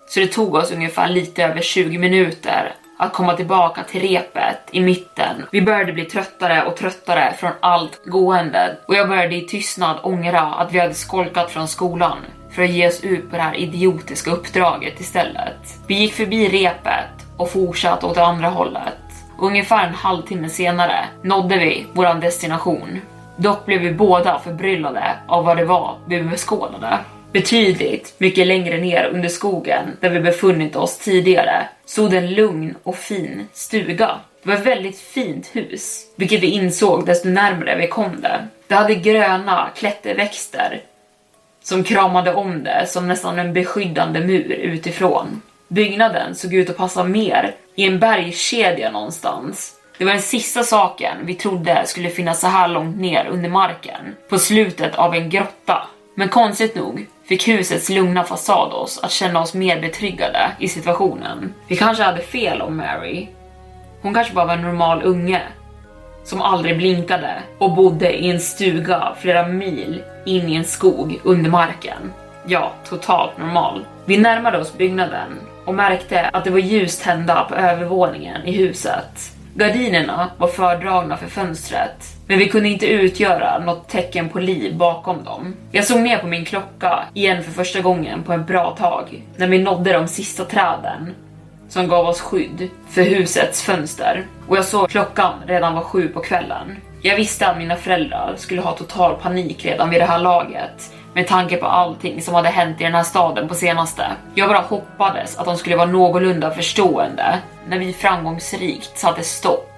så 0.08 0.20
det 0.20 0.26
tog 0.26 0.54
oss 0.54 0.72
ungefär 0.72 1.08
lite 1.08 1.44
över 1.44 1.60
20 1.60 1.98
minuter 1.98 2.74
att 2.98 3.12
komma 3.12 3.34
tillbaka 3.36 3.82
till 3.82 4.00
repet 4.00 4.58
i 4.70 4.80
mitten. 4.80 5.44
Vi 5.52 5.62
började 5.62 5.92
bli 5.92 6.04
tröttare 6.04 6.64
och 6.64 6.76
tröttare 6.76 7.34
från 7.38 7.50
allt 7.60 8.04
gående 8.04 8.76
och 8.86 8.94
jag 8.94 9.08
började 9.08 9.36
i 9.36 9.46
tystnad 9.46 9.96
ångra 10.02 10.40
att 10.40 10.72
vi 10.72 10.78
hade 10.78 10.94
skolkat 10.94 11.50
från 11.50 11.68
skolan 11.68 12.18
för 12.50 12.62
att 12.62 12.70
ge 12.70 12.88
oss 12.88 13.04
ut 13.04 13.30
på 13.30 13.36
det 13.36 13.42
här 13.42 13.56
idiotiska 13.56 14.30
uppdraget 14.30 15.00
istället. 15.00 15.56
Vi 15.86 15.94
gick 15.94 16.14
förbi 16.14 16.48
repet 16.48 17.26
och 17.36 17.50
fortsatte 17.50 18.06
åt 18.06 18.14
det 18.14 18.24
andra 18.24 18.48
hållet. 18.48 18.98
Ungefär 19.40 19.86
en 19.86 19.94
halvtimme 19.94 20.48
senare 20.48 21.04
nådde 21.22 21.58
vi 21.58 21.86
våran 21.92 22.20
destination. 22.20 23.00
Dock 23.36 23.66
blev 23.66 23.80
vi 23.80 23.92
båda 23.92 24.38
förbryllade 24.38 25.04
av 25.28 25.44
vad 25.44 25.56
det 25.56 25.64
var 25.64 25.98
vi 26.06 26.22
beskådade. 26.22 26.98
Betydligt 27.32 28.14
mycket 28.18 28.46
längre 28.46 28.78
ner 28.78 29.10
under 29.12 29.28
skogen 29.28 29.96
där 30.00 30.10
vi 30.10 30.20
befunnit 30.20 30.76
oss 30.76 30.98
tidigare 30.98 31.68
stod 31.88 32.14
en 32.14 32.34
lugn 32.34 32.74
och 32.82 32.96
fin 32.96 33.48
stuga. 33.52 34.20
Det 34.42 34.48
var 34.48 34.54
ett 34.54 34.66
väldigt 34.66 34.98
fint 34.98 35.56
hus, 35.56 36.06
vilket 36.16 36.40
vi 36.40 36.46
insåg 36.46 37.06
desto 37.06 37.28
närmare 37.28 37.76
vi 37.76 37.88
kom 37.88 38.20
det. 38.20 38.46
Det 38.66 38.74
hade 38.74 38.94
gröna 38.94 39.70
klätterväxter 39.76 40.82
som 41.62 41.84
kramade 41.84 42.34
om 42.34 42.64
det 42.64 42.86
som 42.88 43.08
nästan 43.08 43.38
en 43.38 43.52
beskyddande 43.52 44.20
mur 44.20 44.52
utifrån. 44.52 45.42
Byggnaden 45.68 46.34
såg 46.34 46.54
ut 46.54 46.70
att 46.70 46.76
passa 46.76 47.04
mer 47.04 47.54
i 47.74 47.84
en 47.86 47.98
bergskedja 47.98 48.90
någonstans. 48.90 49.74
Det 49.98 50.04
var 50.04 50.12
den 50.12 50.22
sista 50.22 50.62
saken 50.62 51.16
vi 51.22 51.34
trodde 51.34 51.82
skulle 51.86 52.10
finnas 52.10 52.40
så 52.40 52.46
här 52.46 52.68
långt 52.68 52.96
ner 52.96 53.26
under 53.26 53.48
marken, 53.48 54.16
på 54.28 54.38
slutet 54.38 54.94
av 54.94 55.14
en 55.14 55.30
grotta. 55.30 55.88
Men 56.14 56.28
konstigt 56.28 56.74
nog 56.74 57.06
fick 57.28 57.48
husets 57.48 57.88
lugna 57.88 58.24
fasad 58.24 58.72
oss 58.72 59.00
att 59.02 59.10
känna 59.10 59.40
oss 59.40 59.54
mer 59.54 59.80
betryggade 59.80 60.50
i 60.58 60.68
situationen. 60.68 61.54
Vi 61.66 61.76
kanske 61.76 62.02
hade 62.02 62.20
fel 62.20 62.62
om 62.62 62.76
Mary. 62.76 63.28
Hon 64.02 64.14
kanske 64.14 64.34
bara 64.34 64.44
var 64.44 64.54
en 64.54 64.62
normal 64.62 65.02
unge 65.02 65.42
som 66.24 66.42
aldrig 66.42 66.76
blinkade 66.76 67.42
och 67.58 67.74
bodde 67.74 68.12
i 68.12 68.30
en 68.30 68.40
stuga 68.40 69.14
flera 69.20 69.48
mil 69.48 70.02
in 70.26 70.48
i 70.48 70.54
en 70.54 70.64
skog 70.64 71.20
under 71.24 71.50
marken. 71.50 72.12
Ja, 72.46 72.72
totalt 72.88 73.38
normal. 73.38 73.84
Vi 74.04 74.16
närmade 74.16 74.58
oss 74.58 74.76
byggnaden 74.76 75.38
och 75.64 75.74
märkte 75.74 76.30
att 76.32 76.44
det 76.44 76.50
var 76.50 76.58
ljus 76.58 76.98
tända 76.98 77.44
på 77.44 77.54
övervåningen 77.54 78.44
i 78.44 78.52
huset. 78.52 79.37
Gardinerna 79.58 80.30
var 80.38 80.48
fördragna 80.48 81.16
för 81.16 81.26
fönstret, 81.26 82.16
men 82.26 82.38
vi 82.38 82.48
kunde 82.48 82.68
inte 82.68 82.86
utgöra 82.86 83.58
något 83.58 83.88
tecken 83.88 84.28
på 84.28 84.38
liv 84.38 84.76
bakom 84.76 85.24
dem. 85.24 85.56
Jag 85.72 85.84
såg 85.84 86.00
ner 86.00 86.18
på 86.18 86.26
min 86.26 86.44
klocka 86.44 87.04
igen 87.14 87.42
för 87.42 87.50
första 87.50 87.80
gången 87.80 88.22
på 88.22 88.32
ett 88.32 88.46
bra 88.46 88.76
tag, 88.76 89.22
när 89.36 89.46
vi 89.48 89.58
nådde 89.58 89.92
de 89.92 90.08
sista 90.08 90.44
träden 90.44 91.14
som 91.68 91.88
gav 91.88 92.06
oss 92.06 92.20
skydd 92.20 92.68
för 92.88 93.02
husets 93.02 93.62
fönster. 93.62 94.26
Och 94.48 94.56
jag 94.56 94.64
såg 94.64 94.90
klockan 94.90 95.32
redan 95.46 95.74
var 95.74 95.82
sju 95.82 96.08
på 96.08 96.20
kvällen. 96.20 96.76
Jag 97.02 97.16
visste 97.16 97.48
att 97.48 97.58
mina 97.58 97.76
föräldrar 97.76 98.34
skulle 98.36 98.60
ha 98.60 98.72
total 98.72 99.16
panik 99.22 99.64
redan 99.64 99.90
vid 99.90 100.00
det 100.00 100.06
här 100.06 100.18
laget 100.18 100.92
med 101.14 101.26
tanke 101.26 101.56
på 101.56 101.66
allting 101.66 102.22
som 102.22 102.34
hade 102.34 102.48
hänt 102.48 102.80
i 102.80 102.84
den 102.84 102.94
här 102.94 103.02
staden 103.02 103.48
på 103.48 103.54
senaste. 103.54 104.06
Jag 104.34 104.48
bara 104.48 104.58
hoppades 104.58 105.38
att 105.38 105.44
de 105.44 105.56
skulle 105.56 105.76
vara 105.76 105.86
någorlunda 105.86 106.50
förstående 106.50 107.38
när 107.68 107.78
vi 107.78 107.92
framgångsrikt 107.92 108.98
satte 108.98 109.22
stopp 109.22 109.68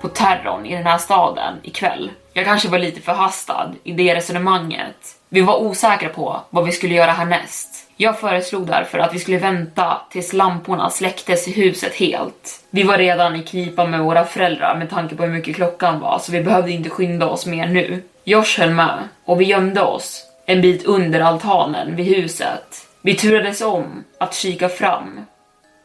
på 0.00 0.08
terrorn 0.08 0.66
i 0.66 0.76
den 0.76 0.86
här 0.86 0.98
staden 0.98 1.54
ikväll. 1.62 2.10
Jag 2.32 2.44
kanske 2.44 2.68
var 2.68 2.78
lite 2.78 3.00
förhastad 3.00 3.72
i 3.84 3.92
det 3.92 4.14
resonemanget. 4.14 5.16
Vi 5.28 5.40
var 5.40 5.62
osäkra 5.62 6.08
på 6.08 6.40
vad 6.50 6.64
vi 6.64 6.72
skulle 6.72 6.94
göra 6.94 7.12
härnäst. 7.12 7.88
Jag 7.96 8.18
föreslog 8.18 8.66
därför 8.66 8.98
att 8.98 9.14
vi 9.14 9.18
skulle 9.18 9.38
vänta 9.38 10.00
tills 10.10 10.32
lamporna 10.32 10.90
släcktes 10.90 11.48
i 11.48 11.52
huset 11.52 11.94
helt. 11.94 12.64
Vi 12.70 12.82
var 12.82 12.98
redan 12.98 13.36
i 13.36 13.42
knipa 13.42 13.86
med 13.86 14.00
våra 14.00 14.24
föräldrar 14.24 14.76
med 14.78 14.90
tanke 14.90 15.16
på 15.16 15.22
hur 15.22 15.32
mycket 15.32 15.56
klockan 15.56 16.00
var 16.00 16.18
så 16.18 16.32
vi 16.32 16.40
behövde 16.40 16.70
inte 16.70 16.90
skynda 16.90 17.26
oss 17.26 17.46
mer 17.46 17.66
nu. 17.66 18.02
Josh 18.24 18.58
höll 18.58 18.70
med 18.70 19.08
och 19.24 19.40
vi 19.40 19.44
gömde 19.44 19.82
oss 19.82 20.27
en 20.50 20.60
bit 20.60 20.86
under 20.86 21.20
altanen 21.20 21.96
vid 21.96 22.06
huset. 22.06 22.86
Vi 23.02 23.14
turades 23.14 23.60
om 23.60 24.04
att 24.18 24.34
kika 24.34 24.68
fram 24.68 25.20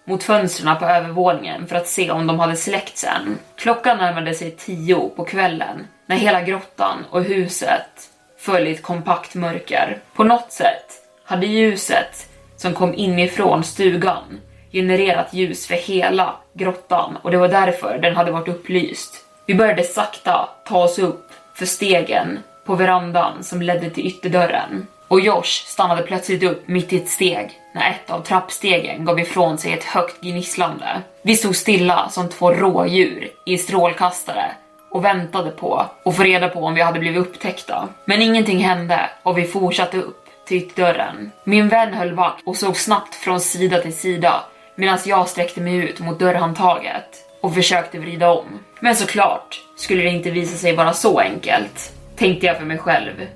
mot 0.07 0.23
fönstren 0.23 0.77
på 0.79 0.85
övervåningen 0.85 1.67
för 1.67 1.75
att 1.75 1.87
se 1.87 2.11
om 2.11 2.27
de 2.27 2.39
hade 2.39 2.55
släckts 2.55 3.03
än. 3.03 3.37
Klockan 3.55 3.97
närmade 3.97 4.33
sig 4.33 4.51
tio 4.51 5.09
på 5.15 5.25
kvällen 5.25 5.87
när 6.05 6.15
hela 6.15 6.41
grottan 6.41 7.05
och 7.09 7.23
huset 7.23 8.09
föll 8.39 8.67
i 8.67 8.71
ett 8.71 8.81
kompakt 8.81 9.35
mörker. 9.35 9.97
På 10.13 10.23
något 10.23 10.51
sätt 10.51 10.91
hade 11.25 11.45
ljuset 11.45 12.29
som 12.57 12.73
kom 12.73 12.93
inifrån 12.93 13.63
stugan 13.63 14.39
genererat 14.71 15.33
ljus 15.33 15.67
för 15.67 15.75
hela 15.75 16.35
grottan 16.53 17.17
och 17.21 17.31
det 17.31 17.37
var 17.37 17.47
därför 17.47 17.97
den 17.97 18.15
hade 18.15 18.31
varit 18.31 18.47
upplyst. 18.47 19.25
Vi 19.45 19.55
började 19.55 19.83
sakta 19.83 20.49
ta 20.65 20.83
oss 20.83 20.99
upp 20.99 21.31
för 21.55 21.65
stegen 21.65 22.39
på 22.65 22.75
verandan 22.75 23.43
som 23.43 23.61
ledde 23.61 23.89
till 23.89 24.07
ytterdörren. 24.07 24.87
Och 25.07 25.19
Josh 25.19 25.65
stannade 25.65 26.01
plötsligt 26.01 26.43
upp 26.43 26.67
mitt 26.67 26.93
i 26.93 26.97
ett 26.97 27.09
steg 27.09 27.51
när 27.73 27.89
ett 27.89 28.09
av 28.09 28.21
trappstegen 28.21 29.05
gav 29.05 29.19
ifrån 29.19 29.57
sig 29.57 29.73
ett 29.73 29.83
högt 29.83 30.21
gnisslande. 30.21 31.01
Vi 31.21 31.35
stod 31.35 31.55
stilla 31.55 32.09
som 32.09 32.29
två 32.29 32.51
rådjur 32.51 33.29
i 33.45 33.57
strålkastare 33.57 34.45
och 34.89 35.05
väntade 35.05 35.51
på 35.51 35.85
och 36.03 36.15
få 36.15 36.23
reda 36.23 36.49
på 36.49 36.59
om 36.59 36.73
vi 36.73 36.81
hade 36.81 36.99
blivit 36.99 37.19
upptäckta. 37.19 37.87
Men 38.05 38.21
ingenting 38.21 38.59
hände 38.59 39.09
och 39.23 39.37
vi 39.37 39.43
fortsatte 39.43 39.97
upp 39.97 40.25
till 40.47 40.57
ytterdörren. 40.57 41.31
Min 41.43 41.69
vän 41.69 41.93
höll 41.93 42.13
vakt 42.13 42.41
och 42.45 42.57
såg 42.57 42.77
snabbt 42.77 43.15
från 43.15 43.39
sida 43.39 43.81
till 43.81 43.97
sida 43.97 44.43
medan 44.75 44.99
jag 45.05 45.29
sträckte 45.29 45.61
mig 45.61 45.75
ut 45.75 45.99
mot 45.99 46.19
dörrhandtaget 46.19 47.23
och 47.41 47.53
försökte 47.53 47.99
vrida 47.99 48.31
om. 48.31 48.59
Men 48.79 48.95
såklart 48.95 49.61
skulle 49.75 50.03
det 50.03 50.09
inte 50.09 50.31
visa 50.31 50.57
sig 50.57 50.75
vara 50.75 50.93
så 50.93 51.19
enkelt, 51.19 51.93
tänkte 52.15 52.45
jag 52.45 52.57
för 52.57 52.65
mig 52.65 52.77
själv 52.77 53.27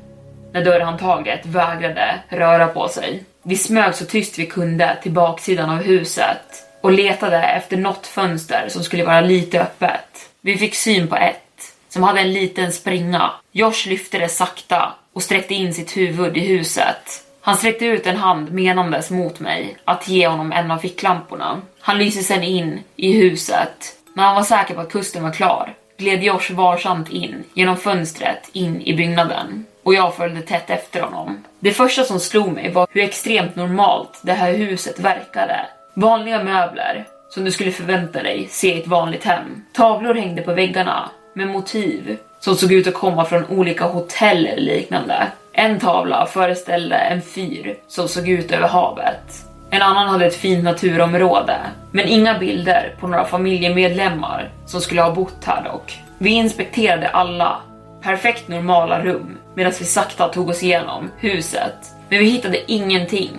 när 0.54 0.66
dörrhandtaget 0.66 1.46
vägrade 1.46 2.20
röra 2.30 2.68
på 2.68 2.88
sig. 2.88 3.24
Vi 3.44 3.58
smög 3.58 3.96
så 3.96 4.06
tyst 4.06 4.40
vi 4.40 4.46
kunde 4.46 4.98
till 5.04 5.12
baksidan 5.12 5.70
av 5.70 5.78
huset 5.78 6.68
och 6.82 6.92
letade 6.92 7.44
efter 7.44 7.78
något 7.78 8.08
fönster 8.08 8.66
som 8.70 8.84
skulle 8.84 9.04
vara 9.04 9.22
lite 9.22 9.62
öppet. 9.62 10.30
Vi 10.42 10.58
fick 10.58 10.76
syn 10.76 11.08
på 11.08 11.16
ett 11.16 11.74
som 11.90 12.04
hade 12.04 12.20
en 12.20 12.34
liten 12.34 12.72
springa. 12.72 13.32
Josh 13.52 13.88
lyfte 13.88 14.20
det 14.20 14.30
sakta 14.30 14.94
och 15.14 15.24
sträckte 15.24 15.54
in 15.54 15.74
sitt 15.74 15.98
huvud 15.98 16.38
i 16.38 16.40
huset. 16.40 17.24
Han 17.42 17.58
sträckte 17.58 17.86
ut 17.86 18.08
en 18.08 18.18
hand 18.18 18.52
menandes 18.52 19.10
mot 19.10 19.40
mig 19.40 19.78
att 19.86 20.08
ge 20.08 20.28
honom 20.28 20.52
en 20.52 20.72
av 20.72 20.78
ficklamporna. 20.78 21.62
Han 21.80 21.98
lyste 21.98 22.24
sen 22.24 22.44
in 22.44 22.80
i 22.96 23.14
huset. 23.14 23.96
När 24.14 24.24
han 24.24 24.36
var 24.36 24.44
säker 24.44 24.74
på 24.74 24.82
att 24.82 24.92
kusten 24.92 25.24
var 25.24 25.32
klar 25.32 25.74
gled 25.98 26.24
Josh 26.24 26.52
varsamt 26.52 27.10
in 27.10 27.44
genom 27.54 27.78
fönstret 27.78 28.50
in 28.54 28.82
i 28.82 28.94
byggnaden 28.94 29.66
och 29.84 29.94
jag 29.94 30.16
följde 30.16 30.42
tätt 30.42 30.70
efter 30.70 31.02
honom. 31.02 31.44
Det 31.60 31.72
första 31.72 32.04
som 32.04 32.20
slog 32.20 32.52
mig 32.52 32.72
var 32.72 32.88
hur 32.92 33.04
extremt 33.04 33.56
normalt 33.56 34.20
det 34.22 34.34
här 34.34 34.54
huset 34.54 35.00
verkade. 35.00 35.66
Vanliga 35.94 36.44
möbler 36.44 37.08
som 37.30 37.44
du 37.44 37.52
skulle 37.52 37.72
förvänta 37.72 38.24
dig 38.24 38.48
se 38.52 38.76
i 38.76 38.82
ett 38.82 38.88
vanligt 38.88 39.24
hem. 39.24 39.66
Tavlor 39.74 40.14
hängde 40.14 40.42
på 40.42 40.54
väggarna 40.54 41.10
med 41.34 41.48
motiv 41.48 42.18
som 42.40 42.56
såg 42.56 42.72
ut 42.72 42.88
att 42.88 42.94
komma 42.94 43.26
från 43.26 43.46
olika 43.46 43.86
hotell 43.86 44.46
eller 44.46 44.62
liknande. 44.62 45.28
En 45.54 45.80
tavla 45.80 46.26
föreställde 46.26 46.96
en 46.96 47.22
fyr 47.22 47.78
som 47.88 48.08
såg 48.08 48.30
ut 48.30 48.52
över 48.52 48.68
havet. 48.68 49.47
En 49.70 49.82
annan 49.82 50.08
hade 50.08 50.26
ett 50.26 50.36
fint 50.36 50.64
naturområde, 50.64 51.58
men 51.92 52.08
inga 52.08 52.40
bilder 52.40 52.96
på 53.00 53.08
några 53.08 53.26
familjemedlemmar 53.26 54.50
som 54.66 54.82
skulle 54.82 55.02
ha 55.02 55.12
bott 55.12 55.46
här 55.46 55.64
dock. 55.64 56.02
Vi 56.18 56.30
inspekterade 56.30 57.08
alla 57.10 57.58
perfekt 58.02 58.48
normala 58.48 59.04
rum 59.04 59.38
medan 59.56 59.74
vi 59.80 59.86
sakta 59.86 60.28
tog 60.28 60.50
oss 60.50 60.64
igenom 60.64 61.12
huset. 61.18 61.76
Men 62.10 62.20
vi 62.20 62.26
hittade 62.26 62.72
ingenting 62.72 63.32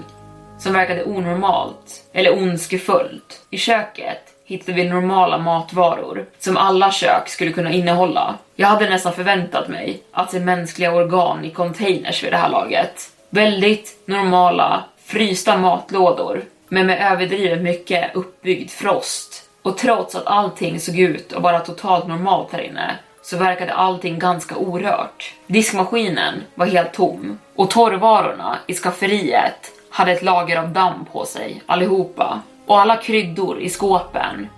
som 0.59 0.72
verkade 0.72 1.05
onormalt 1.05 2.05
eller 2.12 2.43
ondskefullt. 2.43 3.47
I 3.51 3.59
köket 3.59 4.22
hittade 4.45 4.83
vi 4.83 4.89
normala 4.89 5.39
matvaror 5.39 6.26
som 6.39 6.57
alla 6.57 6.93
kök 6.93 7.29
skulle 7.29 7.53
kunna 7.53 7.72
innehålla. 7.72 8.35
Jag 8.57 8.68
hade 8.68 8.91
nästan 8.91 9.12
förväntat 9.12 9.68
mig 9.68 10.03
att 10.12 10.31
se 10.31 10.41
mänskliga 10.41 10.95
organ 10.95 11.45
i 11.45 11.51
containers 11.51 12.24
vid 12.24 12.33
det 12.33 12.37
här 12.37 12.49
laget. 12.49 13.11
Väldigt 13.31 14.03
normala 14.07 14.85
frysta 15.09 15.56
matlådor, 15.56 16.44
men 16.68 16.86
med 16.86 17.12
överdrivet 17.12 17.62
mycket 17.62 18.16
uppbyggd 18.16 18.70
frost. 18.70 19.48
Och 19.62 19.78
trots 19.78 20.14
att 20.14 20.26
allting 20.26 20.80
såg 20.80 20.98
ut 20.98 21.32
att 21.32 21.42
vara 21.42 21.61
totalt 21.61 22.06
normalt 22.06 22.52
här 22.52 22.61
inne 22.61 22.96
så 23.22 23.36
verkade 23.36 23.74
allting 23.74 24.18
ganska 24.18 24.56
orört. 24.56 25.34
Diskmaskinen 25.46 26.34
var 26.54 26.66
helt 26.66 26.92
tom 26.92 27.38
och 27.54 27.70
torrvarorna 27.70 28.59
i 28.66 28.74
skafferiet 28.74 29.72
hade 29.90 30.12
ett 30.12 30.22
lager 30.22 30.56
av 30.56 30.68
damm 30.68 31.04
på 31.12 31.24
sig 31.24 31.62
allihopa. 31.66 32.40
Och 32.66 32.80
alla 32.80 32.96
kryddor 32.96 33.61
i 33.61 33.68
skåpen 33.68 34.48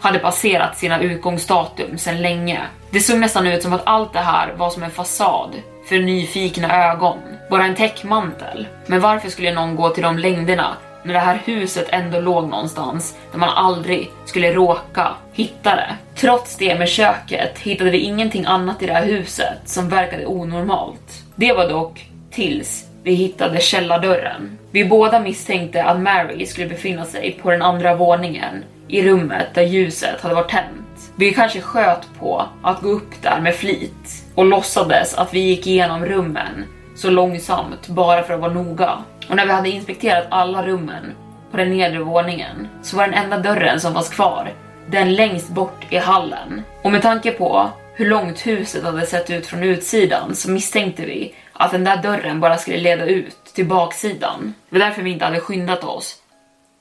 hade 0.00 0.18
passerat 0.18 0.78
sina 0.78 1.00
utgångsdatum 1.00 1.98
sedan 1.98 2.22
länge. 2.22 2.60
Det 2.90 3.00
såg 3.00 3.18
nästan 3.18 3.46
ut 3.46 3.62
som 3.62 3.72
att 3.72 3.86
allt 3.86 4.12
det 4.12 4.18
här 4.18 4.52
var 4.52 4.70
som 4.70 4.82
en 4.82 4.90
fasad 4.90 5.50
för 5.88 5.98
nyfikna 5.98 6.90
ögon, 6.90 7.18
bara 7.50 7.64
en 7.64 7.74
täckmantel. 7.74 8.66
Men 8.86 9.00
varför 9.00 9.28
skulle 9.28 9.54
någon 9.54 9.76
gå 9.76 9.88
till 9.90 10.02
de 10.02 10.18
längderna 10.18 10.76
när 11.02 11.12
det 11.12 11.20
här 11.20 11.42
huset 11.44 11.88
ändå 11.90 12.20
låg 12.20 12.48
någonstans 12.48 13.16
där 13.32 13.38
man 13.38 13.48
aldrig 13.48 14.10
skulle 14.24 14.52
råka 14.54 15.08
hitta 15.32 15.76
det. 15.76 15.96
Trots 16.14 16.56
det 16.56 16.78
med 16.78 16.88
köket 16.88 17.58
hittade 17.58 17.90
vi 17.90 17.98
ingenting 17.98 18.44
annat 18.44 18.82
i 18.82 18.86
det 18.86 18.92
här 18.92 19.06
huset 19.06 19.58
som 19.64 19.88
verkade 19.88 20.26
onormalt. 20.26 21.24
Det 21.36 21.52
var 21.52 21.68
dock 21.68 22.06
tills 22.30 22.86
vi 23.02 23.14
hittade 23.14 23.60
källardörren. 23.60 24.58
Vi 24.70 24.84
båda 24.84 25.20
misstänkte 25.20 25.84
att 25.84 26.00
Mary 26.00 26.46
skulle 26.46 26.66
befinna 26.66 27.04
sig 27.04 27.38
på 27.42 27.50
den 27.50 27.62
andra 27.62 27.94
våningen 27.94 28.64
i 28.88 29.02
rummet 29.02 29.46
där 29.54 29.62
ljuset 29.62 30.20
hade 30.20 30.34
varit 30.34 30.50
tänt. 30.50 31.12
Vi 31.16 31.34
kanske 31.34 31.60
sköt 31.60 32.08
på 32.18 32.44
att 32.62 32.80
gå 32.80 32.88
upp 32.88 33.22
där 33.22 33.40
med 33.40 33.54
flit 33.54 34.21
och 34.34 34.44
låtsades 34.44 35.14
att 35.14 35.34
vi 35.34 35.40
gick 35.40 35.66
igenom 35.66 36.04
rummen 36.04 36.64
så 36.96 37.10
långsamt 37.10 37.88
bara 37.88 38.22
för 38.22 38.34
att 38.34 38.40
vara 38.40 38.52
noga. 38.52 38.98
Och 39.28 39.36
när 39.36 39.46
vi 39.46 39.52
hade 39.52 39.68
inspekterat 39.68 40.26
alla 40.30 40.66
rummen 40.66 41.14
på 41.50 41.56
den 41.56 41.70
nedre 41.70 41.98
våningen 41.98 42.68
så 42.82 42.96
var 42.96 43.06
den 43.06 43.14
enda 43.14 43.38
dörren 43.38 43.80
som 43.80 43.94
fanns 43.94 44.08
kvar 44.08 44.52
den 44.86 45.14
längst 45.14 45.48
bort 45.48 45.86
i 45.90 45.96
hallen. 45.96 46.62
Och 46.82 46.92
med 46.92 47.02
tanke 47.02 47.30
på 47.30 47.70
hur 47.94 48.06
långt 48.06 48.46
huset 48.46 48.84
hade 48.84 49.06
sett 49.06 49.30
ut 49.30 49.46
från 49.46 49.62
utsidan 49.62 50.34
så 50.34 50.50
misstänkte 50.50 51.02
vi 51.02 51.34
att 51.52 51.70
den 51.70 51.84
där 51.84 51.96
dörren 51.96 52.40
bara 52.40 52.56
skulle 52.56 52.76
leda 52.76 53.06
ut 53.06 53.44
till 53.54 53.66
baksidan. 53.66 54.54
Det 54.68 54.78
var 54.78 54.86
därför 54.86 55.02
vi 55.02 55.10
inte 55.10 55.24
hade 55.24 55.40
skyndat 55.40 55.84
oss 55.84 56.16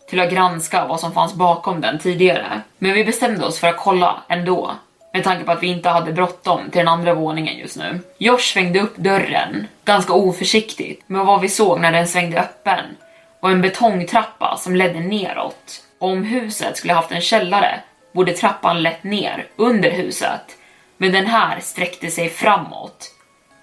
till 0.09 0.19
att 0.19 0.31
granska 0.31 0.87
vad 0.87 0.99
som 0.99 1.11
fanns 1.11 1.33
bakom 1.33 1.81
den 1.81 1.99
tidigare. 1.99 2.61
Men 2.77 2.93
vi 2.93 3.05
bestämde 3.05 3.45
oss 3.45 3.59
för 3.59 3.67
att 3.67 3.77
kolla 3.77 4.23
ändå 4.29 4.71
med 5.13 5.23
tanke 5.23 5.43
på 5.43 5.51
att 5.51 5.63
vi 5.63 5.67
inte 5.67 5.89
hade 5.89 6.13
bråttom 6.13 6.59
till 6.71 6.79
den 6.79 6.87
andra 6.87 7.13
våningen 7.13 7.57
just 7.57 7.77
nu. 7.77 7.99
Josh 8.17 8.39
svängde 8.53 8.79
upp 8.79 8.97
dörren 8.97 9.67
ganska 9.85 10.13
oförsiktigt, 10.13 11.09
med 11.09 11.25
vad 11.25 11.41
vi 11.41 11.49
såg 11.49 11.79
när 11.79 11.91
den 11.91 12.07
svängde 12.07 12.39
öppen 12.39 12.85
och 13.39 13.51
en 13.51 13.61
betongtrappa 13.61 14.57
som 14.57 14.75
ledde 14.75 14.99
neråt. 14.99 15.83
Och 15.99 16.09
om 16.09 16.23
huset 16.23 16.77
skulle 16.77 16.93
haft 16.93 17.11
en 17.11 17.21
källare 17.21 17.79
borde 18.13 18.33
trappan 18.33 18.81
lett 18.81 19.03
ner 19.03 19.47
under 19.55 19.91
huset, 19.91 20.57
men 20.97 21.11
den 21.11 21.25
här 21.25 21.59
sträckte 21.59 22.11
sig 22.11 22.29
framåt, 22.29 23.11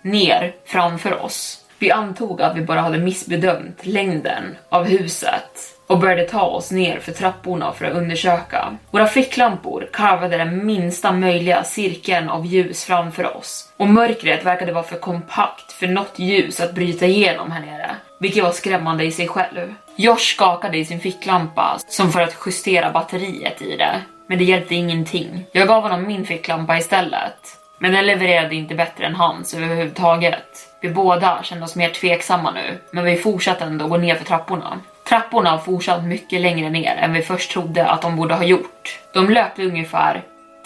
ner 0.03 0.55
framför 0.67 1.23
oss. 1.23 1.65
Vi 1.79 1.91
antog 1.91 2.43
att 2.43 2.57
vi 2.57 2.61
bara 2.61 2.81
hade 2.81 2.99
missbedömt 2.99 3.87
längden 3.87 4.57
av 4.69 4.85
huset 4.85 5.78
och 5.89 5.99
började 5.99 6.25
ta 6.25 6.43
oss 6.43 6.71
ner 6.71 6.99
för 6.99 7.13
trapporna 7.13 7.73
för 7.73 7.85
att 7.85 7.93
undersöka. 7.93 8.77
Våra 8.91 9.07
ficklampor 9.07 9.89
karvade 9.93 10.37
den 10.37 10.67
minsta 10.67 11.13
möjliga 11.13 11.65
cirkeln 11.65 12.29
av 12.29 12.47
ljus 12.47 12.85
framför 12.85 13.37
oss 13.37 13.73
och 13.77 13.89
mörkret 13.89 14.47
verkade 14.47 14.73
vara 14.73 14.85
för 14.85 14.99
kompakt 14.99 15.73
för 15.73 15.87
något 15.87 16.19
ljus 16.19 16.61
att 16.61 16.75
bryta 16.75 17.07
igenom 17.07 17.51
här 17.51 17.61
nere, 17.61 17.91
vilket 18.21 18.45
var 18.45 18.53
skrämmande 18.53 19.05
i 19.05 19.13
sig 19.13 19.29
själv. 19.29 19.75
Josh 19.97 20.35
skakade 20.35 20.79
i 20.79 20.85
sin 20.85 21.01
ficklampa 21.01 21.79
som 21.89 22.13
för 22.13 22.21
att 22.21 22.37
justera 22.47 22.91
batteriet 22.91 23.63
i 23.63 23.77
det, 23.77 24.01
men 24.27 24.39
det 24.39 24.45
hjälpte 24.45 24.75
ingenting. 24.75 25.47
Jag 25.53 25.69
gav 25.69 25.83
honom 25.83 26.07
min 26.07 26.25
ficklampa 26.25 26.79
istället 26.79 27.59
Men 27.81 27.93
den 27.93 28.07
levererade 28.07 28.55
inte 28.55 28.75
bättre 28.75 29.07
än 29.07 29.15
hans 29.15 29.55
överhuvudtaget. 29.55 30.69
Vi 30.81 30.89
båda 30.89 31.43
kände 31.43 31.65
oss 31.65 31.77
mer 31.77 31.91
tveksamma 31.91 32.51
nu, 32.51 32.79
men 32.91 33.05
vi 33.05 33.17
fortsatte 33.17 33.65
ändå 33.65 33.87
gå 33.87 33.97
ner 33.97 34.15
för 34.15 34.25
trapporna. 34.25 34.81
Trapporna 35.09 35.51
har 35.51 35.59
fortsatt 35.59 36.05
mycket 36.05 36.41
längre 36.41 36.71
ner 36.71 36.97
än 36.97 37.13
vi 37.13 37.23
först 37.23 37.51
trodde 37.51 37.87
att 37.87 38.03
de 38.03 38.17
borde 38.17 38.35
ha 38.35 38.45
gjort. 38.45 39.01
De 39.15 39.31
löpte 39.31 39.63
ungefär 39.63 40.23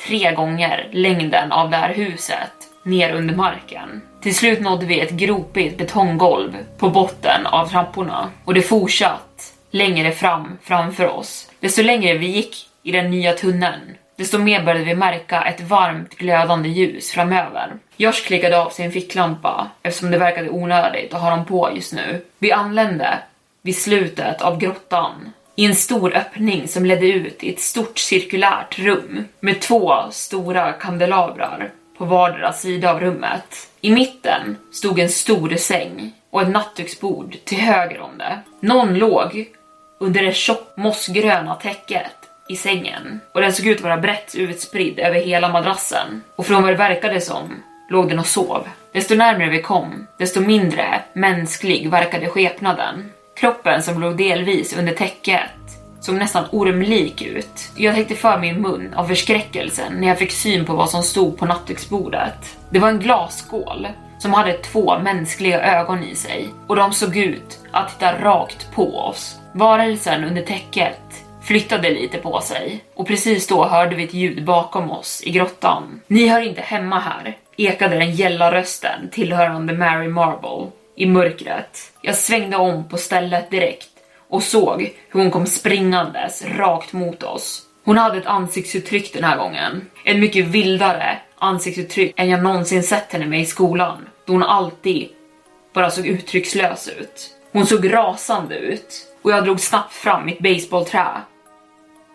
tre 0.06 0.32
gånger 0.32 0.88
längden 0.92 1.52
av 1.52 1.70
det 1.70 1.76
här 1.76 1.94
huset 1.94 2.52
ner 2.82 3.12
under 3.12 3.34
marken. 3.34 4.02
Till 4.22 4.34
slut 4.34 4.60
nådde 4.60 4.86
vi 4.86 5.00
ett 5.00 5.10
gropigt 5.10 5.78
betonggolv 5.78 6.56
på 6.78 6.88
botten 6.88 7.46
av 7.46 7.66
trapporna 7.66 8.30
och 8.44 8.54
det 8.54 8.62
fortsatt 8.62 9.52
längre 9.70 10.12
fram 10.12 10.58
framför 10.62 11.08
oss. 11.08 11.50
Desto 11.60 11.82
längre 11.82 12.18
vi 12.18 12.26
gick 12.26 12.56
i 12.82 12.92
den 12.92 13.10
nya 13.10 13.32
tunneln, 13.32 13.96
desto 14.16 14.38
mer 14.38 14.64
började 14.64 14.84
vi 14.84 14.94
märka 14.94 15.42
ett 15.42 15.60
varmt 15.60 16.16
glödande 16.16 16.68
ljus 16.68 17.10
framöver. 17.10 17.72
Josh 17.96 18.26
klickade 18.26 18.58
av 18.58 18.70
sin 18.70 18.92
ficklampa 18.92 19.70
eftersom 19.82 20.10
det 20.10 20.18
verkade 20.18 20.50
onödigt 20.50 21.14
att 21.14 21.20
ha 21.20 21.30
dem 21.30 21.44
på 21.44 21.70
just 21.74 21.92
nu. 21.92 22.24
Vi 22.38 22.52
anlände 22.52 23.18
vid 23.62 23.76
slutet 23.76 24.42
av 24.42 24.58
grottan 24.58 25.32
i 25.56 25.64
en 25.64 25.74
stor 25.74 26.16
öppning 26.16 26.68
som 26.68 26.86
ledde 26.86 27.06
ut 27.06 27.44
i 27.44 27.52
ett 27.52 27.60
stort 27.60 27.98
cirkulärt 27.98 28.78
rum 28.78 29.24
med 29.40 29.60
två 29.60 29.92
stora 30.10 30.72
kandelabrar 30.72 31.70
på 31.98 32.04
vardera 32.04 32.52
sida 32.52 32.90
av 32.90 33.00
rummet. 33.00 33.68
I 33.80 33.92
mitten 33.92 34.56
stod 34.72 34.98
en 34.98 35.08
stor 35.08 35.56
säng 35.56 36.12
och 36.30 36.42
ett 36.42 36.48
nattduksbord 36.48 37.36
till 37.44 37.58
höger 37.58 38.00
om 38.00 38.18
det. 38.18 38.38
Någon 38.60 38.94
låg 38.94 39.46
under 40.00 40.22
det 40.22 40.32
tjockt 40.32 40.76
mossgröna 40.76 41.54
täcket 41.54 42.12
i 42.48 42.56
sängen 42.56 43.20
och 43.34 43.40
den 43.40 43.52
såg 43.52 43.66
ut 43.66 43.76
att 43.76 43.84
vara 43.84 43.96
brett 43.96 44.34
utspridd 44.34 44.98
över 44.98 45.20
hela 45.20 45.48
madrassen. 45.48 46.22
Och 46.36 46.46
från 46.46 46.62
vad 46.62 46.72
det 46.72 46.76
verkade 46.76 47.20
som 47.20 47.62
låg 47.88 48.08
den 48.08 48.18
och 48.18 48.26
sov. 48.26 48.68
Desto 48.92 49.14
närmare 49.14 49.50
vi 49.50 49.62
kom, 49.62 50.06
desto 50.18 50.40
mindre 50.40 51.02
mänsklig 51.12 51.90
verkade 51.90 52.28
skepnaden. 52.28 53.10
Kroppen 53.34 53.82
som 53.82 54.00
låg 54.00 54.16
delvis 54.16 54.76
under 54.78 54.92
täcket 54.92 55.50
såg 56.00 56.14
nästan 56.14 56.44
ormlik 56.52 57.22
ut. 57.22 57.70
Jag 57.76 57.94
täckte 57.94 58.14
för 58.14 58.38
min 58.38 58.62
mun 58.62 58.94
av 58.94 59.04
förskräckelsen 59.04 59.92
när 59.92 60.08
jag 60.08 60.18
fick 60.18 60.32
syn 60.32 60.64
på 60.64 60.74
vad 60.74 60.90
som 60.90 61.02
stod 61.02 61.38
på 61.38 61.46
nattduksbordet. 61.46 62.56
Det 62.70 62.78
var 62.78 62.88
en 62.88 62.98
glasskål 62.98 63.88
som 64.18 64.32
hade 64.32 64.52
två 64.52 64.98
mänskliga 64.98 65.80
ögon 65.80 66.04
i 66.04 66.14
sig 66.14 66.48
och 66.66 66.76
de 66.76 66.92
såg 66.92 67.16
ut 67.16 67.60
att 67.70 67.88
titta 67.88 68.18
rakt 68.18 68.72
på 68.74 68.98
oss. 68.98 69.38
Varelsen 69.52 70.24
under 70.24 70.42
täcket 70.42 71.00
flyttade 71.42 71.90
lite 71.90 72.18
på 72.18 72.40
sig 72.40 72.84
och 72.94 73.06
precis 73.06 73.46
då 73.46 73.64
hörde 73.64 73.96
vi 73.96 74.04
ett 74.04 74.14
ljud 74.14 74.44
bakom 74.44 74.90
oss 74.90 75.22
i 75.24 75.30
grottan. 75.30 76.00
Ni 76.06 76.28
hör 76.28 76.40
inte 76.40 76.60
hemma 76.60 76.98
här, 76.98 77.36
ekade 77.56 77.98
den 77.98 78.14
gälla 78.14 78.52
rösten 78.52 79.08
tillhörande 79.12 79.72
Mary 79.72 80.08
Marble 80.08 80.70
i 80.96 81.06
mörkret. 81.06 81.92
Jag 82.00 82.16
svängde 82.16 82.56
om 82.56 82.88
på 82.88 82.96
stället 82.96 83.50
direkt 83.50 83.88
och 84.28 84.42
såg 84.42 84.92
hur 85.08 85.20
hon 85.20 85.30
kom 85.30 85.46
springandes 85.46 86.42
rakt 86.42 86.92
mot 86.92 87.22
oss. 87.22 87.62
Hon 87.84 87.98
hade 87.98 88.18
ett 88.18 88.26
ansiktsuttryck 88.26 89.12
den 89.12 89.24
här 89.24 89.38
gången. 89.38 89.86
Ett 90.04 90.18
mycket 90.18 90.44
vildare 90.44 91.18
ansiktsuttryck 91.38 92.14
än 92.16 92.30
jag 92.30 92.42
någonsin 92.42 92.82
sett 92.82 93.12
henne 93.12 93.26
med 93.26 93.40
i 93.40 93.46
skolan, 93.46 94.08
då 94.26 94.32
hon 94.32 94.42
alltid 94.42 95.08
bara 95.74 95.90
såg 95.90 96.06
uttryckslös 96.06 96.88
ut. 96.88 97.30
Hon 97.52 97.66
såg 97.66 97.92
rasande 97.92 98.58
ut 98.58 99.06
och 99.22 99.30
jag 99.30 99.44
drog 99.44 99.60
snabbt 99.60 99.92
fram 99.92 100.26
mitt 100.26 100.38
baseballträ 100.38 101.06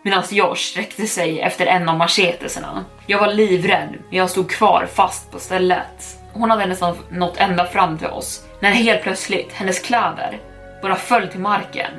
medan 0.03 0.23
Josh 0.31 0.55
sträckte 0.55 1.07
sig 1.07 1.39
efter 1.39 1.65
en 1.65 1.89
av 1.89 1.97
machetesarna. 1.97 2.85
Jag 3.05 3.19
var 3.19 3.33
livrädd, 3.33 3.95
men 4.09 4.17
jag 4.17 4.29
stod 4.29 4.49
kvar 4.49 4.87
fast 4.93 5.31
på 5.31 5.39
stället. 5.39 6.17
Hon 6.33 6.51
hade 6.51 6.65
nästan 6.65 6.97
nått 7.09 7.37
ända 7.37 7.65
fram 7.65 7.97
till 7.97 8.07
oss 8.07 8.46
när 8.59 8.71
helt 8.71 9.01
plötsligt 9.01 9.53
hennes 9.53 9.79
kläder 9.79 10.39
bara 10.81 10.95
föll 10.95 11.27
till 11.27 11.39
marken 11.39 11.91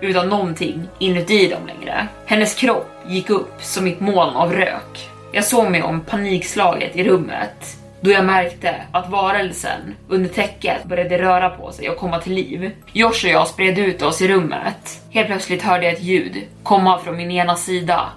utan 0.00 0.28
någonting 0.28 0.88
inuti 0.98 1.48
dem 1.48 1.66
längre. 1.66 2.08
Hennes 2.26 2.54
kropp 2.54 2.90
gick 3.06 3.30
upp 3.30 3.62
som 3.62 3.86
ett 3.86 4.00
moln 4.00 4.36
av 4.36 4.52
rök. 4.52 5.10
Jag 5.32 5.44
såg 5.44 5.70
mig 5.70 5.82
om 5.82 6.00
panikslaget 6.00 6.96
i 6.96 7.04
rummet 7.04 7.78
då 8.00 8.10
jag 8.10 8.24
märkte 8.24 8.74
att 8.92 9.10
varelsen 9.10 9.94
under 10.08 10.28
täcket 10.28 10.84
började 10.84 11.18
röra 11.18 11.50
på 11.50 11.72
sig 11.72 11.90
och 11.90 11.96
komma 11.96 12.18
till 12.18 12.34
liv. 12.34 12.70
Josh 12.92 13.24
och 13.24 13.30
jag 13.30 13.48
spred 13.48 13.78
ut 13.78 14.02
oss 14.02 14.22
i 14.22 14.28
rummet. 14.28 15.00
Helt 15.10 15.26
plötsligt 15.26 15.62
hörde 15.62 15.84
jag 15.84 15.94
ett 15.94 16.02
ljud 16.02 16.46
komma 16.62 16.98
från 16.98 17.16
min 17.16 17.30
ena 17.30 17.56
sida 17.56 18.08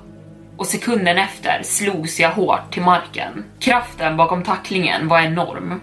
och 0.58 0.68
sekunden 0.68 1.18
efter 1.18 1.62
slogs 1.64 2.20
jag 2.20 2.32
hårt 2.32 2.74
till 2.74 2.82
marken. 2.82 3.44
Kraften 3.60 4.18
bakom 4.18 4.44
tacklingen 4.44 5.08
var 5.08 5.20
enorm. 5.20 5.82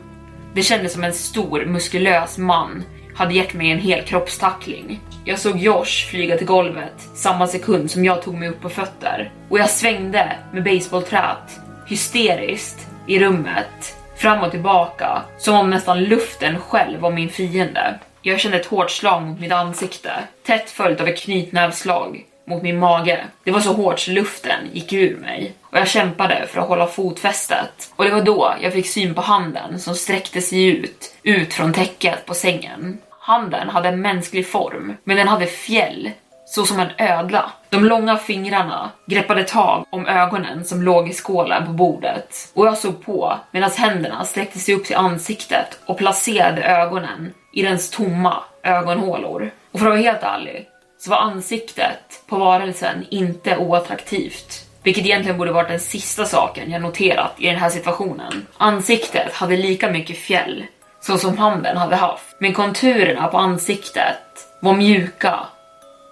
Det 0.54 0.62
kändes 0.62 0.92
som 0.92 1.04
en 1.04 1.12
stor 1.12 1.64
muskulös 1.64 2.38
man 2.38 2.84
hade 3.14 3.34
gett 3.34 3.54
mig 3.54 3.70
en 3.70 3.78
hel 3.78 4.04
kroppstackling. 4.04 5.00
Jag 5.24 5.38
såg 5.38 5.58
Josh 5.58 6.10
flyga 6.10 6.36
till 6.38 6.46
golvet 6.46 7.08
samma 7.14 7.46
sekund 7.46 7.90
som 7.90 8.04
jag 8.04 8.22
tog 8.22 8.34
mig 8.34 8.48
upp 8.48 8.60
på 8.60 8.68
fötter 8.68 9.32
och 9.48 9.58
jag 9.58 9.70
svängde 9.70 10.36
med 10.52 10.64
baseballträt 10.64 11.60
hysteriskt 11.86 12.86
i 13.06 13.18
rummet 13.18 13.96
fram 14.16 14.44
och 14.44 14.50
tillbaka 14.50 15.22
som 15.38 15.54
om 15.54 15.70
nästan 15.70 16.04
luften 16.04 16.58
själv 16.58 17.00
var 17.00 17.10
min 17.10 17.28
fiende. 17.28 17.98
Jag 18.22 18.40
kände 18.40 18.58
ett 18.58 18.66
hårt 18.66 18.90
slag 18.90 19.22
mot 19.22 19.40
mitt 19.40 19.52
ansikte, 19.52 20.12
tätt 20.46 20.70
följt 20.70 21.00
av 21.00 21.08
ett 21.08 21.20
knytnävslag 21.20 22.24
mot 22.48 22.62
min 22.62 22.78
mage. 22.78 23.24
Det 23.44 23.50
var 23.50 23.60
så 23.60 23.72
hårt 23.72 24.00
så 24.00 24.10
luften 24.10 24.60
gick 24.72 24.92
ur 24.92 25.16
mig 25.16 25.52
och 25.62 25.78
jag 25.78 25.88
kämpade 25.88 26.46
för 26.46 26.60
att 26.60 26.68
hålla 26.68 26.86
fotfästet. 26.86 27.92
Och 27.96 28.04
det 28.04 28.10
var 28.10 28.22
då 28.22 28.54
jag 28.60 28.72
fick 28.72 28.88
syn 28.88 29.14
på 29.14 29.20
handen 29.20 29.78
som 29.78 29.94
sträckte 29.94 30.40
sig 30.40 30.64
ut, 30.64 31.14
ut 31.22 31.54
från 31.54 31.72
täcket 31.72 32.26
på 32.26 32.34
sängen. 32.34 32.98
Handen 33.20 33.68
hade 33.68 33.88
en 33.88 34.00
mänsklig 34.00 34.48
form, 34.48 34.96
men 35.04 35.16
den 35.16 35.28
hade 35.28 35.46
fjäll, 35.46 36.10
så 36.46 36.64
som 36.64 36.80
en 36.80 36.90
ödla. 36.98 37.50
De 37.68 37.84
långa 37.84 38.16
fingrarna 38.16 38.90
greppade 39.06 39.44
tag 39.44 39.86
om 39.90 40.06
ögonen 40.06 40.64
som 40.64 40.82
låg 40.82 41.08
i 41.08 41.12
skålen 41.12 41.66
på 41.66 41.72
bordet 41.72 42.50
och 42.54 42.66
jag 42.66 42.78
såg 42.78 43.04
på 43.04 43.38
medan 43.50 43.70
händerna 43.70 44.24
sträckte 44.24 44.58
sig 44.58 44.74
upp 44.74 44.84
till 44.84 44.96
ansiktet 44.96 45.78
och 45.86 45.98
placerade 45.98 46.62
ögonen 46.62 47.34
i 47.52 47.62
dens 47.62 47.90
tomma 47.90 48.42
ögonhålor. 48.62 49.50
Och 49.72 49.78
för 49.78 49.86
att 49.86 49.92
vara 49.92 50.02
helt 50.02 50.22
ärlig 50.22 50.68
så 50.98 51.10
var 51.10 51.16
ansiktet 51.16 52.22
på 52.26 52.36
varelsen 52.36 53.06
inte 53.10 53.56
oattraktivt. 53.56 54.64
Vilket 54.82 55.04
egentligen 55.04 55.38
borde 55.38 55.52
varit 55.52 55.68
den 55.68 55.80
sista 55.80 56.24
saken 56.24 56.70
jag 56.70 56.82
noterat 56.82 57.34
i 57.38 57.46
den 57.46 57.56
här 57.56 57.70
situationen. 57.70 58.46
Ansiktet 58.56 59.32
hade 59.32 59.56
lika 59.56 59.90
mycket 59.90 60.18
fjäll 60.18 60.66
så 61.00 61.18
som 61.18 61.38
handen 61.38 61.76
hade 61.76 61.96
haft. 61.96 62.36
Men 62.38 62.52
konturerna 62.52 63.28
på 63.28 63.38
ansiktet 63.38 64.48
var 64.60 64.74
mjuka 64.74 65.40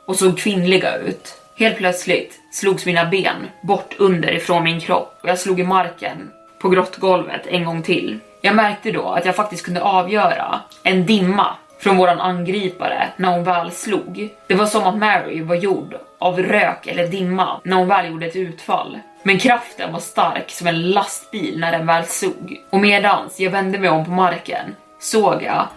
och 0.07 0.17
såg 0.17 0.39
kvinnliga 0.39 0.97
ut. 0.97 1.35
Helt 1.59 1.77
plötsligt 1.77 2.41
slogs 2.53 2.87
mina 2.87 3.05
ben 3.05 3.47
bort 3.63 3.95
underifrån 3.99 4.65
min 4.65 4.81
kropp 4.81 5.19
och 5.23 5.29
jag 5.29 5.39
slog 5.39 5.61
i 5.61 5.65
marken 5.65 6.31
på 6.59 6.69
grottgolvet 6.69 7.47
en 7.47 7.65
gång 7.65 7.83
till. 7.83 8.19
Jag 8.41 8.57
märkte 8.57 8.93
då 8.93 9.09
att 9.09 9.25
jag 9.25 9.37
faktiskt 9.37 9.65
kunde 9.65 9.83
avgöra 9.83 10.61
en 10.83 11.07
dimma 11.07 11.57
från 11.79 11.97
våran 11.97 12.21
angripare 12.21 13.09
när 13.17 13.29
hon 13.29 13.45
väl 13.45 13.71
slog. 13.71 14.29
Det 14.47 14.55
var 14.55 14.67
som 14.67 14.87
att 14.87 14.97
Mary 14.97 15.43
var 15.43 15.55
gjord 15.55 15.95
av 16.19 16.39
rök 16.39 16.87
eller 16.87 17.07
dimma 17.07 17.61
när 17.65 17.77
hon 17.77 17.89
väl 17.89 18.11
gjorde 18.11 18.27
ett 18.27 18.37
utfall. 18.37 18.99
Men 19.23 19.39
kraften 19.39 19.93
var 19.93 20.01
stark 20.01 20.51
som 20.51 20.67
en 20.67 20.91
lastbil 20.91 21.61
när 21.61 21.73
den 21.73 21.87
väl 21.87 22.05
slog. 22.05 22.61
Och 22.71 22.81
medans 22.81 23.41
jag 23.41 23.51
vände 23.51 23.79
mig 23.79 23.91
om 23.91 24.05
på 24.05 24.11
marken 24.11 24.75
såg 24.99 25.43
jag 25.43 25.69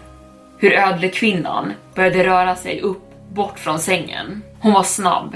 hur 0.58 0.74
ödlekvinnan 0.74 1.74
började 1.96 2.24
röra 2.24 2.56
sig 2.56 2.82
upp 2.82 3.04
bort 3.30 3.60
från 3.60 3.80
sängen. 3.80 4.42
Hon 4.60 4.74
var 4.74 4.84
snabb, 4.84 5.36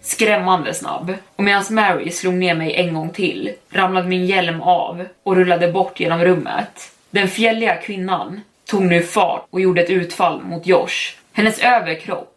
skrämmande 0.00 0.74
snabb. 0.74 1.14
Och 1.36 1.44
medan 1.44 1.64
Mary 1.70 2.10
slog 2.10 2.34
ner 2.34 2.54
mig 2.54 2.74
en 2.74 2.94
gång 2.94 3.10
till 3.10 3.52
ramlade 3.70 4.08
min 4.08 4.26
hjälm 4.26 4.60
av 4.60 5.06
och 5.22 5.36
rullade 5.36 5.72
bort 5.72 6.00
genom 6.00 6.24
rummet. 6.24 6.92
Den 7.10 7.28
fjälliga 7.28 7.74
kvinnan 7.76 8.40
tog 8.70 8.82
nu 8.82 9.02
fart 9.02 9.46
och 9.50 9.60
gjorde 9.60 9.82
ett 9.82 9.90
utfall 9.90 10.42
mot 10.42 10.66
Josh. 10.66 11.16
Hennes 11.32 11.58
överkropp 11.58 12.34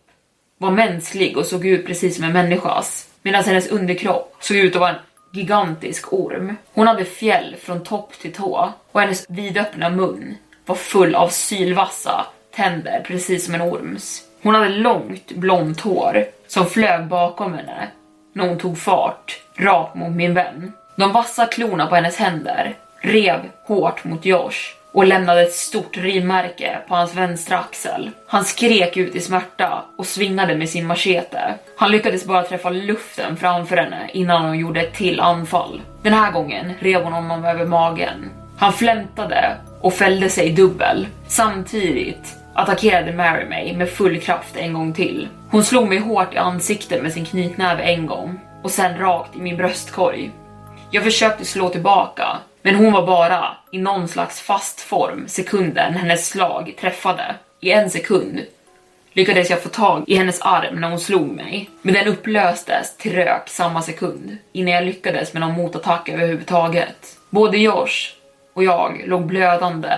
var 0.58 0.72
mänsklig 0.72 1.38
och 1.38 1.46
såg 1.46 1.66
ut 1.66 1.86
precis 1.86 2.16
som 2.16 2.26
en 2.26 2.34
människas 2.34 3.08
medan 3.22 3.44
hennes 3.44 3.68
underkropp 3.68 4.36
såg 4.40 4.58
ut 4.58 4.76
att 4.76 4.80
vara 4.80 4.90
en 4.90 5.00
gigantisk 5.34 6.14
orm. 6.14 6.56
Hon 6.74 6.88
hade 6.88 7.06
fjäll 7.06 7.56
från 7.62 7.84
topp 7.84 8.14
till 8.22 8.34
tå 8.34 8.74
och 8.92 9.02
hennes 9.02 9.26
vidöppna 9.30 9.90
mun 9.90 10.38
var 10.66 10.76
full 10.76 11.16
av 11.16 11.30
sylvassa 11.30 12.26
tänder 12.56 13.04
precis 13.08 13.46
som 13.46 13.56
en 13.56 13.62
orms. 13.62 14.24
Hon 14.42 14.56
hade 14.56 14.70
långt 14.70 15.32
blont 15.32 15.82
hår 15.82 16.26
som 16.48 16.66
flög 16.66 17.08
bakom 17.08 17.54
henne 17.54 17.88
när 18.34 18.48
hon 18.48 18.58
tog 18.58 18.78
fart 18.78 19.42
rakt 19.56 19.96
mot 19.96 20.16
min 20.16 20.34
vän. 20.34 20.72
De 20.98 21.12
vassa 21.12 21.46
klorna 21.46 21.88
på 21.88 21.96
hennes 21.96 22.18
händer 22.18 22.76
rev 23.02 23.40
hårt 23.66 24.04
mot 24.04 24.26
Josh 24.26 24.83
och 24.94 25.06
lämnade 25.08 25.42
ett 25.42 25.54
stort 25.54 25.98
rivmärke 25.98 26.78
på 26.88 26.96
hans 26.96 27.16
vänstra 27.16 27.58
axel. 27.60 28.12
Han 28.28 28.46
skrek 28.46 28.98
ut 28.98 29.16
i 29.16 29.22
smärta 29.22 29.84
och 29.98 30.06
svingade 30.06 30.56
med 30.56 30.70
sin 30.70 30.88
machete. 30.88 31.56
Han 31.78 31.92
lyckades 31.92 32.26
bara 32.26 32.44
träffa 32.44 32.70
luften 32.70 33.38
framför 33.38 33.78
henne 33.78 34.10
innan 34.14 34.46
hon 34.46 34.60
gjorde 34.60 34.82
ett 34.82 34.94
till 34.94 35.20
anfall. 35.20 35.82
Den 36.02 36.14
här 36.14 36.32
gången 36.32 36.74
rev 36.80 37.04
hon 37.04 37.14
honom 37.14 37.46
över 37.46 37.66
magen. 37.66 38.30
Han 38.58 38.74
flämtade 38.74 39.58
och 39.82 39.94
fällde 39.94 40.30
sig 40.30 40.52
dubbel. 40.52 41.08
Samtidigt 41.28 42.36
attackerade 42.54 43.14
Mary 43.14 43.46
mig 43.46 43.76
med 43.76 43.90
full 43.90 44.20
kraft 44.20 44.56
en 44.58 44.74
gång 44.74 44.94
till. 44.94 45.28
Hon 45.50 45.64
slog 45.64 45.90
mig 45.90 45.98
hårt 45.98 46.34
i 46.34 46.38
ansiktet 46.38 47.04
med 47.04 47.14
sin 47.14 47.26
knytnäve 47.26 47.84
en 47.84 48.06
gång 48.06 48.40
och 48.64 48.72
sen 48.72 48.98
rakt 48.98 49.36
i 49.36 49.42
min 49.42 49.58
bröstkorg. 49.58 50.32
Jag 50.92 51.04
försökte 51.04 51.46
slå 51.46 51.70
tillbaka, 51.70 52.28
men 52.64 52.76
hon 52.76 52.94
var 52.94 53.06
bara 53.06 53.58
i 53.72 53.78
någon 53.78 54.08
slags 54.08 54.42
fast 54.42 54.82
form 54.82 55.28
sekunden 55.28 55.94
hennes 55.94 56.30
slag 56.30 56.76
träffade. 56.80 57.36
I 57.60 57.72
en 57.72 57.90
sekund 57.90 58.42
lyckades 59.14 59.50
jag 59.50 59.62
få 59.62 59.70
tag 59.70 60.04
i 60.08 60.16
hennes 60.16 60.42
arm 60.42 60.82
när 60.82 60.90
hon 60.90 61.00
slog 61.00 61.28
mig, 61.28 61.70
men 61.82 61.94
den 61.94 62.08
upplöstes 62.08 62.98
till 62.98 63.14
rök 63.14 63.50
samma 63.50 63.82
sekund 63.82 64.38
innan 64.52 64.74
jag 64.74 64.86
lyckades 64.86 65.34
med 65.34 65.42
någon 65.42 65.54
motattack 65.54 66.10
överhuvudtaget. 66.10 67.18
Både 67.30 67.58
Josh 67.58 68.12
och 68.54 68.64
jag 68.64 69.04
låg 69.06 69.26
blödande 69.26 69.98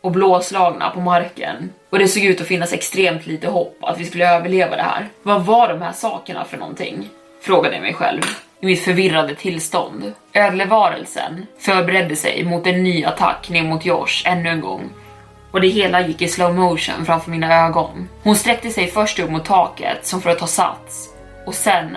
och 0.00 0.10
blåslagna 0.10 0.90
på 0.90 1.00
marken 1.00 1.70
och 1.90 1.98
det 1.98 2.08
såg 2.08 2.24
ut 2.24 2.40
att 2.40 2.46
finnas 2.46 2.72
extremt 2.72 3.26
lite 3.26 3.48
hopp 3.48 3.76
att 3.80 3.98
vi 3.98 4.04
skulle 4.04 4.34
överleva 4.34 4.76
det 4.76 4.82
här. 4.82 5.08
Vad 5.22 5.44
var 5.44 5.68
de 5.68 5.82
här 5.82 5.92
sakerna 5.92 6.44
för 6.44 6.56
någonting? 6.56 7.08
Frågade 7.40 7.74
jag 7.74 7.82
mig 7.82 7.94
själv 7.94 8.22
i 8.62 8.66
mitt 8.66 8.84
förvirrade 8.84 9.34
tillstånd. 9.34 10.12
Ödlevarelsen 10.32 11.46
förberedde 11.58 12.16
sig 12.16 12.44
mot 12.44 12.66
en 12.66 12.82
ny 12.82 13.04
attack 13.04 13.48
ner 13.50 13.62
mot 13.62 13.84
Josh 13.84 14.22
ännu 14.24 14.48
en 14.48 14.60
gång 14.60 14.90
och 15.50 15.60
det 15.60 15.68
hela 15.68 16.06
gick 16.06 16.22
i 16.22 16.28
slow 16.28 16.54
motion 16.54 17.06
framför 17.06 17.30
mina 17.30 17.66
ögon. 17.66 18.08
Hon 18.22 18.36
sträckte 18.36 18.70
sig 18.70 18.86
först 18.86 19.18
upp 19.18 19.30
mot 19.30 19.44
taket 19.44 20.06
som 20.06 20.20
för 20.20 20.30
att 20.30 20.38
ta 20.38 20.46
sats 20.46 21.08
och 21.46 21.54
sen 21.54 21.96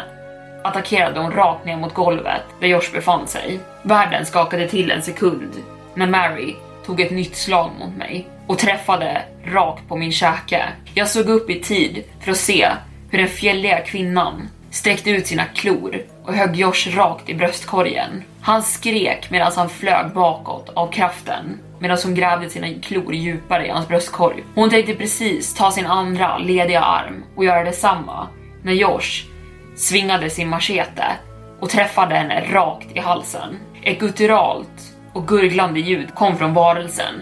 attackerade 0.64 1.20
hon 1.20 1.32
rakt 1.32 1.66
ner 1.66 1.78
mot 1.78 1.94
golvet 1.94 2.42
där 2.60 2.68
Josh 2.68 2.92
befann 2.94 3.28
sig. 3.28 3.60
Världen 3.82 4.26
skakade 4.26 4.68
till 4.68 4.92
en 4.92 5.02
sekund 5.02 5.52
när 5.96 6.08
Mary 6.08 6.56
tog 6.86 7.02
ett 7.02 7.12
nytt 7.12 7.36
slag 7.36 7.72
mot 7.80 7.96
mig 7.96 8.28
och 8.48 8.58
träffade 8.58 9.22
rakt 9.44 9.88
på 9.88 9.96
min 9.96 10.12
käke. 10.12 10.64
Jag 10.94 11.08
såg 11.08 11.30
upp 11.30 11.50
i 11.50 11.62
tid 11.62 12.04
för 12.22 12.32
att 12.32 12.38
se 12.38 12.68
hur 13.10 13.18
den 13.18 13.28
fjälliga 13.28 13.80
kvinnan 13.80 14.50
sträckte 14.72 15.10
ut 15.10 15.28
sina 15.28 15.46
klor 15.46 16.02
och 16.28 16.34
högg 16.34 16.56
Josh 16.56 16.96
rakt 16.96 17.30
i 17.30 17.36
bröstkorgen. 17.36 18.24
Han 18.42 18.64
skrek 18.64 19.32
medan 19.32 19.52
han 19.56 19.70
flög 19.70 20.14
bakåt 20.14 20.70
av 20.74 20.92
kraften 20.92 21.60
medan 21.80 21.98
hon 22.04 22.16
grävde 22.16 22.50
sina 22.50 22.68
klor 22.82 23.14
djupare 23.14 23.68
i 23.68 23.70
hans 23.70 23.88
bröstkorg. 23.88 24.44
Hon 24.56 24.70
tänkte 24.70 24.96
precis 24.96 25.54
ta 25.54 25.72
sin 25.72 25.86
andra 25.86 26.38
lediga 26.38 26.82
arm 26.82 27.24
och 27.36 27.46
göra 27.46 27.64
detsamma 27.64 28.28
när 28.64 28.74
Josh 28.74 29.26
svingade 29.76 30.30
sin 30.30 30.50
machete 30.50 31.06
och 31.60 31.70
träffade 31.70 32.16
henne 32.16 32.46
rakt 32.52 32.92
i 32.96 33.00
halsen. 33.00 33.60
Ett 33.84 34.00
gutturalt 34.00 34.94
och 35.14 35.28
gurglande 35.28 35.80
ljud 35.80 36.16
kom 36.16 36.38
från 36.38 36.54
varelsen 36.54 37.16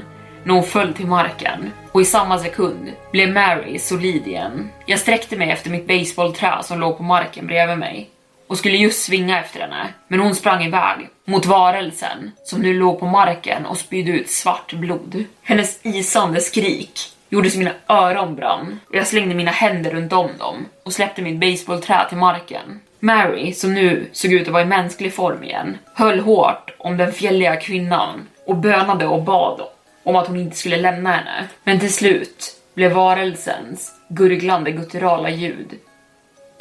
när 0.43 0.53
hon 0.53 0.63
föll 0.63 0.93
till 0.93 1.07
marken 1.07 1.71
och 1.91 2.01
i 2.01 2.05
samma 2.05 2.39
sekund 2.39 2.91
blev 3.11 3.33
Mary 3.33 3.79
solid 3.79 4.27
igen. 4.27 4.69
Jag 4.85 4.99
sträckte 4.99 5.37
mig 5.37 5.51
efter 5.51 5.69
mitt 5.69 5.87
baseballträ 5.87 6.63
som 6.63 6.79
låg 6.79 6.97
på 6.97 7.03
marken 7.03 7.47
bredvid 7.47 7.77
mig 7.77 8.09
och 8.47 8.57
skulle 8.57 8.77
just 8.77 9.03
svinga 9.03 9.39
efter 9.39 9.59
henne, 9.59 9.93
men 10.07 10.19
hon 10.19 10.35
sprang 10.35 10.63
iväg 10.63 11.09
mot 11.25 11.45
varelsen 11.45 12.31
som 12.43 12.61
nu 12.61 12.73
låg 12.73 12.99
på 12.99 13.05
marken 13.05 13.65
och 13.65 13.77
spydde 13.77 14.11
ut 14.11 14.29
svart 14.29 14.73
blod. 14.73 15.25
Hennes 15.41 15.79
isande 15.83 16.41
skrik 16.41 16.99
gjorde 17.29 17.49
så 17.49 17.57
mina 17.57 17.73
öron 17.87 18.35
brann 18.35 18.79
och 18.89 18.95
jag 18.95 19.07
slängde 19.07 19.35
mina 19.35 19.51
händer 19.51 19.91
runt 19.91 20.13
om 20.13 20.29
dem 20.39 20.65
och 20.83 20.93
släppte 20.93 21.21
mitt 21.21 21.39
baseballträ 21.39 22.09
till 22.09 22.17
marken. 22.17 22.79
Mary, 22.99 23.53
som 23.53 23.73
nu 23.73 24.09
såg 24.11 24.31
ut 24.33 24.47
att 24.47 24.53
vara 24.53 24.63
i 24.63 24.65
mänsklig 24.65 25.13
form 25.13 25.43
igen, 25.43 25.77
höll 25.93 26.19
hårt 26.19 26.75
om 26.77 26.97
den 26.97 27.13
fjälliga 27.13 27.55
kvinnan 27.55 28.27
och 28.45 28.57
bönade 28.57 29.05
och 29.05 29.23
bad 29.23 29.61
om 30.03 30.15
att 30.15 30.27
hon 30.27 30.39
inte 30.39 30.57
skulle 30.57 30.77
lämna 30.77 31.11
henne. 31.11 31.47
Men 31.63 31.79
till 31.79 31.93
slut 31.93 32.55
blev 32.73 32.91
varelsens 32.91 33.91
gurglande 34.09 34.71
gutturala 34.71 35.29
ljud 35.29 35.79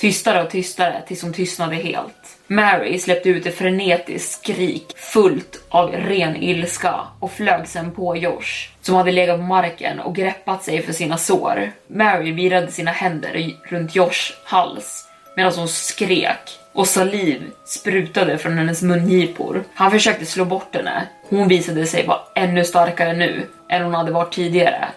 tystare 0.02 0.42
och 0.42 0.50
tystare 0.50 1.02
tills 1.06 1.22
hon 1.22 1.32
tystnade 1.32 1.76
helt. 1.76 2.38
Mary 2.46 2.98
släppte 2.98 3.28
ut 3.28 3.46
ett 3.46 3.58
frenetiskt 3.58 4.32
skrik 4.32 4.92
fullt 4.96 5.64
av 5.68 5.92
ren 5.92 6.36
ilska 6.36 6.94
och 7.20 7.32
flög 7.32 7.68
sen 7.68 7.90
på 7.90 8.16
Josh 8.16 8.68
som 8.80 8.94
hade 8.94 9.12
legat 9.12 9.36
på 9.36 9.42
marken 9.42 10.00
och 10.00 10.14
greppat 10.14 10.64
sig 10.64 10.82
för 10.82 10.92
sina 10.92 11.18
sår. 11.18 11.72
Mary 11.86 12.32
virade 12.32 12.72
sina 12.72 12.90
händer 12.90 13.50
runt 13.68 13.94
Josh 13.94 14.32
hals 14.44 15.08
medan 15.36 15.52
hon 15.56 15.68
skrek 15.68 16.58
och 16.72 16.86
saliv 16.86 17.42
sprutade 17.64 18.38
från 18.38 18.58
hennes 18.58 18.82
mungipor. 18.82 19.64
Han 19.74 19.90
försökte 19.90 20.26
slå 20.26 20.44
bort 20.44 20.74
henne. 20.76 21.06
Hon 21.28 21.48
visade 21.48 21.86
sig 21.86 22.06
vara 22.06 22.20
ännu 22.34 22.64
starkare 22.64 23.12
nu 23.12 23.46
än 23.68 23.82
hon 23.82 23.94
hade 23.94 24.12
varit 24.12 24.34
tidigare. 24.34 24.88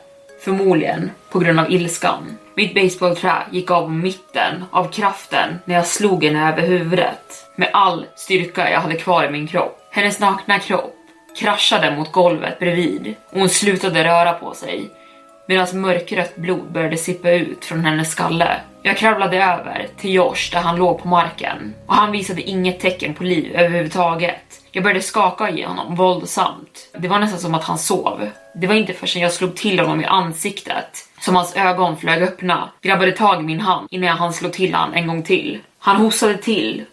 Förmodligen 0.46 1.12
på 1.32 1.40
grund 1.40 1.60
av 1.60 1.72
ilskan. 1.72 2.38
Mitt 2.56 2.76
baseballträ 2.76 3.34
gick 3.52 3.72
av 3.72 3.92
mitten 3.92 4.64
av 4.72 4.92
kraften 4.92 5.60
när 5.66 5.76
jag 5.76 5.88
slog 5.88 6.24
henne 6.24 6.50
över 6.50 6.62
huvudet 6.62 7.46
med 7.56 7.70
all 7.74 8.06
styrka 8.16 8.72
jag 8.72 8.80
hade 8.80 8.96
kvar 8.96 9.24
i 9.24 9.30
min 9.30 9.48
kropp. 9.48 9.88
Hennes 9.92 10.20
nakna 10.20 10.60
kropp 10.60 10.96
kraschade 11.40 11.96
mot 11.96 12.12
golvet 12.12 12.60
bredvid 12.60 13.16
och 13.32 13.40
hon 13.40 13.50
slutade 13.50 14.04
röra 14.04 14.34
på 14.34 14.54
sig 14.54 14.90
medan 15.48 15.82
mörkrött 15.82 16.36
blod 16.36 16.72
började 16.72 16.98
sippa 16.98 17.32
ut 17.32 17.66
från 17.66 17.86
hennes 17.86 18.12
skalle. 18.12 18.62
Jag 18.82 18.98
kravlade 18.98 19.38
över 19.38 19.88
till 19.98 20.14
Josh 20.14 20.52
där 20.52 20.60
han 20.60 20.76
låg 20.76 21.02
på 21.02 21.08
marken 21.08 21.74
och 21.86 21.96
han 21.96 22.12
visade 22.12 22.42
inget 22.42 22.80
tecken 22.80 23.14
på 23.14 23.24
liv 23.24 23.56
överhuvudtaget. 23.56 24.65
Jag 24.76 24.84
började 24.84 25.02
skaka 25.02 25.50
i 25.50 25.64
honom 25.64 25.96
våldsamt. 25.96 26.90
Det 26.98 27.08
var 27.08 27.20
nästan 27.20 27.40
som 27.40 27.56
att 27.56 27.64
han 27.64 27.78
sov. 27.78 28.30
Det 28.56 28.68
var 28.68 28.76
inte 28.76 28.94
förrän 28.94 29.22
jag 29.22 29.34
slog 29.34 29.56
till 29.56 29.80
honom 29.80 30.02
i 30.02 30.06
ansiktet 30.06 31.10
som 31.20 31.36
hans 31.36 31.56
ögon 31.56 31.98
flög 31.98 32.24
öppna, 32.24 32.70
grabbade 32.82 33.12
tag 33.12 33.40
i 33.40 33.44
min 33.44 33.60
hand 33.60 33.88
innan 33.92 34.10
jag 34.10 34.16
hann 34.16 34.34
slå 34.34 34.50
till 34.50 34.74
han 34.74 34.94
en 34.94 35.08
gång 35.08 35.24
till. 35.24 35.60
Han 35.80 35.96
hostade 35.96 36.38
till 36.38 36.84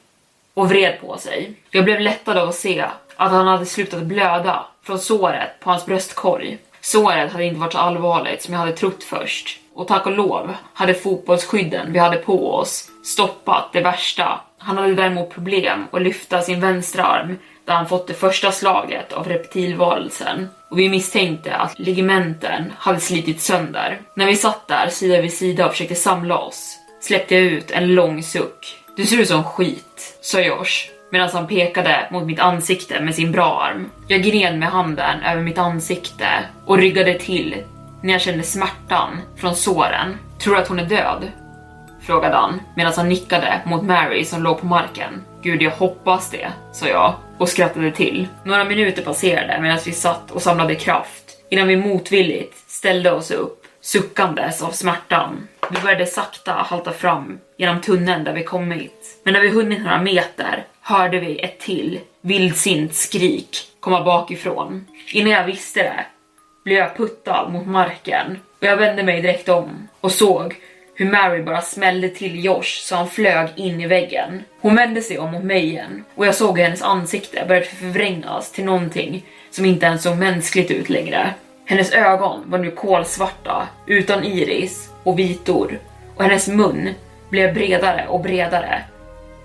och 0.55 0.68
vred 0.68 1.01
på 1.01 1.16
sig. 1.18 1.55
Jag 1.70 1.85
blev 1.85 2.01
lättad 2.01 2.37
av 2.37 2.49
att 2.49 2.55
se 2.55 2.80
att 3.16 3.30
han 3.30 3.47
hade 3.47 3.66
slutat 3.66 4.03
blöda 4.03 4.64
från 4.83 4.99
såret 4.99 5.61
på 5.61 5.70
hans 5.70 5.87
bröstkorg. 5.87 6.59
Såret 6.80 7.33
hade 7.33 7.45
inte 7.45 7.61
varit 7.61 7.72
så 7.72 7.78
allvarligt 7.78 8.43
som 8.43 8.55
jag 8.55 8.61
hade 8.61 8.72
trott 8.72 9.05
först. 9.05 9.61
Och 9.74 9.89
tack 9.89 10.07
och 10.07 10.12
lov 10.12 10.55
hade 10.74 10.95
fotbollsskydden 10.95 11.93
vi 11.93 11.99
hade 11.99 12.16
på 12.16 12.55
oss 12.55 12.91
stoppat 13.05 13.72
det 13.72 13.80
värsta. 13.80 14.41
Han 14.59 14.78
hade 14.78 14.95
däremot 14.95 15.30
problem 15.30 15.87
att 15.93 16.03
lyfta 16.03 16.43
sin 16.43 16.61
vänstra 16.61 17.05
arm 17.05 17.39
där 17.73 17.77
han 17.77 17.89
fått 17.89 18.07
det 18.07 18.14
första 18.14 18.53
slaget 18.53 19.12
av 19.12 19.29
reptilvarelsen 19.29 20.49
och 20.68 20.79
vi 20.79 20.89
misstänkte 20.89 21.57
att 21.57 21.79
ligamenten 21.79 22.73
hade 22.79 23.01
slitit 23.01 23.41
sönder. 23.41 24.01
När 24.14 24.27
vi 24.27 24.37
satt 24.37 24.68
där 24.68 24.89
sida 24.89 25.23
vid 25.23 25.33
sida 25.33 25.66
och 25.66 25.73
försökte 25.73 25.95
samla 25.95 26.39
oss 26.39 26.79
släppte 27.01 27.35
jag 27.35 27.45
ut 27.45 27.70
en 27.70 27.95
lång 27.95 28.23
suck. 28.23 28.77
Du 28.97 29.07
ser 29.07 29.20
ut 29.20 29.29
som 29.29 29.45
skit, 29.45 30.18
sa 30.20 30.41
Josh 30.41 30.91
medan 31.12 31.31
han 31.33 31.47
pekade 31.47 32.09
mot 32.11 32.27
mitt 32.27 32.41
ansikte 32.41 33.01
med 33.01 33.14
sin 33.14 33.33
bra 33.33 33.61
arm. 33.62 33.91
Jag 34.09 34.23
gned 34.23 34.59
med 34.59 34.68
handen 34.68 35.23
över 35.23 35.43
mitt 35.43 35.59
ansikte 35.59 36.29
och 36.66 36.79
ryggade 36.79 37.18
till 37.18 37.57
när 38.03 38.12
jag 38.12 38.20
kände 38.23 38.43
smärtan 38.43 39.20
från 39.37 39.57
såren. 39.57 40.18
Tror 40.39 40.55
du 40.55 40.61
att 40.61 40.68
hon 40.68 40.79
är 40.79 40.87
död? 40.87 41.31
Frågade 42.03 42.37
han 42.37 42.61
medan 42.77 42.93
han 42.97 43.09
nickade 43.09 43.61
mot 43.66 43.83
Mary 43.83 44.25
som 44.25 44.43
låg 44.43 44.61
på 44.61 44.66
marken. 44.66 45.23
Gud, 45.43 45.62
jag 45.62 45.70
hoppas 45.70 46.30
det, 46.30 46.53
sa 46.72 46.88
jag 46.88 47.14
och 47.38 47.49
skrattade 47.49 47.90
till. 47.90 48.28
Några 48.45 48.64
minuter 48.64 49.03
passerade 49.03 49.59
medan 49.62 49.78
vi 49.84 49.93
satt 49.93 50.30
och 50.30 50.43
samlade 50.43 50.74
kraft 50.74 51.36
innan 51.49 51.68
vi 51.68 51.76
motvilligt 51.76 52.70
ställde 52.70 53.12
oss 53.12 53.30
upp, 53.30 53.66
suckandes 53.80 54.62
av 54.62 54.70
smärtan. 54.70 55.49
Vi 55.70 55.80
började 55.80 56.07
sakta 56.07 56.53
halta 56.53 56.93
fram 56.93 57.38
genom 57.57 57.80
tunneln 57.80 58.24
där 58.24 58.32
vi 58.32 58.45
kommit. 58.45 59.20
Men 59.24 59.34
när 59.34 59.40
vi 59.40 59.49
hunnit 59.49 59.82
några 59.82 60.03
meter 60.03 60.64
hörde 60.80 61.20
vi 61.20 61.38
ett 61.38 61.61
till 61.61 62.01
vildsint 62.20 62.95
skrik 62.95 63.57
komma 63.80 64.05
bakifrån. 64.05 64.86
Innan 65.12 65.32
jag 65.32 65.47
visste 65.47 65.82
det 65.82 66.07
blev 66.64 66.78
jag 66.78 66.97
puttad 66.97 67.49
mot 67.53 67.66
marken 67.66 68.38
och 68.61 68.66
jag 68.66 68.76
vände 68.76 69.03
mig 69.03 69.22
direkt 69.22 69.49
om 69.49 69.88
och 70.01 70.12
såg 70.12 70.57
hur 70.95 71.11
Mary 71.11 71.43
bara 71.43 71.61
smällde 71.61 72.09
till 72.09 72.45
Josh 72.45 72.80
så 72.80 72.97
han 72.97 73.09
flög 73.09 73.49
in 73.57 73.80
i 73.80 73.86
väggen. 73.86 74.43
Hon 74.61 74.76
vände 74.76 75.03
sig 75.03 75.18
om 75.18 75.30
mot 75.30 75.45
mig 75.45 75.64
igen 75.64 76.05
och 76.14 76.26
jag 76.26 76.34
såg 76.34 76.59
hur 76.59 76.64
hennes 76.64 76.82
ansikte 76.82 77.45
började 77.49 77.66
förvrängas 77.66 78.53
till 78.53 78.64
någonting 78.64 79.24
som 79.51 79.64
inte 79.64 79.86
ens 79.86 80.03
såg 80.03 80.16
mänskligt 80.16 80.70
ut 80.70 80.88
längre. 80.88 81.34
Hennes 81.64 81.93
ögon 81.93 82.43
var 82.47 82.59
nu 82.59 82.70
kolsvarta, 82.70 83.68
utan 83.86 84.24
iris 84.24 84.90
och 85.03 85.18
vitor 85.18 85.78
och 86.16 86.22
hennes 86.24 86.49
mun 86.49 86.95
blev 87.28 87.55
bredare 87.55 88.07
och 88.09 88.20
bredare 88.20 88.82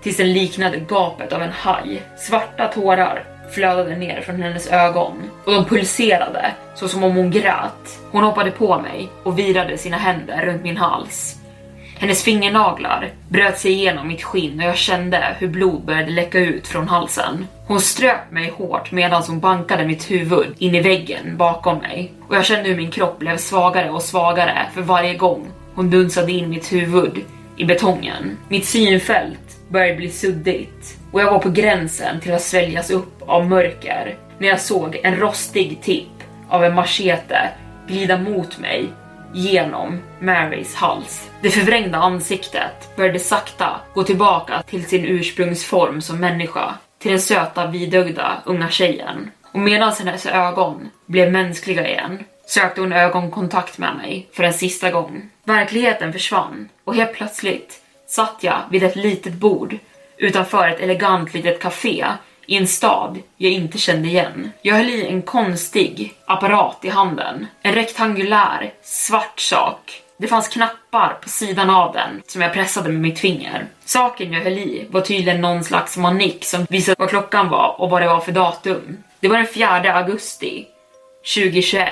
tills 0.02 0.16
den 0.16 0.32
liknade 0.32 0.78
gapet 0.78 1.32
av 1.32 1.42
en 1.42 1.52
haj. 1.52 2.02
Svarta 2.18 2.68
tårar 2.68 3.24
flödade 3.54 3.96
ner 3.96 4.20
från 4.20 4.42
hennes 4.42 4.66
ögon 4.66 5.30
och 5.44 5.52
de 5.52 5.64
pulserade 5.64 6.50
så 6.74 6.88
som 6.88 7.04
om 7.04 7.16
hon 7.16 7.30
grät. 7.30 7.98
Hon 8.10 8.24
hoppade 8.24 8.50
på 8.50 8.78
mig 8.78 9.08
och 9.22 9.38
virade 9.38 9.78
sina 9.78 9.96
händer 9.96 10.42
runt 10.46 10.62
min 10.62 10.76
hals. 10.76 11.37
Hennes 12.00 12.24
fingernaglar 12.24 13.10
bröt 13.28 13.58
sig 13.58 13.72
igenom 13.72 14.08
mitt 14.08 14.22
skinn 14.22 14.60
och 14.60 14.66
jag 14.66 14.76
kände 14.76 15.36
hur 15.38 15.48
blod 15.48 15.84
började 15.84 16.10
läcka 16.10 16.38
ut 16.38 16.66
från 16.66 16.88
halsen. 16.88 17.46
Hon 17.66 17.80
ströp 17.80 18.30
mig 18.30 18.50
hårt 18.50 18.92
medan 18.92 19.22
hon 19.22 19.40
bankade 19.40 19.86
mitt 19.86 20.10
huvud 20.10 20.54
in 20.58 20.74
i 20.74 20.80
väggen 20.80 21.36
bakom 21.36 21.78
mig 21.78 22.12
och 22.28 22.36
jag 22.36 22.44
kände 22.44 22.68
hur 22.68 22.76
min 22.76 22.90
kropp 22.90 23.18
blev 23.18 23.36
svagare 23.36 23.90
och 23.90 24.02
svagare 24.02 24.66
för 24.74 24.82
varje 24.82 25.14
gång 25.14 25.46
hon 25.74 25.90
dunsade 25.90 26.32
in 26.32 26.50
mitt 26.50 26.72
huvud 26.72 27.24
i 27.56 27.64
betongen. 27.64 28.36
Mitt 28.48 28.66
synfält 28.66 29.58
började 29.68 29.96
bli 29.96 30.10
suddigt 30.10 30.98
och 31.12 31.20
jag 31.20 31.30
var 31.30 31.38
på 31.38 31.50
gränsen 31.50 32.20
till 32.20 32.34
att 32.34 32.42
sväljas 32.42 32.90
upp 32.90 33.22
av 33.26 33.46
mörker 33.46 34.16
när 34.38 34.48
jag 34.48 34.60
såg 34.60 35.00
en 35.02 35.16
rostig 35.16 35.82
tipp 35.82 36.22
av 36.48 36.64
en 36.64 36.74
machete 36.74 37.48
glida 37.88 38.18
mot 38.18 38.58
mig 38.58 38.88
genom 39.34 40.00
Marys 40.20 40.74
hals. 40.74 41.27
Det 41.40 41.50
förvrängda 41.50 41.98
ansiktet 41.98 42.96
började 42.96 43.18
sakta 43.18 43.80
gå 43.94 44.04
tillbaka 44.04 44.62
till 44.62 44.86
sin 44.86 45.04
ursprungsform 45.04 46.00
som 46.00 46.20
människa, 46.20 46.74
till 46.98 47.10
den 47.10 47.20
söta 47.20 47.66
vidögda 47.66 48.42
unga 48.44 48.70
tjejen. 48.70 49.30
Och 49.52 49.58
medan 49.58 49.92
hennes 49.92 50.26
ögon 50.26 50.90
blev 51.06 51.32
mänskliga 51.32 51.88
igen 51.88 52.24
sökte 52.46 52.80
hon 52.80 52.92
ögonkontakt 52.92 53.78
med 53.78 53.96
mig 53.96 54.28
för 54.32 54.42
en 54.42 54.52
sista 54.52 54.90
gång. 54.90 55.30
Verkligheten 55.44 56.12
försvann 56.12 56.68
och 56.84 56.94
helt 56.94 57.14
plötsligt 57.14 57.82
satt 58.06 58.36
jag 58.40 58.62
vid 58.70 58.82
ett 58.82 58.96
litet 58.96 59.34
bord 59.34 59.78
utanför 60.16 60.68
ett 60.68 60.80
elegant 60.80 61.34
litet 61.34 61.60
café 61.60 62.06
i 62.46 62.56
en 62.56 62.66
stad 62.66 63.18
jag 63.36 63.52
inte 63.52 63.78
kände 63.78 64.08
igen. 64.08 64.52
Jag 64.62 64.76
höll 64.76 64.90
i 64.90 65.06
en 65.06 65.22
konstig 65.22 66.14
apparat 66.26 66.84
i 66.84 66.88
handen. 66.88 67.46
En 67.62 67.74
rektangulär, 67.74 68.72
svart 68.82 69.40
sak. 69.40 70.02
Det 70.20 70.28
fanns 70.28 70.48
knappar 70.48 71.18
på 71.22 71.28
sidan 71.28 71.70
av 71.70 71.92
den 71.92 72.22
som 72.26 72.42
jag 72.42 72.52
pressade 72.52 72.88
med 72.88 73.00
mitt 73.00 73.18
finger. 73.18 73.66
Saken 73.84 74.32
jag 74.32 74.40
höll 74.40 74.58
i 74.58 74.86
var 74.90 75.00
tydligen 75.00 75.40
någon 75.40 75.64
slags 75.64 75.96
manik 75.96 76.44
som 76.44 76.66
visade 76.70 76.96
vad 76.98 77.08
klockan 77.08 77.48
var 77.48 77.80
och 77.80 77.90
vad 77.90 78.02
det 78.02 78.08
var 78.08 78.20
för 78.20 78.32
datum. 78.32 78.96
Det 79.20 79.28
var 79.28 79.36
den 79.36 79.46
4 79.46 79.94
augusti 79.94 80.66
2021 81.34 81.88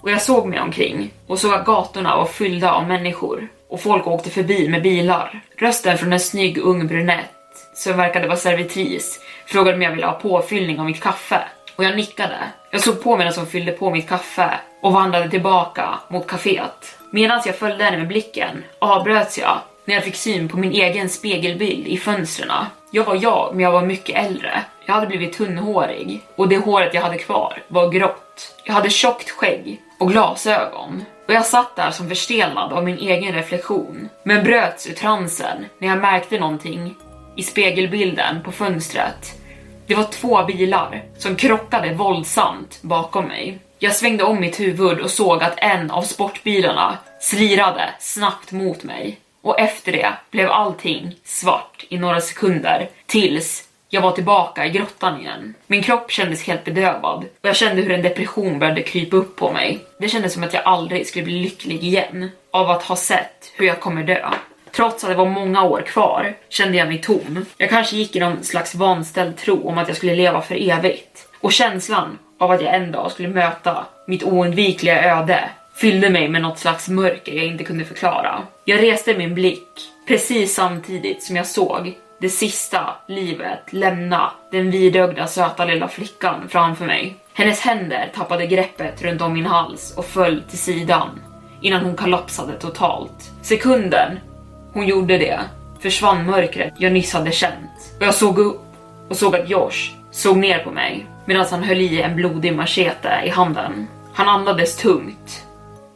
och 0.00 0.10
jag 0.10 0.22
såg 0.22 0.46
mig 0.46 0.60
omkring 0.60 1.12
och 1.26 1.38
såg 1.38 1.54
att 1.54 1.66
gatorna 1.66 2.16
var 2.16 2.26
fyllda 2.26 2.72
av 2.72 2.88
människor 2.88 3.48
och 3.68 3.80
folk 3.80 4.06
åkte 4.06 4.30
förbi 4.30 4.68
med 4.68 4.82
bilar. 4.82 5.40
Rösten 5.58 5.98
från 5.98 6.12
en 6.12 6.20
snygg 6.20 6.58
ung 6.58 6.86
brunett 6.86 7.30
som 7.74 7.96
verkade 7.96 8.26
vara 8.26 8.36
servitris 8.36 9.20
frågade 9.46 9.76
om 9.76 9.82
jag 9.82 9.90
ville 9.90 10.06
ha 10.06 10.12
påfyllning 10.12 10.80
av 10.80 10.86
mitt 10.86 11.02
kaffe 11.02 11.42
och 11.76 11.84
jag 11.84 11.96
nickade. 11.96 12.38
Jag 12.70 12.80
såg 12.80 13.02
på 13.02 13.16
medan 13.16 13.32
hon 13.36 13.46
fyllde 13.46 13.72
på 13.72 13.90
mitt 13.90 14.08
kaffe 14.08 14.50
och 14.82 14.92
vandrade 14.92 15.30
tillbaka 15.30 15.88
mot 16.08 16.26
kaféet. 16.26 16.93
Medan 17.14 17.42
jag 17.46 17.56
följde 17.56 17.84
henne 17.84 17.96
med 17.96 18.08
blicken 18.08 18.64
avbröts 18.78 19.38
jag 19.38 19.58
när 19.84 19.94
jag 19.94 20.04
fick 20.04 20.14
syn 20.14 20.48
på 20.48 20.56
min 20.56 20.72
egen 20.72 21.08
spegelbild 21.08 21.86
i 21.86 21.96
fönstren. 21.96 22.50
Jag 22.90 23.04
var 23.04 23.18
jag, 23.22 23.50
men 23.52 23.60
jag 23.60 23.72
var 23.72 23.82
mycket 23.82 24.26
äldre. 24.26 24.62
Jag 24.86 24.94
hade 24.94 25.06
blivit 25.06 25.32
tunnhårig 25.32 26.22
och 26.36 26.48
det 26.48 26.58
håret 26.58 26.94
jag 26.94 27.02
hade 27.02 27.18
kvar 27.18 27.62
var 27.68 27.88
grått. 27.88 28.54
Jag 28.64 28.74
hade 28.74 28.90
tjockt 28.90 29.30
skägg 29.30 29.80
och 30.00 30.10
glasögon 30.10 31.04
och 31.28 31.34
jag 31.34 31.46
satt 31.46 31.76
där 31.76 31.90
som 31.90 32.08
förstelnad 32.08 32.72
av 32.72 32.84
min 32.84 32.98
egen 32.98 33.34
reflektion, 33.34 34.08
men 34.22 34.44
bröts 34.44 34.86
ur 34.86 34.94
transen 34.94 35.64
när 35.78 35.88
jag 35.88 35.98
märkte 35.98 36.40
någonting 36.40 36.94
i 37.36 37.42
spegelbilden 37.42 38.42
på 38.42 38.52
fönstret. 38.52 39.34
Det 39.86 39.94
var 39.94 40.04
två 40.04 40.44
bilar 40.44 41.04
som 41.18 41.36
krockade 41.36 41.94
våldsamt 41.94 42.78
bakom 42.82 43.24
mig. 43.24 43.58
Jag 43.84 43.96
svängde 43.96 44.24
om 44.24 44.40
mitt 44.40 44.60
huvud 44.60 45.00
och 45.00 45.10
såg 45.10 45.42
att 45.42 45.54
en 45.56 45.90
av 45.90 46.02
sportbilarna 46.02 46.98
slirade 47.20 47.90
snabbt 48.00 48.52
mot 48.52 48.84
mig 48.84 49.18
och 49.42 49.60
efter 49.60 49.92
det 49.92 50.12
blev 50.30 50.50
allting 50.50 51.14
svart 51.24 51.84
i 51.88 51.98
några 51.98 52.20
sekunder 52.20 52.88
tills 53.06 53.68
jag 53.88 54.00
var 54.00 54.12
tillbaka 54.12 54.66
i 54.66 54.70
grottan 54.70 55.20
igen. 55.20 55.54
Min 55.66 55.82
kropp 55.82 56.10
kändes 56.10 56.42
helt 56.42 56.64
bedövad 56.64 57.18
och 57.18 57.48
jag 57.48 57.56
kände 57.56 57.82
hur 57.82 57.90
en 57.90 58.02
depression 58.02 58.58
började 58.58 58.82
krypa 58.82 59.16
upp 59.16 59.36
på 59.36 59.52
mig. 59.52 59.84
Det 59.98 60.08
kändes 60.08 60.32
som 60.32 60.44
att 60.44 60.54
jag 60.54 60.62
aldrig 60.64 61.06
skulle 61.06 61.24
bli 61.24 61.42
lycklig 61.42 61.84
igen 61.84 62.30
av 62.50 62.70
att 62.70 62.82
ha 62.82 62.96
sett 62.96 63.52
hur 63.54 63.66
jag 63.66 63.80
kommer 63.80 64.02
dö. 64.02 64.30
Trots 64.72 65.04
att 65.04 65.10
det 65.10 65.16
var 65.16 65.26
många 65.26 65.64
år 65.64 65.82
kvar 65.86 66.36
kände 66.48 66.78
jag 66.78 66.88
mig 66.88 67.00
tom. 67.00 67.46
Jag 67.56 67.70
kanske 67.70 67.96
gick 67.96 68.16
i 68.16 68.20
någon 68.20 68.44
slags 68.44 68.74
vanställd 68.74 69.36
tro 69.36 69.68
om 69.68 69.78
att 69.78 69.88
jag 69.88 69.96
skulle 69.96 70.14
leva 70.14 70.42
för 70.42 70.70
evigt. 70.70 71.28
Och 71.40 71.52
känslan 71.52 72.18
av 72.38 72.50
att 72.50 72.62
jag 72.62 72.74
en 72.74 72.92
dag 72.92 73.10
skulle 73.10 73.28
möta 73.28 73.86
mitt 74.06 74.22
oundvikliga 74.22 75.16
öde 75.16 75.50
fyllde 75.74 76.10
mig 76.10 76.28
med 76.28 76.42
något 76.42 76.58
slags 76.58 76.88
mörker 76.88 77.32
jag 77.32 77.46
inte 77.46 77.64
kunde 77.64 77.84
förklara. 77.84 78.42
Jag 78.64 78.82
reste 78.82 79.16
min 79.16 79.34
blick 79.34 79.68
precis 80.08 80.54
samtidigt 80.54 81.22
som 81.22 81.36
jag 81.36 81.46
såg 81.46 81.98
det 82.20 82.28
sista 82.28 82.96
livet 83.06 83.72
lämna 83.72 84.32
den 84.50 84.70
vidögda 84.70 85.26
söta 85.26 85.64
lilla 85.64 85.88
flickan 85.88 86.48
framför 86.48 86.86
mig. 86.86 87.16
Hennes 87.32 87.60
händer 87.60 88.10
tappade 88.14 88.46
greppet 88.46 89.02
runt 89.02 89.22
om 89.22 89.32
min 89.32 89.46
hals 89.46 89.94
och 89.96 90.04
föll 90.04 90.42
till 90.42 90.58
sidan 90.58 91.08
innan 91.60 91.84
hon 91.84 91.96
kollapsade 91.96 92.52
totalt. 92.52 93.32
Sekunden 93.42 94.20
hon 94.72 94.86
gjorde 94.86 95.18
det 95.18 95.40
försvann 95.80 96.26
mörkret 96.26 96.74
jag 96.78 96.92
nyss 96.92 97.12
hade 97.12 97.32
känt 97.32 97.94
och 98.00 98.06
jag 98.06 98.14
såg 98.14 98.38
upp 98.38 98.62
och 99.08 99.16
såg 99.16 99.36
att 99.36 99.50
Josh 99.50 99.92
såg 100.10 100.36
ner 100.36 100.58
på 100.58 100.70
mig 100.70 101.06
medan 101.26 101.46
han 101.50 101.62
höll 101.62 101.80
i 101.80 102.02
en 102.02 102.16
blodig 102.16 102.56
machete 102.56 103.22
i 103.24 103.28
handen. 103.28 103.86
Han 104.14 104.28
andades 104.28 104.76
tungt 104.76 105.46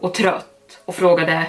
och 0.01 0.15
trött 0.15 0.81
och 0.85 0.95
frågade 0.95 1.47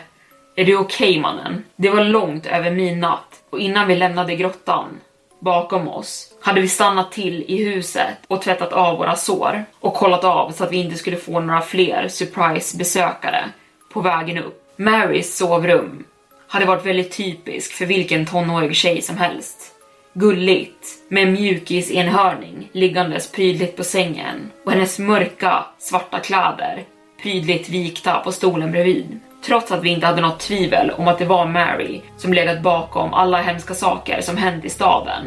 Är 0.55 0.65
du 0.65 0.77
okej 0.77 1.09
okay, 1.09 1.21
mannen? 1.21 1.63
Det 1.75 1.89
var 1.89 2.03
långt 2.03 2.45
över 2.45 2.71
midnatt 2.71 3.43
och 3.49 3.59
innan 3.59 3.87
vi 3.87 3.95
lämnade 3.95 4.35
grottan 4.35 4.99
bakom 5.39 5.87
oss 5.87 6.33
hade 6.41 6.61
vi 6.61 6.67
stannat 6.67 7.11
till 7.11 7.43
i 7.47 7.63
huset 7.63 8.17
och 8.27 8.41
tvättat 8.41 8.73
av 8.73 8.97
våra 8.97 9.15
sår 9.15 9.65
och 9.79 9.93
kollat 9.93 10.23
av 10.23 10.51
så 10.51 10.63
att 10.63 10.71
vi 10.71 10.77
inte 10.77 10.97
skulle 10.97 11.17
få 11.17 11.39
några 11.39 11.61
fler 11.61 12.07
surprise 12.07 12.77
besökare 12.77 13.45
på 13.93 14.01
vägen 14.01 14.37
upp. 14.37 14.73
Marys 14.75 15.37
sovrum 15.37 16.03
hade 16.47 16.65
varit 16.65 16.85
väldigt 16.85 17.17
typisk 17.17 17.73
för 17.73 17.85
vilken 17.85 18.25
tonårig 18.25 18.75
tjej 18.75 19.01
som 19.01 19.17
helst. 19.17 19.78
Gulligt, 20.13 20.87
med 21.09 21.27
mjukisenhörning 21.27 22.69
liggandes 22.71 23.31
prydligt 23.31 23.77
på 23.77 23.83
sängen 23.83 24.51
och 24.65 24.71
hennes 24.71 24.99
mörka, 24.99 25.65
svarta 25.77 26.19
kläder 26.19 26.83
prydligt 27.23 27.69
vikta 27.69 28.19
på 28.19 28.31
stolen 28.31 28.71
bredvid. 28.71 29.19
Trots 29.45 29.71
att 29.71 29.83
vi 29.83 29.89
inte 29.89 30.07
hade 30.07 30.21
något 30.21 30.39
tvivel 30.39 30.91
om 30.91 31.07
att 31.07 31.17
det 31.19 31.25
var 31.25 31.45
Mary 31.45 32.01
som 32.17 32.33
legat 32.33 32.61
bakom 32.61 33.13
alla 33.13 33.41
hemska 33.41 33.73
saker 33.73 34.21
som 34.21 34.37
hänt 34.37 34.65
i 34.65 34.69
staden 34.69 35.23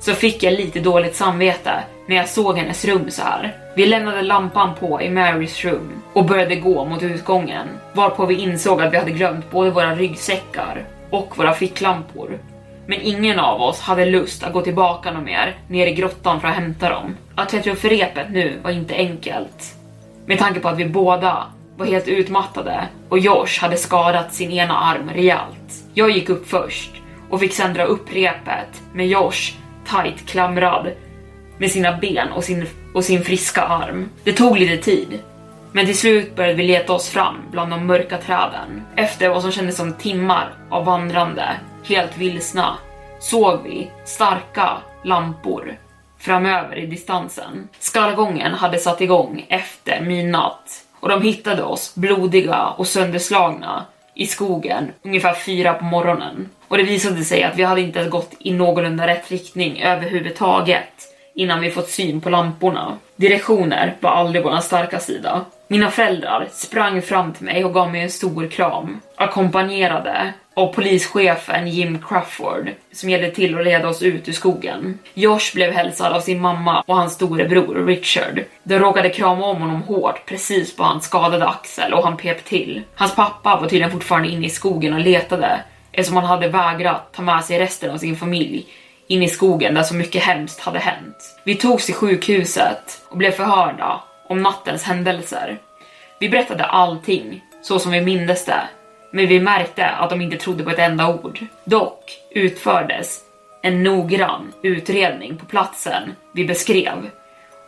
så 0.00 0.14
fick 0.14 0.42
jag 0.42 0.52
lite 0.52 0.80
dåligt 0.80 1.16
samvete 1.16 1.82
när 2.06 2.16
jag 2.16 2.28
såg 2.28 2.58
hennes 2.58 2.84
rum 2.84 3.10
så 3.10 3.22
här. 3.22 3.56
Vi 3.76 3.86
lämnade 3.86 4.22
lampan 4.22 4.74
på 4.74 5.02
i 5.02 5.10
Marys 5.10 5.64
rum 5.64 6.02
och 6.12 6.24
började 6.24 6.56
gå 6.56 6.84
mot 6.84 7.02
utgången 7.02 7.68
varpå 7.92 8.26
vi 8.26 8.34
insåg 8.34 8.82
att 8.82 8.92
vi 8.92 8.98
hade 8.98 9.10
glömt 9.10 9.50
både 9.50 9.70
våra 9.70 9.94
ryggsäckar 9.94 10.84
och 11.10 11.38
våra 11.38 11.54
ficklampor. 11.54 12.38
Men 12.90 13.00
ingen 13.02 13.38
av 13.38 13.62
oss 13.62 13.80
hade 13.80 14.04
lust 14.04 14.42
att 14.42 14.52
gå 14.52 14.62
tillbaka 14.62 15.12
något 15.12 15.24
mer 15.24 15.56
ner 15.68 15.86
i 15.86 15.94
grottan 15.94 16.40
för 16.40 16.48
att 16.48 16.54
hämta 16.54 16.88
dem. 16.88 17.16
Att 17.34 17.50
klättra 17.50 17.72
upp 17.72 17.78
för 17.78 17.88
repet 17.88 18.30
nu 18.30 18.60
var 18.62 18.70
inte 18.70 18.94
enkelt. 18.94 19.74
Med 20.26 20.38
tanke 20.38 20.60
på 20.60 20.68
att 20.68 20.78
vi 20.78 20.84
båda 20.84 21.46
var 21.76 21.86
helt 21.86 22.08
utmattade 22.08 22.88
och 23.08 23.18
Josh 23.18 23.60
hade 23.60 23.76
skadat 23.76 24.34
sin 24.34 24.50
ena 24.50 24.76
arm 24.78 25.10
rejält. 25.10 25.84
Jag 25.94 26.10
gick 26.10 26.28
upp 26.28 26.48
först 26.48 26.90
och 27.30 27.40
fick 27.40 27.52
sen 27.52 27.74
dra 27.74 27.84
upp 27.84 28.14
repet 28.14 28.82
med 28.92 29.08
Josh 29.08 29.52
tight 29.90 30.26
klamrad 30.26 30.90
med 31.58 31.70
sina 31.70 31.96
ben 31.96 32.28
och 32.32 32.44
sin, 32.44 32.66
och 32.94 33.04
sin 33.04 33.24
friska 33.24 33.62
arm. 33.62 34.08
Det 34.24 34.32
tog 34.32 34.58
lite 34.58 34.76
tid, 34.76 35.18
men 35.72 35.86
till 35.86 35.98
slut 35.98 36.36
började 36.36 36.54
vi 36.54 36.66
leta 36.66 36.92
oss 36.92 37.08
fram 37.08 37.36
bland 37.50 37.70
de 37.70 37.86
mörka 37.86 38.18
träden. 38.18 38.82
Efter 38.96 39.28
vad 39.28 39.42
som 39.42 39.52
kändes 39.52 39.76
som 39.76 39.92
timmar 39.92 40.52
av 40.70 40.84
vandrande, 40.84 41.56
helt 41.84 42.16
vilsna, 42.16 42.78
såg 43.20 43.62
vi 43.64 43.90
starka 44.04 44.76
lampor 45.04 45.76
framöver 46.18 46.78
i 46.78 46.86
distansen. 46.86 47.68
Skallgången 47.78 48.54
hade 48.54 48.78
satt 48.78 49.00
igång 49.00 49.46
efter 49.48 50.00
midnatt 50.00 50.84
och 51.00 51.08
de 51.08 51.22
hittade 51.22 51.62
oss 51.62 51.94
blodiga 51.94 52.66
och 52.66 52.86
sönderslagna 52.86 53.84
i 54.14 54.26
skogen 54.26 54.92
ungefär 55.02 55.34
fyra 55.34 55.74
på 55.74 55.84
morgonen. 55.84 56.48
Och 56.68 56.76
det 56.76 56.82
visade 56.82 57.24
sig 57.24 57.42
att 57.42 57.56
vi 57.56 57.62
hade 57.62 57.80
inte 57.80 58.04
gått 58.04 58.34
i 58.38 58.52
någorlunda 58.52 59.06
rätt 59.06 59.30
riktning 59.30 59.82
överhuvudtaget 59.82 61.14
innan 61.34 61.60
vi 61.60 61.70
fått 61.70 61.88
syn 61.88 62.20
på 62.20 62.30
lamporna. 62.30 62.98
Direktioner 63.16 63.96
var 64.00 64.10
aldrig 64.10 64.44
vår 64.44 64.60
starka 64.60 65.00
sida. 65.00 65.44
Mina 65.72 65.90
föräldrar 65.90 66.48
sprang 66.52 67.02
fram 67.02 67.32
till 67.32 67.44
mig 67.44 67.64
och 67.64 67.74
gav 67.74 67.92
mig 67.92 68.00
en 68.00 68.10
stor 68.10 68.46
kram, 68.46 69.00
ackompanjerade 69.16 70.32
av 70.54 70.72
polischefen 70.72 71.68
Jim 71.68 71.98
Crawford 72.08 72.70
som 72.92 73.10
hjälpte 73.10 73.30
till 73.30 73.58
att 73.58 73.64
leda 73.64 73.88
oss 73.88 74.02
ut 74.02 74.28
ur 74.28 74.32
skogen. 74.32 74.98
Josh 75.14 75.54
blev 75.54 75.72
hälsad 75.72 76.12
av 76.12 76.20
sin 76.20 76.40
mamma 76.40 76.84
och 76.86 76.96
hans 76.96 77.12
storebror 77.14 77.86
Richard. 77.86 78.44
De 78.62 78.78
råkade 78.78 79.08
krama 79.08 79.46
om 79.46 79.60
honom 79.60 79.82
hårt 79.82 80.26
precis 80.26 80.76
på 80.76 80.82
hans 80.82 81.04
skadade 81.04 81.48
axel 81.48 81.94
och 81.94 82.04
han 82.04 82.16
pep 82.16 82.44
till. 82.44 82.82
Hans 82.94 83.14
pappa 83.14 83.56
var 83.56 83.68
tydligen 83.68 83.90
fortfarande 83.90 84.28
inne 84.28 84.46
i 84.46 84.50
skogen 84.50 84.94
och 84.94 85.00
letade 85.00 85.60
eftersom 85.92 86.16
han 86.16 86.26
hade 86.26 86.48
vägrat 86.48 87.12
ta 87.12 87.22
med 87.22 87.44
sig 87.44 87.58
resten 87.58 87.90
av 87.90 87.98
sin 87.98 88.16
familj 88.16 88.66
in 89.06 89.22
i 89.22 89.28
skogen 89.28 89.74
där 89.74 89.82
så 89.82 89.94
mycket 89.94 90.22
hemskt 90.22 90.60
hade 90.60 90.78
hänt. 90.78 91.16
Vi 91.44 91.54
togs 91.54 91.86
till 91.86 91.94
sjukhuset 91.94 93.02
och 93.08 93.16
blev 93.16 93.30
förhörda 93.30 94.00
om 94.30 94.42
nattens 94.42 94.82
händelser. 94.82 95.58
Vi 96.18 96.28
berättade 96.28 96.64
allting 96.64 97.44
så 97.62 97.78
som 97.78 97.92
vi 97.92 98.00
mindes 98.00 98.44
det, 98.44 98.62
men 99.10 99.26
vi 99.26 99.40
märkte 99.40 99.86
att 99.86 100.10
de 100.10 100.20
inte 100.20 100.36
trodde 100.36 100.64
på 100.64 100.70
ett 100.70 100.78
enda 100.78 101.08
ord. 101.08 101.38
Dock 101.64 102.18
utfördes 102.30 103.20
en 103.62 103.82
noggrann 103.82 104.52
utredning 104.62 105.36
på 105.36 105.46
platsen 105.46 106.14
vi 106.32 106.44
beskrev 106.44 107.10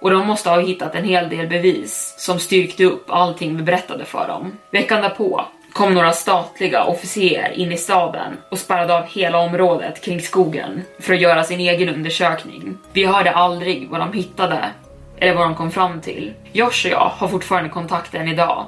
och 0.00 0.10
de 0.10 0.26
måste 0.26 0.50
ha 0.50 0.60
hittat 0.60 0.94
en 0.94 1.04
hel 1.04 1.28
del 1.28 1.46
bevis 1.46 2.14
som 2.18 2.38
styrkte 2.38 2.84
upp 2.84 3.10
allting 3.10 3.56
vi 3.56 3.62
berättade 3.62 4.04
för 4.04 4.28
dem. 4.28 4.58
Veckan 4.70 5.02
därpå 5.02 5.44
kom 5.72 5.94
några 5.94 6.12
statliga 6.12 6.84
officer 6.84 7.52
in 7.54 7.72
i 7.72 7.76
staden 7.76 8.36
och 8.48 8.58
spärrade 8.58 8.94
av 8.98 9.06
hela 9.06 9.38
området 9.38 10.04
kring 10.04 10.20
skogen 10.20 10.82
för 11.00 11.14
att 11.14 11.20
göra 11.20 11.44
sin 11.44 11.60
egen 11.60 11.88
undersökning. 11.88 12.78
Vi 12.92 13.04
hörde 13.04 13.32
aldrig 13.32 13.88
vad 13.88 14.00
de 14.00 14.12
hittade 14.12 14.70
eller 15.22 15.34
vad 15.34 15.46
de 15.46 15.54
kom 15.54 15.70
fram 15.70 16.00
till. 16.00 16.34
Josh 16.52 16.86
och 16.86 16.90
jag 16.90 17.10
har 17.14 17.28
fortfarande 17.28 17.70
kontakt 17.70 18.14
än 18.14 18.28
idag. 18.28 18.66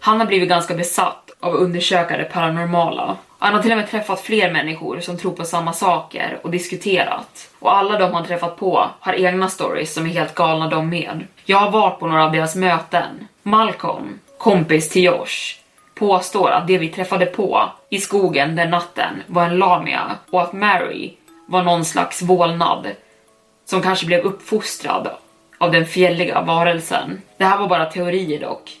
Han 0.00 0.20
har 0.20 0.26
blivit 0.26 0.48
ganska 0.48 0.74
besatt 0.74 1.30
av 1.40 1.54
att 1.54 1.60
undersöka 1.60 2.16
det 2.16 2.24
paranormala. 2.24 3.16
Han 3.38 3.54
har 3.54 3.62
till 3.62 3.70
och 3.70 3.76
med 3.76 3.90
träffat 3.90 4.20
fler 4.20 4.52
människor 4.52 5.00
som 5.00 5.18
tror 5.18 5.32
på 5.32 5.44
samma 5.44 5.72
saker 5.72 6.38
och 6.42 6.50
diskuterat. 6.50 7.50
Och 7.58 7.76
alla 7.76 7.98
de 7.98 8.14
han 8.14 8.24
träffat 8.24 8.56
på 8.56 8.86
har 9.00 9.12
egna 9.12 9.48
stories 9.48 9.94
som 9.94 10.06
är 10.06 10.10
helt 10.10 10.34
galna 10.34 10.68
de 10.68 10.88
med. 10.88 11.26
Jag 11.44 11.58
har 11.58 11.70
varit 11.70 11.98
på 11.98 12.06
några 12.06 12.24
av 12.24 12.32
deras 12.32 12.56
möten. 12.56 13.28
Malcolm, 13.42 14.18
kompis 14.38 14.88
till 14.88 15.04
Josh, 15.04 15.58
påstår 15.94 16.50
att 16.50 16.66
det 16.66 16.78
vi 16.78 16.88
träffade 16.88 17.26
på 17.26 17.68
i 17.90 17.98
skogen 17.98 18.56
den 18.56 18.70
natten 18.70 19.22
var 19.26 19.44
en 19.44 19.58
lamia 19.58 20.16
och 20.30 20.42
att 20.42 20.52
Mary 20.52 21.12
var 21.46 21.62
någon 21.62 21.84
slags 21.84 22.22
vålnad 22.22 22.86
som 23.64 23.82
kanske 23.82 24.06
blev 24.06 24.20
uppfostrad 24.20 25.08
av 25.58 25.72
den 25.72 25.86
fjälliga 25.86 26.42
varelsen. 26.42 27.22
Det 27.36 27.44
här 27.44 27.58
var 27.58 27.68
bara 27.68 27.86
teorier 27.86 28.40
dock. 28.40 28.76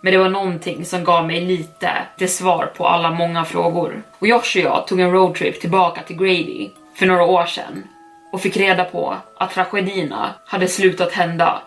Men 0.00 0.12
det 0.12 0.18
var 0.18 0.28
någonting 0.28 0.84
som 0.84 1.04
gav 1.04 1.26
mig 1.26 1.40
lite 1.40 1.90
till 2.18 2.32
svar 2.32 2.72
på 2.76 2.86
alla 2.86 3.10
många 3.10 3.44
frågor. 3.44 4.02
Och 4.18 4.26
Josh 4.26 4.56
och 4.56 4.56
jag 4.56 4.86
tog 4.86 5.00
en 5.00 5.12
roadtrip 5.12 5.60
tillbaka 5.60 6.02
till 6.02 6.16
Grady 6.16 6.70
för 6.94 7.06
några 7.06 7.24
år 7.24 7.46
sedan 7.46 7.84
och 8.32 8.40
fick 8.40 8.56
reda 8.56 8.84
på 8.84 9.16
att 9.36 9.50
tragedierna 9.50 10.34
hade 10.46 10.68
slutat 10.68 11.12
hända 11.12 11.62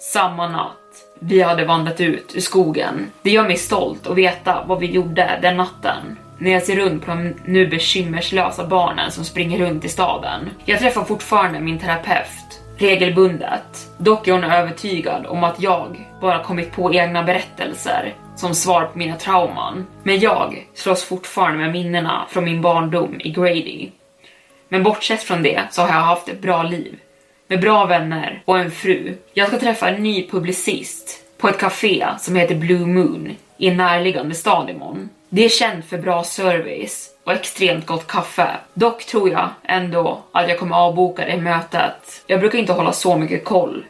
samma 0.00 0.48
natt 0.48 0.76
vi 1.18 1.42
hade 1.42 1.64
vandrat 1.64 2.00
ut 2.00 2.32
ur 2.36 2.40
skogen. 2.40 3.06
Det 3.22 3.30
gör 3.30 3.44
mig 3.44 3.56
stolt 3.56 4.06
att 4.06 4.16
veta 4.16 4.64
vad 4.66 4.80
vi 4.80 4.86
gjorde 4.86 5.38
den 5.42 5.56
natten. 5.56 6.18
När 6.38 6.50
jag 6.50 6.62
ser 6.62 6.76
runt 6.76 7.04
på 7.04 7.10
de 7.10 7.34
nu 7.44 7.66
bekymmerslösa 7.66 8.66
barnen 8.66 9.12
som 9.12 9.24
springer 9.24 9.58
runt 9.58 9.84
i 9.84 9.88
staden. 9.88 10.50
Jag 10.64 10.78
träffar 10.78 11.04
fortfarande 11.04 11.60
min 11.60 11.78
terapeut 11.78 12.49
regelbundet. 12.80 13.90
Dock 13.98 14.28
är 14.28 14.32
hon 14.32 14.44
övertygad 14.44 15.26
om 15.26 15.44
att 15.44 15.60
jag 15.60 16.08
bara 16.20 16.42
kommit 16.42 16.72
på 16.72 16.94
egna 16.94 17.22
berättelser 17.22 18.14
som 18.36 18.54
svar 18.54 18.84
på 18.84 18.98
mina 18.98 19.16
trauman. 19.16 19.86
Men 20.02 20.20
jag 20.20 20.66
slåss 20.74 21.04
fortfarande 21.04 21.58
med 21.58 21.72
minnena 21.72 22.26
från 22.28 22.44
min 22.44 22.62
barndom 22.62 23.20
i 23.20 23.30
Grady. 23.30 23.88
Men 24.68 24.82
bortsett 24.82 25.22
från 25.22 25.42
det 25.42 25.62
så 25.70 25.82
har 25.82 25.88
jag 25.88 25.94
haft 25.94 26.28
ett 26.28 26.42
bra 26.42 26.62
liv 26.62 26.98
med 27.46 27.60
bra 27.60 27.86
vänner 27.86 28.42
och 28.44 28.58
en 28.58 28.70
fru. 28.70 29.16
Jag 29.32 29.48
ska 29.48 29.58
träffa 29.58 29.88
en 29.88 30.02
ny 30.02 30.28
publicist 30.30 31.24
på 31.38 31.48
ett 31.48 31.58
café 31.58 32.06
som 32.18 32.36
heter 32.36 32.54
Blue 32.54 32.86
Moon 32.86 33.36
i 33.56 33.68
en 33.68 33.76
närliggande 33.76 34.34
stad 34.34 34.70
imorgon. 34.70 35.08
Det 35.32 35.44
är 35.44 35.48
känt 35.48 35.84
för 35.84 35.98
bra 35.98 36.24
service 36.24 37.10
och 37.24 37.32
extremt 37.32 37.86
gott 37.86 38.06
kaffe. 38.06 38.56
Dock 38.74 39.04
tror 39.04 39.30
jag 39.30 39.48
ändå 39.64 40.22
att 40.32 40.48
jag 40.48 40.58
kommer 40.58 40.76
avboka 40.76 41.26
det 41.26 41.36
mötet. 41.36 42.22
Jag 42.26 42.40
brukar 42.40 42.58
inte 42.58 42.72
hålla 42.72 42.92
så 42.92 43.16
mycket 43.16 43.44
koll 43.44 43.84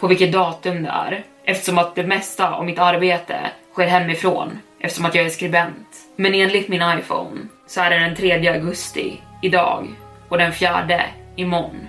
på 0.00 0.06
vilket 0.06 0.32
datum 0.32 0.82
det 0.82 0.88
är 0.88 1.24
eftersom 1.44 1.78
att 1.78 1.94
det 1.94 2.02
mesta 2.02 2.54
av 2.54 2.64
mitt 2.64 2.78
arbete 2.78 3.50
sker 3.72 3.86
hemifrån 3.86 4.58
eftersom 4.80 5.04
att 5.04 5.14
jag 5.14 5.24
är 5.24 5.30
skribent. 5.30 5.88
Men 6.16 6.34
enligt 6.34 6.68
min 6.68 6.98
iPhone 6.98 7.40
så 7.66 7.80
är 7.80 7.90
det 7.90 7.98
den 7.98 8.16
3 8.16 8.48
augusti 8.48 9.20
idag 9.42 9.88
och 10.28 10.38
den 10.38 10.52
4 10.52 11.02
imorgon. 11.36 11.88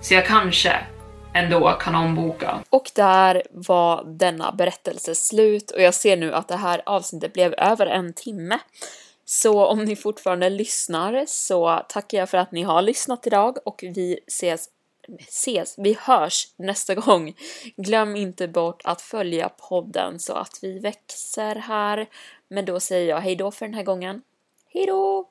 Så 0.00 0.14
jag 0.14 0.26
kanske 0.26 0.72
ändå 1.34 1.72
kan 1.72 1.94
omboka. 1.94 2.62
Och 2.70 2.90
där 2.94 3.42
var 3.50 4.04
denna 4.04 4.52
berättelse 4.52 5.14
slut 5.14 5.70
och 5.70 5.82
jag 5.82 5.94
ser 5.94 6.16
nu 6.16 6.34
att 6.34 6.48
det 6.48 6.56
här 6.56 6.82
avsnittet 6.86 7.32
blev 7.32 7.54
över 7.54 7.86
en 7.86 8.12
timme. 8.12 8.58
Så 9.24 9.66
om 9.66 9.84
ni 9.84 9.96
fortfarande 9.96 10.50
lyssnar 10.50 11.24
så 11.26 11.82
tackar 11.88 12.18
jag 12.18 12.28
för 12.28 12.38
att 12.38 12.52
ni 12.52 12.62
har 12.62 12.82
lyssnat 12.82 13.26
idag 13.26 13.56
och 13.64 13.80
vi 13.82 14.20
ses 14.26 14.68
ses, 15.18 15.74
vi 15.78 15.96
hörs 16.00 16.48
nästa 16.56 16.94
gång. 16.94 17.34
Glöm 17.76 18.16
inte 18.16 18.48
bort 18.48 18.80
att 18.84 19.02
följa 19.02 19.48
podden 19.48 20.18
så 20.18 20.32
att 20.32 20.58
vi 20.62 20.78
växer 20.78 21.54
här. 21.54 22.06
Men 22.48 22.64
då 22.64 22.80
säger 22.80 23.08
jag 23.08 23.20
hejdå 23.20 23.50
för 23.50 23.66
den 23.66 23.74
här 23.74 23.82
gången. 23.82 24.22
Hejdå! 24.72 25.28